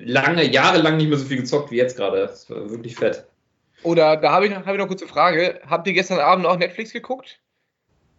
lange, 0.04 0.44
jahrelang 0.50 0.98
nicht 0.98 1.10
mehr 1.10 1.18
so 1.18 1.26
viel 1.26 1.38
gezockt 1.38 1.72
wie 1.72 1.78
jetzt 1.78 1.98
gerade. 1.98 2.20
Das 2.22 2.50
war 2.50 2.70
wirklich 2.70 2.96
fett. 2.96 3.26
Oder 3.84 4.18
da 4.18 4.32
habe 4.32 4.46
ich, 4.46 4.52
noch- 4.52 4.58
hab 4.66 4.68
ich 4.68 4.74
noch 4.74 4.86
eine 4.86 4.88
kurze 4.88 5.08
Frage. 5.08 5.60
Habt 5.70 5.88
ihr 5.88 5.94
gestern 5.94 6.20
Abend 6.20 6.46
auch 6.46 6.58
Netflix 6.58 6.94
geguckt? 6.94 7.40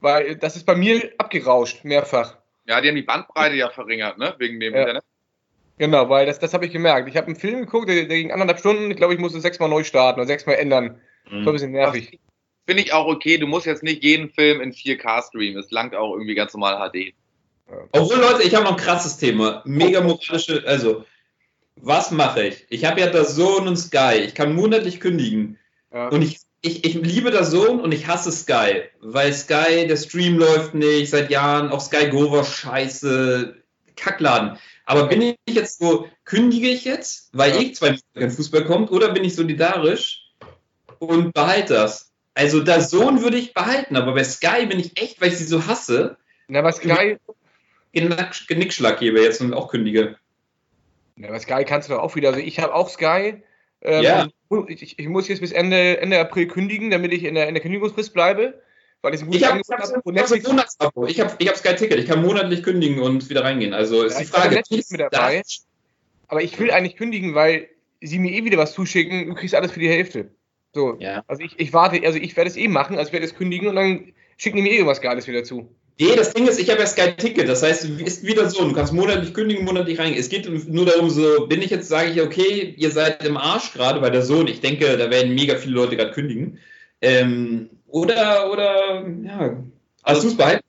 Weil 0.00 0.36
das 0.36 0.56
ist 0.56 0.66
bei 0.66 0.74
mir 0.74 1.12
abgerauscht, 1.18 1.84
mehrfach. 1.84 2.36
Ja, 2.66 2.80
die 2.80 2.88
haben 2.88 2.96
die 2.96 3.02
Bandbreite 3.02 3.54
ja 3.56 3.70
verringert, 3.70 4.18
ne? 4.18 4.34
Wegen 4.38 4.60
dem 4.60 4.74
Ja. 4.74 4.80
Internet. 4.80 5.02
Genau, 5.78 6.08
weil 6.08 6.26
das, 6.26 6.38
das 6.38 6.54
habe 6.54 6.66
ich 6.66 6.72
gemerkt. 6.72 7.08
Ich 7.08 7.16
habe 7.16 7.26
einen 7.26 7.36
Film 7.36 7.60
geguckt, 7.60 7.88
der, 7.88 7.96
der 8.04 8.16
ging 8.18 8.30
anderthalb 8.30 8.58
Stunden. 8.60 8.90
Ich 8.90 8.96
glaube, 8.96 9.14
ich 9.14 9.20
musste 9.20 9.40
sechsmal 9.40 9.68
neu 9.68 9.82
starten 9.82 10.20
oder 10.20 10.26
sechsmal 10.26 10.56
ändern. 10.56 11.00
Das 11.24 11.32
war 11.32 11.38
ein 11.40 11.52
bisschen 11.52 11.72
nervig. 11.72 12.20
Finde 12.66 12.82
ich 12.82 12.92
auch 12.92 13.06
okay, 13.06 13.38
du 13.38 13.46
musst 13.46 13.66
jetzt 13.66 13.82
nicht 13.82 14.02
jeden 14.04 14.30
Film 14.30 14.60
in 14.60 14.72
4K 14.72 15.26
streamen. 15.26 15.58
Es 15.58 15.70
langt 15.70 15.94
auch 15.94 16.12
irgendwie 16.12 16.34
ganz 16.34 16.54
normal 16.54 16.90
HD. 16.90 17.12
Obwohl, 17.92 18.18
Leute, 18.20 18.42
ich 18.42 18.54
habe 18.54 18.64
noch 18.64 18.72
ein 18.72 18.76
krasses 18.82 19.16
Thema. 19.16 19.62
Mega 19.64 20.00
moralische, 20.02 20.62
also, 20.66 21.04
was 21.80 22.10
mache 22.10 22.46
ich? 22.46 22.66
Ich 22.70 22.84
habe 22.84 23.00
ja 23.00 23.08
das 23.08 23.34
Sohn 23.34 23.68
und 23.68 23.76
Sky. 23.76 24.16
Ich 24.24 24.34
kann 24.34 24.54
monatlich 24.54 25.00
kündigen. 25.00 25.58
Ja. 25.92 26.08
Und 26.08 26.22
ich, 26.22 26.38
ich, 26.62 26.84
ich 26.84 26.94
liebe 26.94 27.30
das 27.30 27.50
Sohn 27.50 27.80
und 27.80 27.92
ich 27.92 28.06
hasse 28.06 28.32
Sky. 28.32 28.82
Weil 29.00 29.32
Sky, 29.32 29.86
der 29.86 29.96
Stream 29.96 30.38
läuft 30.38 30.74
nicht 30.74 31.10
seit 31.10 31.30
Jahren. 31.30 31.70
Auch 31.70 31.80
Sky 31.80 32.08
Go 32.08 32.30
war 32.32 32.44
scheiße. 32.44 33.56
Kackladen. 33.96 34.58
Aber 34.86 35.06
bin 35.06 35.22
ich 35.22 35.36
jetzt 35.54 35.78
so, 35.78 36.08
kündige 36.24 36.68
ich 36.68 36.84
jetzt, 36.84 37.30
weil 37.32 37.52
Ja. 37.52 37.60
ich 37.60 37.74
zwei 37.76 37.96
Monate 38.14 38.34
Fußball 38.34 38.64
kommt, 38.64 38.90
oder 38.90 39.12
bin 39.12 39.24
ich 39.24 39.34
solidarisch 39.34 40.32
und 40.98 41.32
behalte 41.32 41.74
das? 41.74 42.12
Also, 42.34 42.60
das 42.60 42.90
Sohn 42.90 43.22
würde 43.22 43.36
ich 43.38 43.54
behalten, 43.54 43.96
aber 43.96 44.12
bei 44.14 44.24
Sky 44.24 44.66
bin 44.66 44.80
ich 44.80 45.00
echt, 45.00 45.20
weil 45.20 45.28
ich 45.28 45.38
sie 45.38 45.44
so 45.44 45.66
hasse, 45.66 46.16
Na, 46.48 46.58
aber 46.58 46.72
Sky, 46.72 47.18
Genick- 47.94 48.46
Genickschlag 48.48 48.98
gebe 48.98 49.22
jetzt 49.22 49.40
und 49.40 49.54
auch 49.54 49.68
kündige. 49.68 50.16
Na, 51.16 51.28
aber 51.28 51.38
Sky 51.40 51.64
kannst 51.64 51.88
du 51.88 51.94
doch 51.94 52.02
auch 52.02 52.16
wieder. 52.16 52.28
Also 52.28 52.40
ich 52.40 52.58
habe 52.60 52.74
auch 52.74 52.88
Sky. 52.88 53.42
Ähm, 53.82 54.02
Ja. 54.02 54.28
ich, 54.68 54.82
ich, 54.82 54.98
ich 54.98 55.08
muss 55.08 55.28
jetzt 55.28 55.40
bis 55.40 55.52
Ende, 55.52 55.98
Ende 55.98 56.18
April 56.18 56.46
kündigen, 56.48 56.90
damit 56.90 57.12
ich 57.12 57.24
in 57.24 57.34
der, 57.34 57.48
in 57.48 57.54
der 57.54 57.62
Kündigungsfrist 57.62 58.12
bleibe. 58.14 58.60
Weil 59.02 59.14
ich 59.14 59.20
ein 59.20 59.26
gutes 59.26 59.42
Ich 59.42 59.46
habe 59.46 59.54
Angebot 59.56 59.78
hab, 59.78 59.82
habe. 59.82 60.20
Hab 60.20 60.46
Monatsabo. 60.48 61.06
Ich 61.06 61.20
habe 61.20 61.34
ich 61.38 61.48
hab 61.48 61.56
Sky 61.56 61.74
Ticket. 61.76 61.98
Ich 61.98 62.06
kann 62.06 62.22
monatlich 62.22 62.62
kündigen 62.62 63.00
und 63.00 63.28
wieder 63.28 63.44
reingehen. 63.44 63.74
Also 63.74 64.02
ist 64.02 64.14
Ja, 64.14 64.18
die 64.20 64.24
ich 64.24 64.30
Frage. 64.30 64.54
Netflix 64.54 64.90
mit 64.90 65.00
dabei. 65.00 65.38
das- 65.38 65.66
aber 66.28 66.42
ich 66.42 66.58
will 66.58 66.70
eigentlich 66.70 66.96
kündigen, 66.96 67.34
weil 67.34 67.68
sie 68.00 68.18
mir 68.18 68.32
eh 68.32 68.44
wieder 68.44 68.56
was 68.58 68.72
zuschicken. 68.72 69.26
Du 69.28 69.34
kriegst 69.34 69.54
alles 69.54 69.72
für 69.72 69.80
die 69.80 69.90
Hälfte. 69.90 70.30
So. 70.72 70.96
Ja. 70.98 71.22
Also 71.28 71.42
ich, 71.42 71.58
ich 71.60 71.72
warte, 71.74 72.04
also 72.04 72.18
ich 72.18 72.34
werde 72.36 72.48
es 72.48 72.56
eh 72.56 72.66
machen, 72.66 72.96
also 72.96 73.08
ich 73.08 73.12
werde 73.12 73.26
es 73.26 73.34
kündigen 73.36 73.68
und 73.68 73.76
dann 73.76 74.12
schicken 74.38 74.56
die 74.56 74.62
mir 74.62 74.70
eh 74.70 74.76
irgendwas 74.76 75.02
Geiles 75.02 75.28
wieder 75.28 75.44
zu. 75.44 75.68
Nee, 75.98 76.16
das 76.16 76.32
Ding 76.32 76.48
ist, 76.48 76.58
ich 76.58 76.70
habe 76.70 76.80
ja 76.80 76.86
Sky 76.86 77.14
Ticket. 77.16 77.48
Das 77.48 77.62
heißt, 77.62 77.84
es 77.84 78.00
ist 78.00 78.22
wieder 78.24 78.50
so. 78.50 78.64
Du 78.64 78.72
kannst 78.72 78.92
monatlich 78.92 79.32
kündigen, 79.32 79.64
monatlich 79.64 79.98
reingehen. 79.98 80.18
Es 80.20 80.28
geht 80.28 80.48
nur 80.68 80.86
darum, 80.86 81.08
so 81.08 81.46
bin 81.46 81.62
ich 81.62 81.70
jetzt, 81.70 81.88
sage 81.88 82.10
ich, 82.10 82.20
okay, 82.20 82.74
ihr 82.76 82.90
seid 82.90 83.24
im 83.24 83.36
Arsch 83.36 83.72
gerade, 83.72 84.02
weil 84.02 84.10
der 84.10 84.22
Sohn, 84.22 84.48
ich 84.48 84.60
denke, 84.60 84.96
da 84.96 85.10
werden 85.10 85.34
mega 85.34 85.54
viele 85.56 85.74
Leute 85.74 85.96
gerade 85.96 86.10
kündigen. 86.10 86.58
Ähm, 87.00 87.70
oder, 87.86 88.50
oder, 88.50 89.06
ja. 89.22 89.62
Hast 90.02 90.24
du 90.24 90.28
es 90.28 90.36
behalten? 90.36 90.64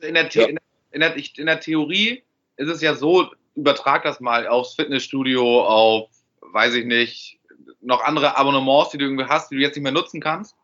In 0.00 0.14
der, 0.14 0.30
Ja. 0.30 0.46
in, 0.46 0.58
der, 1.00 1.16
in, 1.16 1.46
der, 1.46 1.60
Theorie 1.60 2.22
ist 2.56 2.68
es 2.68 2.80
ja 2.80 2.94
so, 2.94 3.26
übertrag 3.54 4.02
das 4.02 4.18
mal 4.20 4.48
aufs 4.48 4.74
Fitnessstudio, 4.74 5.62
auf, 5.62 6.08
weiß 6.40 6.74
ich 6.74 6.86
nicht, 6.86 7.38
noch 7.82 8.02
andere 8.02 8.36
Abonnements, 8.36 8.90
die 8.90 8.98
du 8.98 9.04
irgendwie 9.04 9.26
hast, 9.26 9.50
die 9.50 9.56
du 9.56 9.60
jetzt 9.60 9.76
nicht 9.76 9.82
mehr 9.82 9.92
nutzen 9.92 10.20
kannst. 10.20 10.56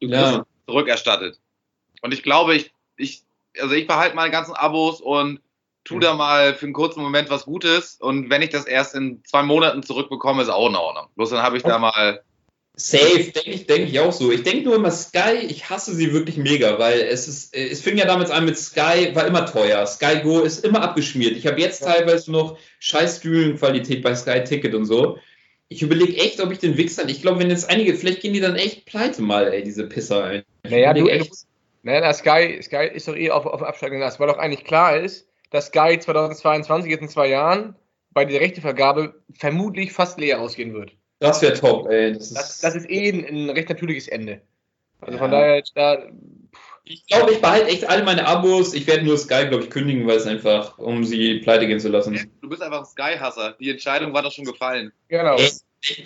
Du 0.00 0.08
Ja. 0.08 0.44
zurückerstattet. 0.66 1.40
Und 2.02 2.12
ich 2.12 2.22
glaube, 2.22 2.54
ich, 2.56 2.72
ich, 2.96 3.23
also 3.60 3.74
ich 3.74 3.86
behalte 3.86 4.16
meine 4.16 4.30
ganzen 4.30 4.54
Abos 4.54 5.00
und 5.00 5.40
tu 5.84 5.98
da 5.98 6.14
mal 6.14 6.54
für 6.54 6.66
einen 6.66 6.72
kurzen 6.72 7.02
Moment 7.02 7.30
was 7.30 7.44
Gutes 7.44 7.96
und 8.00 8.30
wenn 8.30 8.42
ich 8.42 8.50
das 8.50 8.64
erst 8.66 8.94
in 8.94 9.22
zwei 9.24 9.42
Monaten 9.42 9.82
zurückbekomme, 9.82 10.42
ist 10.42 10.48
auch 10.48 10.68
in 10.68 10.76
Ordnung. 10.76 11.06
Bloß 11.14 11.30
dann 11.30 11.42
habe 11.42 11.56
ich 11.56 11.62
da 11.62 11.78
mal. 11.78 12.20
Safe, 12.76 13.30
denke 13.30 13.50
ich, 13.50 13.66
denke 13.68 13.84
ich 13.84 14.00
auch 14.00 14.12
so. 14.12 14.32
Ich 14.32 14.42
denke 14.42 14.64
nur 14.64 14.74
immer 14.74 14.90
Sky, 14.90 15.36
ich 15.48 15.70
hasse 15.70 15.94
sie 15.94 16.12
wirklich 16.12 16.36
mega, 16.38 16.76
weil 16.80 17.02
es 17.02 17.28
ist, 17.28 17.54
es 17.54 17.80
fing 17.80 17.96
ja 17.96 18.04
damals 18.04 18.32
an 18.32 18.46
mit 18.46 18.58
Sky, 18.58 19.14
war 19.14 19.28
immer 19.28 19.46
teuer. 19.46 19.86
Sky 19.86 20.22
Go 20.24 20.40
ist 20.40 20.64
immer 20.64 20.82
abgeschmiert. 20.82 21.36
Ich 21.36 21.46
habe 21.46 21.60
jetzt 21.60 21.84
teilweise 21.84 22.32
noch 22.32 22.58
scheiß 22.80 23.18
Streaming-Qualität 23.18 24.02
bei 24.02 24.16
Sky 24.16 24.42
Ticket 24.42 24.74
und 24.74 24.86
so. 24.86 25.18
Ich 25.68 25.82
überlege 25.82 26.16
echt, 26.16 26.40
ob 26.40 26.50
ich 26.50 26.58
den 26.58 26.76
Wichsern, 26.76 27.08
ich 27.08 27.22
glaube, 27.22 27.38
wenn 27.38 27.50
jetzt 27.50 27.70
einige, 27.70 27.94
vielleicht 27.94 28.20
gehen 28.20 28.32
die 28.32 28.40
dann 28.40 28.56
echt 28.56 28.86
pleite 28.86 29.22
mal, 29.22 29.52
ey, 29.52 29.62
diese 29.62 29.86
Pisser. 29.86 30.32
Ey. 30.32 30.42
Ich 30.64 30.70
Naja, 30.72 30.94
du, 30.94 31.04
du 31.04 31.28
naja, 31.84 32.00
na, 32.00 32.12
Sky, 32.12 32.60
Sky 32.62 32.90
ist 32.92 33.06
doch 33.06 33.14
eh 33.16 33.30
auf, 33.30 33.46
auf 33.46 33.62
absteigenden 33.62 34.06
Ast, 34.06 34.18
weil 34.18 34.26
doch 34.28 34.38
eigentlich 34.38 34.64
klar 34.64 34.96
ist, 34.96 35.28
dass 35.50 35.66
Sky 35.66 35.98
2022, 35.98 36.90
jetzt 36.90 37.02
in 37.02 37.08
zwei 37.08 37.28
Jahren, 37.28 37.76
bei 38.12 38.24
der 38.24 38.40
Rechtevergabe 38.40 39.14
vermutlich 39.38 39.92
fast 39.92 40.18
leer 40.18 40.40
ausgehen 40.40 40.72
wird. 40.74 40.92
Das 41.20 41.42
wäre 41.42 41.54
top, 41.54 41.88
ey. 41.88 42.12
Das 42.12 42.22
ist, 42.30 42.36
Das, 42.36 42.60
das 42.60 42.74
ist 42.74 42.90
eh 42.90 43.10
ein, 43.10 43.24
ein 43.24 43.50
recht 43.50 43.68
natürliches 43.68 44.08
Ende. 44.08 44.40
Also 45.00 45.14
Ja. 45.14 45.18
von 45.18 45.30
daher, 45.30 45.62
da, 45.74 46.04
ich 46.84 47.06
glaube, 47.06 47.32
ich 47.32 47.40
behalte 47.40 47.66
echt 47.68 47.88
alle 47.88 48.02
meine 48.04 48.26
Abos. 48.26 48.74
Ich 48.74 48.86
werde 48.86 49.04
nur 49.04 49.16
Sky, 49.16 49.46
glaube 49.48 49.64
ich, 49.64 49.70
kündigen, 49.70 50.06
weil 50.06 50.16
es 50.16 50.26
einfach, 50.26 50.78
um 50.78 51.04
sie 51.04 51.38
pleite 51.40 51.66
gehen 51.66 51.80
zu 51.80 51.88
lassen. 51.88 52.30
Du 52.42 52.48
bist 52.48 52.62
einfach 52.62 52.80
ein 52.80 52.84
Sky-Hasser. 52.84 53.56
Die 53.58 53.70
Entscheidung 53.70 54.12
war 54.12 54.22
doch 54.22 54.32
schon 54.32 54.44
gefallen. 54.44 54.92
genau. 55.08 55.36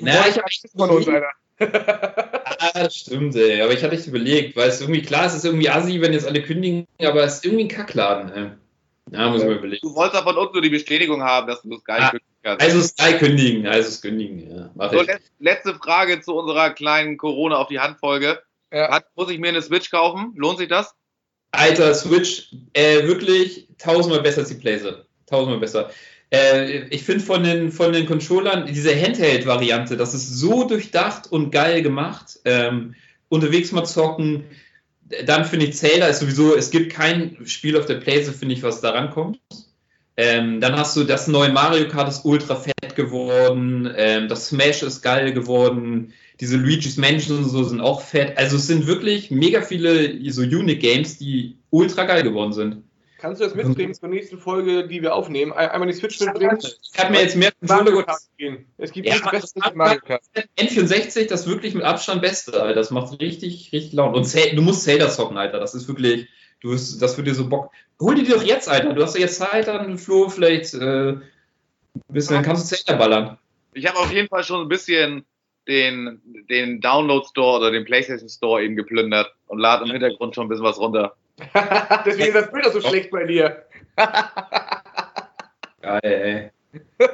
Na, 0.01 0.27
ich 0.29 0.37
habe 0.37 0.45
von 0.77 0.91
uns, 0.91 1.09
Alter. 1.09 1.31
Ah, 2.61 2.71
das 2.75 2.97
stimmt, 2.97 3.37
ey. 3.37 3.63
Aber 3.63 3.73
ich 3.73 3.83
hatte 3.85 3.95
echt 3.95 4.07
überlegt, 4.09 4.57
weil 4.57 4.69
es 4.69 4.81
irgendwie 4.81 5.03
klar 5.03 5.27
ist, 5.27 5.33
es 5.33 5.39
ist 5.39 5.45
irgendwie 5.45 5.69
assi, 5.71 6.01
wenn 6.01 6.13
jetzt 6.13 6.27
alle 6.27 6.43
kündigen, 6.43 6.87
aber 7.01 7.23
es 7.23 7.35
ist 7.37 7.45
irgendwie 7.45 7.65
ein 7.65 7.69
Kackladen, 7.69 8.33
ey. 8.33 8.51
Ja, 9.13 9.31
muss 9.31 9.43
ich 9.43 9.47
mal 9.49 9.57
überlegen. 9.57 9.81
Du 9.87 9.95
wolltest 9.95 10.17
aber 10.21 10.33
von 10.35 10.43
uns 10.45 10.53
nur 10.53 10.63
die 10.63 10.69
Bestätigung 10.71 11.23
haben, 11.23 11.47
dass 11.47 11.63
du 11.63 11.77
Sky 11.79 11.93
Ah, 11.93 12.11
kündigen 12.11 12.35
kannst. 12.43 12.65
Also 12.65 12.81
Sky 12.83 13.13
kündigen, 13.19 13.67
also 13.67 13.89
es 13.89 14.03
kündigen, 14.03 14.51
ja. 14.55 14.71
Mach 14.75 14.93
so, 14.93 15.01
ich. 15.01 15.07
let- 15.07 15.23
letzte 15.39 15.75
Frage 15.75 16.21
zu 16.21 16.35
unserer 16.35 16.71
kleinen 16.71 17.17
Corona 17.17 17.57
auf 17.57 17.69
die 17.69 17.79
Hand-Folge. 17.81 18.43
Ja. 18.73 18.91
Hat- 18.91 19.07
Muss 19.15 19.31
ich 19.31 19.39
mir 19.39 19.49
eine 19.49 19.63
Switch 19.63 19.91
kaufen? 19.91 20.33
Lohnt 20.37 20.59
sich 20.59 20.69
das? 20.69 20.95
Alter, 21.53 21.95
Switch, 21.95 22.51
äh, 22.75 23.05
wirklich 23.07 23.69
tausendmal 23.79 24.21
besser 24.21 24.41
als 24.41 24.49
die 24.49 24.57
Playset. 24.57 25.07
Tausendmal 25.27 25.61
besser. 25.61 25.91
Äh, 26.31 26.89
ich 26.89 27.03
finde 27.03 27.25
von 27.25 27.43
den, 27.43 27.73
von 27.73 27.93
den 27.93 28.07
Controllern, 28.07 28.67
diese 28.67 28.95
Handheld-Variante, 28.95 29.97
das 29.97 30.15
ist 30.15 30.29
so 30.29 30.65
durchdacht 30.65 31.31
und 31.31 31.51
geil 31.51 31.83
gemacht. 31.83 32.39
Ähm, 32.45 32.95
unterwegs 33.29 33.73
mal 33.73 33.85
zocken. 33.85 34.45
Dann 35.25 35.45
finde 35.45 35.67
ich 35.67 35.77
Zelda 35.77 36.07
ist 36.07 36.21
sowieso, 36.21 36.55
es 36.55 36.71
gibt 36.71 36.93
kein 36.93 37.39
Spiel 37.47 37.79
auf 37.79 37.87
der 37.87 37.95
Playset, 37.95 38.35
finde 38.35 38.55
ich, 38.55 38.63
was 38.63 38.81
da 38.81 38.91
rankommt. 38.91 39.39
Ähm, 40.19 40.61
dann 40.61 40.77
hast 40.77 40.97
du 40.97 41.05
das 41.05 41.29
neue 41.29 41.53
Mario 41.53 41.89
Kart 41.89 42.09
ist 42.09 42.25
ultra 42.25 42.57
fett 42.57 42.97
geworden. 42.97 43.89
Ähm, 43.97 44.29
das 44.29 44.49
Smash 44.49 44.83
ist 44.83 45.01
geil 45.01 45.33
geworden. 45.33 46.13
Diese 46.41 46.57
Luigi's 46.57 46.97
Mansion 46.97 47.39
und 47.39 47.49
so 47.49 47.63
sind 47.65 47.81
auch 47.81 48.03
fett. 48.03 48.37
Also 48.37 48.57
es 48.57 48.67
sind 48.67 48.87
wirklich 48.87 49.31
mega 49.31 49.63
viele 49.63 50.19
so 50.31 50.43
Unique 50.43 50.81
Games, 50.81 51.19
die 51.19 51.57
ultra 51.71 52.05
geil 52.05 52.25
geworden 52.25 52.53
sind. 52.53 52.83
Kannst 53.21 53.41
du 53.41 53.45
das 53.47 53.55
mitbringen 53.55 53.93
zur 53.95 54.09
nächsten 54.09 54.39
Folge, 54.39 54.87
die 54.87 55.03
wir 55.03 55.15
aufnehmen? 55.15 55.53
Ein- 55.53 55.71
Einmal 55.71 55.89
die 55.89 55.95
Switch 55.95 56.21
mitbringen? 56.21 56.57
Ich 56.61 56.99
habe 56.99 57.11
mir 57.13 57.21
jetzt 57.23 57.37
mehr 57.37 57.51
Mario 57.61 58.03
Kart 58.05 58.21
gehen. 58.37 58.67
Es 58.79 58.93
gibt 58.93 59.09
Ja, 59.09 59.15
nichts 59.15 59.31
Besseres 59.31 59.57
als 59.61 59.75
Mario 59.75 60.01
Kart. 60.01 60.23
N64, 60.57 61.27
das 61.29 61.41
ist 61.41 61.47
wirklich 61.49 61.75
mit 61.75 61.83
Abstand 61.83 62.23
Beste, 62.23 62.63
Alter. 62.63 62.75
Das 62.75 62.91
macht 62.93 63.21
richtig, 63.21 63.73
richtig 63.73 63.93
Laune. 63.93 64.17
Und 64.17 64.25
Zel- 64.25 64.55
du 64.55 64.63
musst 64.63 64.85
Zelda 64.85 65.09
zocken, 65.11 65.37
Alter. 65.37 65.59
Das 65.59 65.75
ist 65.75 65.89
wirklich, 65.89 66.29
du 66.61 66.71
wirst, 66.71 67.03
das 67.03 67.17
wird 67.17 67.27
dir 67.27 67.35
so 67.35 67.49
Bock. 67.49 67.71
Hol 68.01 68.15
dir 68.15 68.23
die 68.23 68.31
doch 68.31 68.43
jetzt, 68.45 68.69
Alter. 68.69 68.93
Du 68.93 69.03
hast 69.03 69.15
ja 69.17 69.23
jetzt 69.23 69.37
Zeit, 69.39 69.67
dann 69.67 69.99
Flo, 69.99 70.29
vielleicht 70.29 70.75
äh, 70.75 70.79
ein 71.15 71.23
bisschen, 72.09 72.35
dann 72.37 72.45
kannst 72.45 72.71
du 72.71 72.77
Zelda 72.77 72.97
ballern. 72.97 73.39
Ich 73.75 73.87
habe 73.87 73.99
auf 73.99 74.13
jeden 74.13 74.29
Fall 74.29 74.45
schon 74.45 74.63
ein 74.63 74.69
bisschen 74.69 75.25
den, 75.67 76.21
den 76.49 76.81
Download 76.81 77.27
Store 77.29 77.59
oder 77.59 77.71
den 77.73 77.85
PlayStation 77.85 78.29
Store 78.29 78.63
eben 78.63 78.77
geplündert 78.77 79.35
und 79.49 79.59
lade 79.59 79.85
im 79.85 79.91
Hintergrund 79.91 80.35
schon 80.37 80.47
ein 80.47 80.49
bisschen 80.49 80.65
was 80.65 80.79
runter. 80.79 81.17
Deswegen 82.07 82.29
ist 82.29 82.35
das 82.35 82.53
Bild 82.53 82.67
auch 82.67 82.73
so 82.73 82.81
schlecht 82.81 83.11
bei 83.11 83.25
dir. 83.25 83.65
Geil, 85.81 86.01
ey. 86.03 86.51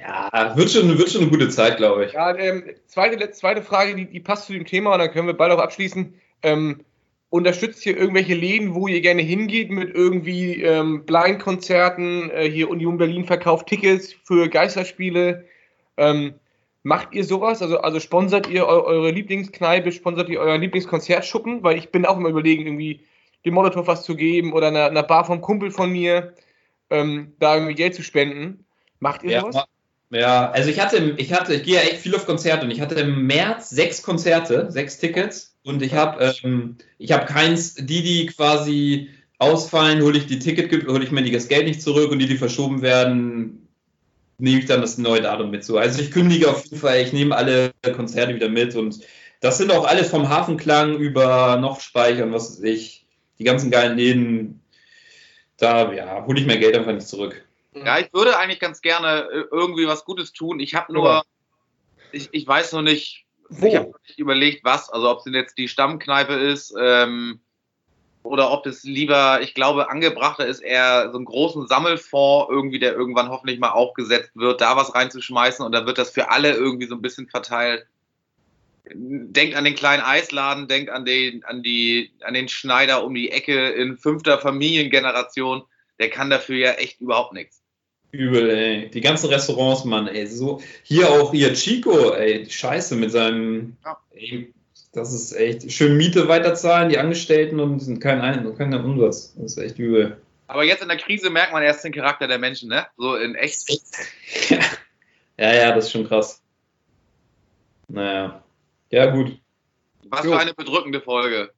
ja, 0.00 0.56
wird 0.56 0.70
schon, 0.70 0.98
wird 0.98 1.10
schon 1.10 1.22
eine 1.22 1.30
gute 1.30 1.48
Zeit, 1.48 1.76
glaube 1.76 2.06
ich. 2.06 2.12
Ja, 2.12 2.34
ähm, 2.36 2.64
zweite, 2.86 3.30
zweite 3.30 3.62
Frage, 3.62 3.94
die, 3.94 4.06
die 4.06 4.20
passt 4.20 4.46
zu 4.46 4.52
dem 4.52 4.64
Thema 4.64 4.94
und 4.94 5.00
dann 5.00 5.10
können 5.10 5.26
wir 5.26 5.34
bald 5.34 5.52
auch 5.52 5.60
abschließen. 5.60 6.14
Ähm, 6.42 6.84
unterstützt 7.28 7.84
ihr 7.86 7.96
irgendwelche 7.96 8.34
Läden, 8.34 8.74
wo 8.74 8.88
ihr 8.88 9.00
gerne 9.00 9.22
hingeht 9.22 9.70
mit 9.70 9.94
irgendwie 9.94 10.62
ähm, 10.62 11.04
Blind-Konzerten? 11.04 12.30
Äh, 12.30 12.50
hier 12.50 12.70
Union 12.70 12.98
Berlin 12.98 13.24
verkauft 13.24 13.66
Tickets 13.66 14.14
für 14.24 14.48
Geisterspiele. 14.48 15.44
Ähm, 15.96 16.34
macht 16.86 17.14
ihr 17.14 17.24
sowas? 17.24 17.62
Also, 17.62 17.80
also 17.80 17.98
sponsert 17.98 18.48
ihr 18.48 18.64
eu 18.64 18.84
eure 18.84 19.10
Lieblingskneipe, 19.10 19.90
sponsert 19.90 20.28
ihr 20.28 20.38
euren 20.38 20.60
Lieblingskonzertschuppen? 20.60 21.64
Weil 21.64 21.78
ich 21.78 21.90
bin 21.90 22.06
auch 22.06 22.16
immer 22.16 22.28
überlegen, 22.28 22.64
irgendwie 22.64 23.00
dem 23.44 23.54
Molotow 23.54 23.88
was 23.88 24.04
zu 24.04 24.14
geben 24.14 24.52
oder 24.52 24.68
einer, 24.68 24.86
einer 24.86 25.02
Bar 25.02 25.24
vom 25.24 25.40
Kumpel 25.40 25.72
von 25.72 25.90
mir, 25.90 26.34
ähm, 26.88 27.32
da 27.40 27.56
irgendwie 27.56 27.74
Geld 27.74 27.96
zu 27.96 28.04
spenden. 28.04 28.64
Macht 29.00 29.24
ihr 29.24 29.40
sowas? 29.40 29.64
Ja, 30.10 30.18
ja, 30.20 30.50
also 30.52 30.70
ich 30.70 30.78
hatte, 30.78 31.14
ich 31.16 31.32
hatte, 31.32 31.54
ich 31.54 31.64
gehe 31.64 31.74
ja 31.74 31.80
echt 31.80 31.96
viel 31.96 32.14
auf 32.14 32.24
Konzerte 32.24 32.64
und 32.64 32.70
ich 32.70 32.80
hatte 32.80 32.94
im 32.94 33.26
März 33.26 33.70
sechs 33.70 34.04
Konzerte, 34.04 34.70
sechs 34.70 34.98
Tickets 34.98 35.56
und 35.64 35.82
ich 35.82 35.94
habe, 35.94 36.34
ähm, 36.44 36.76
ich 36.98 37.10
habe 37.10 37.26
keins, 37.26 37.74
die, 37.74 38.04
die 38.04 38.26
quasi 38.26 39.10
ausfallen, 39.38 40.02
hole 40.02 40.18
ich 40.18 40.26
die 40.26 40.38
Ticket, 40.38 40.86
hole 40.86 41.02
ich 41.02 41.10
mir 41.10 41.28
das 41.32 41.48
Geld 41.48 41.66
nicht 41.66 41.82
zurück 41.82 42.12
und 42.12 42.20
die, 42.20 42.28
die 42.28 42.36
verschoben 42.36 42.80
werden, 42.80 43.65
nehme 44.38 44.60
ich 44.60 44.66
dann 44.66 44.80
das 44.80 44.98
neue 44.98 45.22
Datum 45.22 45.50
mit 45.50 45.64
so. 45.64 45.78
Also 45.78 46.00
ich 46.00 46.10
kündige 46.10 46.48
auf 46.48 46.64
jeden 46.64 46.78
Fall, 46.78 47.00
ich 47.00 47.12
nehme 47.12 47.36
alle 47.36 47.72
Konzerte 47.94 48.34
wieder 48.34 48.48
mit 48.48 48.74
und 48.74 49.00
das 49.40 49.58
sind 49.58 49.70
auch 49.70 49.86
alles 49.86 50.10
vom 50.10 50.28
Hafenklang 50.28 50.96
über 50.96 51.56
noch 51.56 51.80
Speichern, 51.80 52.32
was 52.32 52.50
weiß 52.50 52.62
ich, 52.64 53.06
die 53.38 53.44
ganzen 53.44 53.70
geilen 53.70 53.96
Läden, 53.96 54.62
da 55.56 55.92
ja, 55.92 56.24
hole 56.26 56.40
ich 56.40 56.46
mir 56.46 56.58
Geld 56.58 56.76
einfach 56.76 56.92
nicht 56.92 57.08
zurück. 57.08 57.46
Ja, 57.74 57.98
ich 57.98 58.12
würde 58.12 58.38
eigentlich 58.38 58.60
ganz 58.60 58.80
gerne 58.80 59.28
äh, 59.30 59.44
irgendwie 59.50 59.86
was 59.86 60.04
Gutes 60.04 60.32
tun. 60.32 60.60
Ich 60.60 60.74
habe 60.74 60.92
nur, 60.92 61.24
ich, 62.12 62.28
ich 62.32 62.46
weiß 62.46 62.72
noch 62.72 62.82
nicht, 62.82 63.26
Wo? 63.48 63.68
ich 63.68 63.76
habe 63.76 63.92
nicht 64.06 64.18
überlegt, 64.18 64.64
was. 64.64 64.88
Also 64.88 65.10
ob 65.10 65.18
es 65.18 65.24
denn 65.24 65.34
jetzt 65.34 65.58
die 65.58 65.68
Stammkneipe 65.68 66.32
ist 66.32 66.74
ähm, 66.78 67.40
oder 68.26 68.50
ob 68.50 68.66
es 68.66 68.84
lieber, 68.84 69.40
ich 69.42 69.54
glaube, 69.54 69.90
angebrachter 69.90 70.46
ist, 70.46 70.60
eher 70.60 71.10
so 71.10 71.16
einen 71.16 71.24
großen 71.24 71.66
Sammelfonds 71.66 72.50
irgendwie, 72.50 72.78
der 72.78 72.94
irgendwann 72.94 73.28
hoffentlich 73.28 73.58
mal 73.58 73.70
aufgesetzt 73.70 74.30
wird, 74.34 74.60
da 74.60 74.76
was 74.76 74.94
reinzuschmeißen 74.94 75.64
und 75.64 75.72
dann 75.72 75.86
wird 75.86 75.98
das 75.98 76.10
für 76.10 76.30
alle 76.30 76.52
irgendwie 76.52 76.86
so 76.86 76.94
ein 76.94 77.02
bisschen 77.02 77.28
verteilt. 77.28 77.86
Denkt 78.92 79.56
an 79.56 79.64
den 79.64 79.74
kleinen 79.74 80.02
Eisladen, 80.02 80.68
denkt 80.68 80.90
an 80.90 81.04
den, 81.04 81.44
an 81.44 81.62
die, 81.62 82.12
an 82.22 82.34
den 82.34 82.48
Schneider 82.48 83.04
um 83.04 83.14
die 83.14 83.32
Ecke 83.32 83.70
in 83.70 83.96
fünfter 83.96 84.38
Familiengeneration. 84.38 85.62
Der 85.98 86.10
kann 86.10 86.30
dafür 86.30 86.56
ja 86.56 86.72
echt 86.72 87.00
überhaupt 87.00 87.32
nichts. 87.32 87.62
Übel, 88.12 88.48
ey. 88.48 88.90
Die 88.90 89.00
ganzen 89.00 89.28
Restaurants, 89.28 89.84
Mann, 89.84 90.06
ey. 90.06 90.26
So, 90.26 90.60
hier 90.82 91.10
auch 91.10 91.32
hier 91.32 91.54
Chico, 91.54 92.12
ey. 92.12 92.48
Scheiße 92.48 92.96
mit 92.96 93.10
seinem. 93.10 93.76
Ja. 93.84 93.98
Ey, 94.10 94.52
das 94.96 95.12
ist 95.12 95.32
echt. 95.32 95.70
Schön 95.70 95.96
Miete 95.96 96.26
weiterzahlen, 96.28 96.88
die 96.88 96.98
Angestellten 96.98 97.60
und 97.60 97.80
sind 97.80 98.00
kein 98.00 98.20
Ein 98.20 98.54
kein 98.56 98.72
Umsatz. 98.74 99.34
Das 99.34 99.52
ist 99.52 99.58
echt 99.58 99.78
übel. 99.78 100.20
Aber 100.48 100.64
jetzt 100.64 100.82
in 100.82 100.88
der 100.88 100.96
Krise 100.96 101.28
merkt 101.28 101.52
man 101.52 101.62
erst 101.62 101.84
den 101.84 101.92
Charakter 101.92 102.26
der 102.26 102.38
Menschen, 102.38 102.68
ne? 102.68 102.86
So 102.96 103.16
in 103.16 103.34
echt. 103.34 103.68
ja, 105.38 105.54
ja, 105.54 105.74
das 105.74 105.86
ist 105.86 105.92
schon 105.92 106.06
krass. 106.06 106.40
Naja. 107.88 108.42
Ja, 108.90 109.06
gut. 109.06 109.38
Was 110.08 110.24
Jo. 110.24 110.32
für 110.32 110.38
eine 110.38 110.54
bedrückende 110.54 111.00
Folge. 111.00 111.50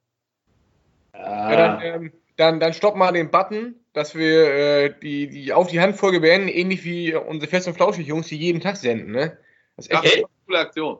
Ja, 1.13 1.55
dann, 1.55 1.81
ähm, 1.81 2.13
dann, 2.37 2.59
dann 2.59 2.73
stopp 2.73 2.95
mal 2.95 3.11
den 3.11 3.29
Button, 3.31 3.75
dass 3.93 4.15
wir 4.15 4.53
äh, 4.53 4.93
die, 5.01 5.27
die 5.29 5.53
auf 5.53 5.67
die 5.67 5.79
Handfolge 5.79 6.19
beenden, 6.19 6.47
ähnlich 6.47 6.83
wie 6.83 7.13
unsere 7.13 7.49
Fest 7.49 7.67
und 7.67 7.75
Flauschig 7.75 8.07
Jungs, 8.07 8.27
die 8.27 8.37
jeden 8.37 8.59
Tag 8.61 8.77
senden. 8.77 9.11
Ne? 9.11 9.37
Das 9.75 9.85
ist 9.87 9.91
Ja, 9.93 10.01
echt, 10.01 10.15
Ey. 10.17 10.25
coole 10.45 10.59
Aktion. 10.59 10.99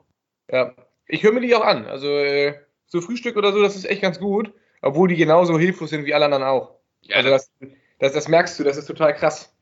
ja. 0.50 0.72
Ich 1.10 1.22
höre 1.22 1.32
mir 1.32 1.40
die 1.40 1.54
auch 1.54 1.64
an. 1.64 1.86
Also 1.86 2.08
äh, 2.08 2.54
so 2.86 3.00
Frühstück 3.00 3.36
oder 3.36 3.52
so, 3.52 3.60
das 3.62 3.76
ist 3.76 3.84
echt 3.84 4.02
ganz 4.02 4.18
gut, 4.18 4.52
obwohl 4.82 5.08
die 5.08 5.16
genauso 5.16 5.58
hilflos 5.58 5.90
sind 5.90 6.04
wie 6.04 6.14
alle 6.14 6.24
anderen 6.26 6.44
auch. 6.44 6.76
Ja, 7.02 7.16
Also 7.16 7.30
das, 7.30 7.50
das, 7.98 8.12
das 8.12 8.28
merkst 8.28 8.58
du, 8.58 8.64
das 8.64 8.76
ist 8.76 8.86
total 8.86 9.14
krass. 9.14 9.52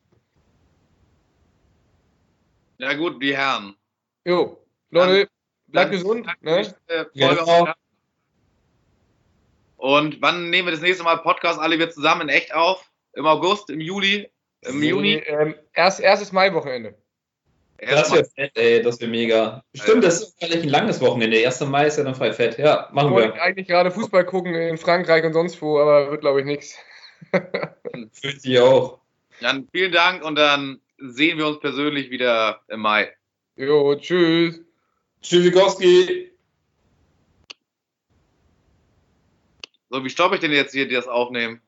ja 2.79 2.93
gut, 2.95 3.23
die 3.23 3.37
Herren. 3.37 3.75
Jo, 4.25 4.59
Leute, 4.91 5.29
bleibt 5.67 5.93
Dann- 5.93 6.01
gesund. 6.01 6.27
Ne? 6.41 6.57
nächste 6.57 7.11
Folge 7.17 7.43
auf 7.43 7.47
die 7.47 7.69
Hand. 7.69 7.75
Und 9.77 10.21
wann 10.21 10.51
nehmen 10.51 10.67
wir 10.69 10.73
das 10.73 10.81
nächste 10.81 11.05
Mal 11.05 11.17
Podcast 11.19 11.59
alle 11.61 11.77
wieder 11.77 11.91
zusammen 11.91 12.23
in 12.23 12.29
echt 12.31 12.53
auf? 12.53 12.91
Im 13.15 13.27
August, 13.27 13.71
im 13.71 13.81
Juli, 13.81 14.29
im 14.63 14.83
Juni? 14.83 15.15
Ähm, 15.27 15.55
erst, 15.73 16.01
erstes 16.01 16.33
Maiwochenende. 16.33 16.97
Das 17.81 18.13
wäre 18.13 18.25
fett, 18.25 18.57
ey. 18.57 18.83
Das 18.83 19.01
wäre 19.01 19.11
mega. 19.11 19.63
Stimmt, 19.75 20.03
das 20.05 20.21
ist 20.23 20.37
vielleicht 20.39 20.63
ein 20.63 20.69
langes 20.69 21.01
Wochenende. 21.01 21.45
1. 21.45 21.61
Mai 21.61 21.87
ist 21.87 21.97
ja 21.99 22.05
dann 22.05 22.15
frei 22.17 22.33
fett. 22.33 22.59
Ja, 22.59 22.87
Ich 22.89 22.95
machen 22.95 23.13
wollte 23.13 23.35
wir. 23.35 23.43
eigentlich 23.43 23.69
gerade 23.69 23.91
Fußball 23.91 24.25
gucken 24.25 24.55
in 24.55 24.79
Frankreich 24.79 25.25
und 25.25 25.33
sonst 25.33 25.63
wo, 25.63 25.79
aber 25.79 26.11
wird 26.11 26.23
glaube 26.23 26.41
ich 26.41 26.47
nichts. 26.47 26.77
Fühlt 28.13 28.41
sich 28.43 28.59
auch. 28.59 28.99
Dann 29.41 29.69
vielen 29.71 29.93
Dank 29.93 30.25
und 30.25 30.35
dann 30.35 30.81
sehen 30.99 31.39
wir 31.39 31.47
uns 31.47 31.61
persönlich 31.61 32.11
wieder 32.11 32.63
im 32.69 32.81
Mai. 32.81 33.13
Jo, 33.57 33.95
tschüss. 33.95 34.61
Tschüssikowski. 35.23 36.33
So, 39.91 40.05
wie 40.05 40.11
stoppe 40.11 40.35
ich 40.35 40.41
denn 40.41 40.53
jetzt 40.53 40.73
hier 40.73 40.89
das 40.89 41.07
Aufnehmen? 41.09 41.63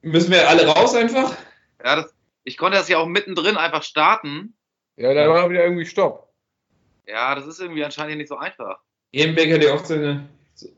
Müssen 0.00 0.32
wir 0.32 0.48
alle 0.48 0.66
raus 0.66 0.94
einfach? 0.94 1.36
Ja, 1.84 1.96
das, 1.96 2.14
ich 2.44 2.56
konnte 2.56 2.78
das 2.78 2.88
ja 2.88 2.98
auch 2.98 3.06
mittendrin 3.06 3.56
einfach 3.56 3.82
starten. 3.82 4.54
Ja, 4.96 5.14
dann 5.14 5.28
war 5.28 5.50
wieder 5.50 5.64
irgendwie 5.64 5.86
Stopp. 5.86 6.28
Ja, 7.06 7.34
das 7.34 7.46
ist 7.46 7.60
irgendwie 7.60 7.84
anscheinend 7.84 8.18
nicht 8.18 8.28
so 8.28 8.36
einfach. 8.36 8.78
Ehrenbeck 9.12 9.52
hat 9.52 9.62
ja 9.62 9.74
auch 9.74 9.84
seine. 9.84 10.28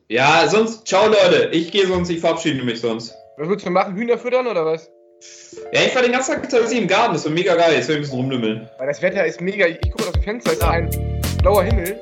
Ja, 0.08 0.46
sonst, 0.48 0.86
ciao 0.86 1.06
Leute. 1.06 1.50
Ich 1.52 1.70
gehe 1.70 1.86
sonst, 1.86 2.08
ich 2.10 2.20
verabschiede 2.20 2.64
mich 2.64 2.80
sonst. 2.80 3.14
Was 3.36 3.48
willst 3.48 3.66
du 3.66 3.70
machen? 3.70 3.96
Hühner 3.96 4.18
füttern 4.18 4.46
oder 4.46 4.64
was? 4.64 4.90
Ja, 5.72 5.82
ich 5.82 5.94
war 5.94 6.02
den 6.02 6.12
ganzen 6.12 6.32
Tag 6.32 6.42
tatsächlich 6.42 6.82
im 6.82 6.88
Garten, 6.88 7.14
das 7.14 7.24
war 7.24 7.32
mega 7.32 7.54
geil. 7.54 7.74
Jetzt 7.74 7.88
will 7.88 7.96
ich 7.96 7.98
ein 7.98 8.02
bisschen 8.02 8.18
rumlümmeln. 8.18 8.68
Weil 8.78 8.86
das 8.86 9.02
Wetter 9.02 9.24
ist 9.24 9.40
mega. 9.40 9.66
Ich, 9.66 9.78
ich 9.84 9.90
gucke 9.90 10.08
aus 10.08 10.12
dem 10.12 10.22
Fenster, 10.22 10.52
ist 10.52 10.62
ein 10.62 10.90
blauer 11.42 11.64
Himmel. 11.64 12.00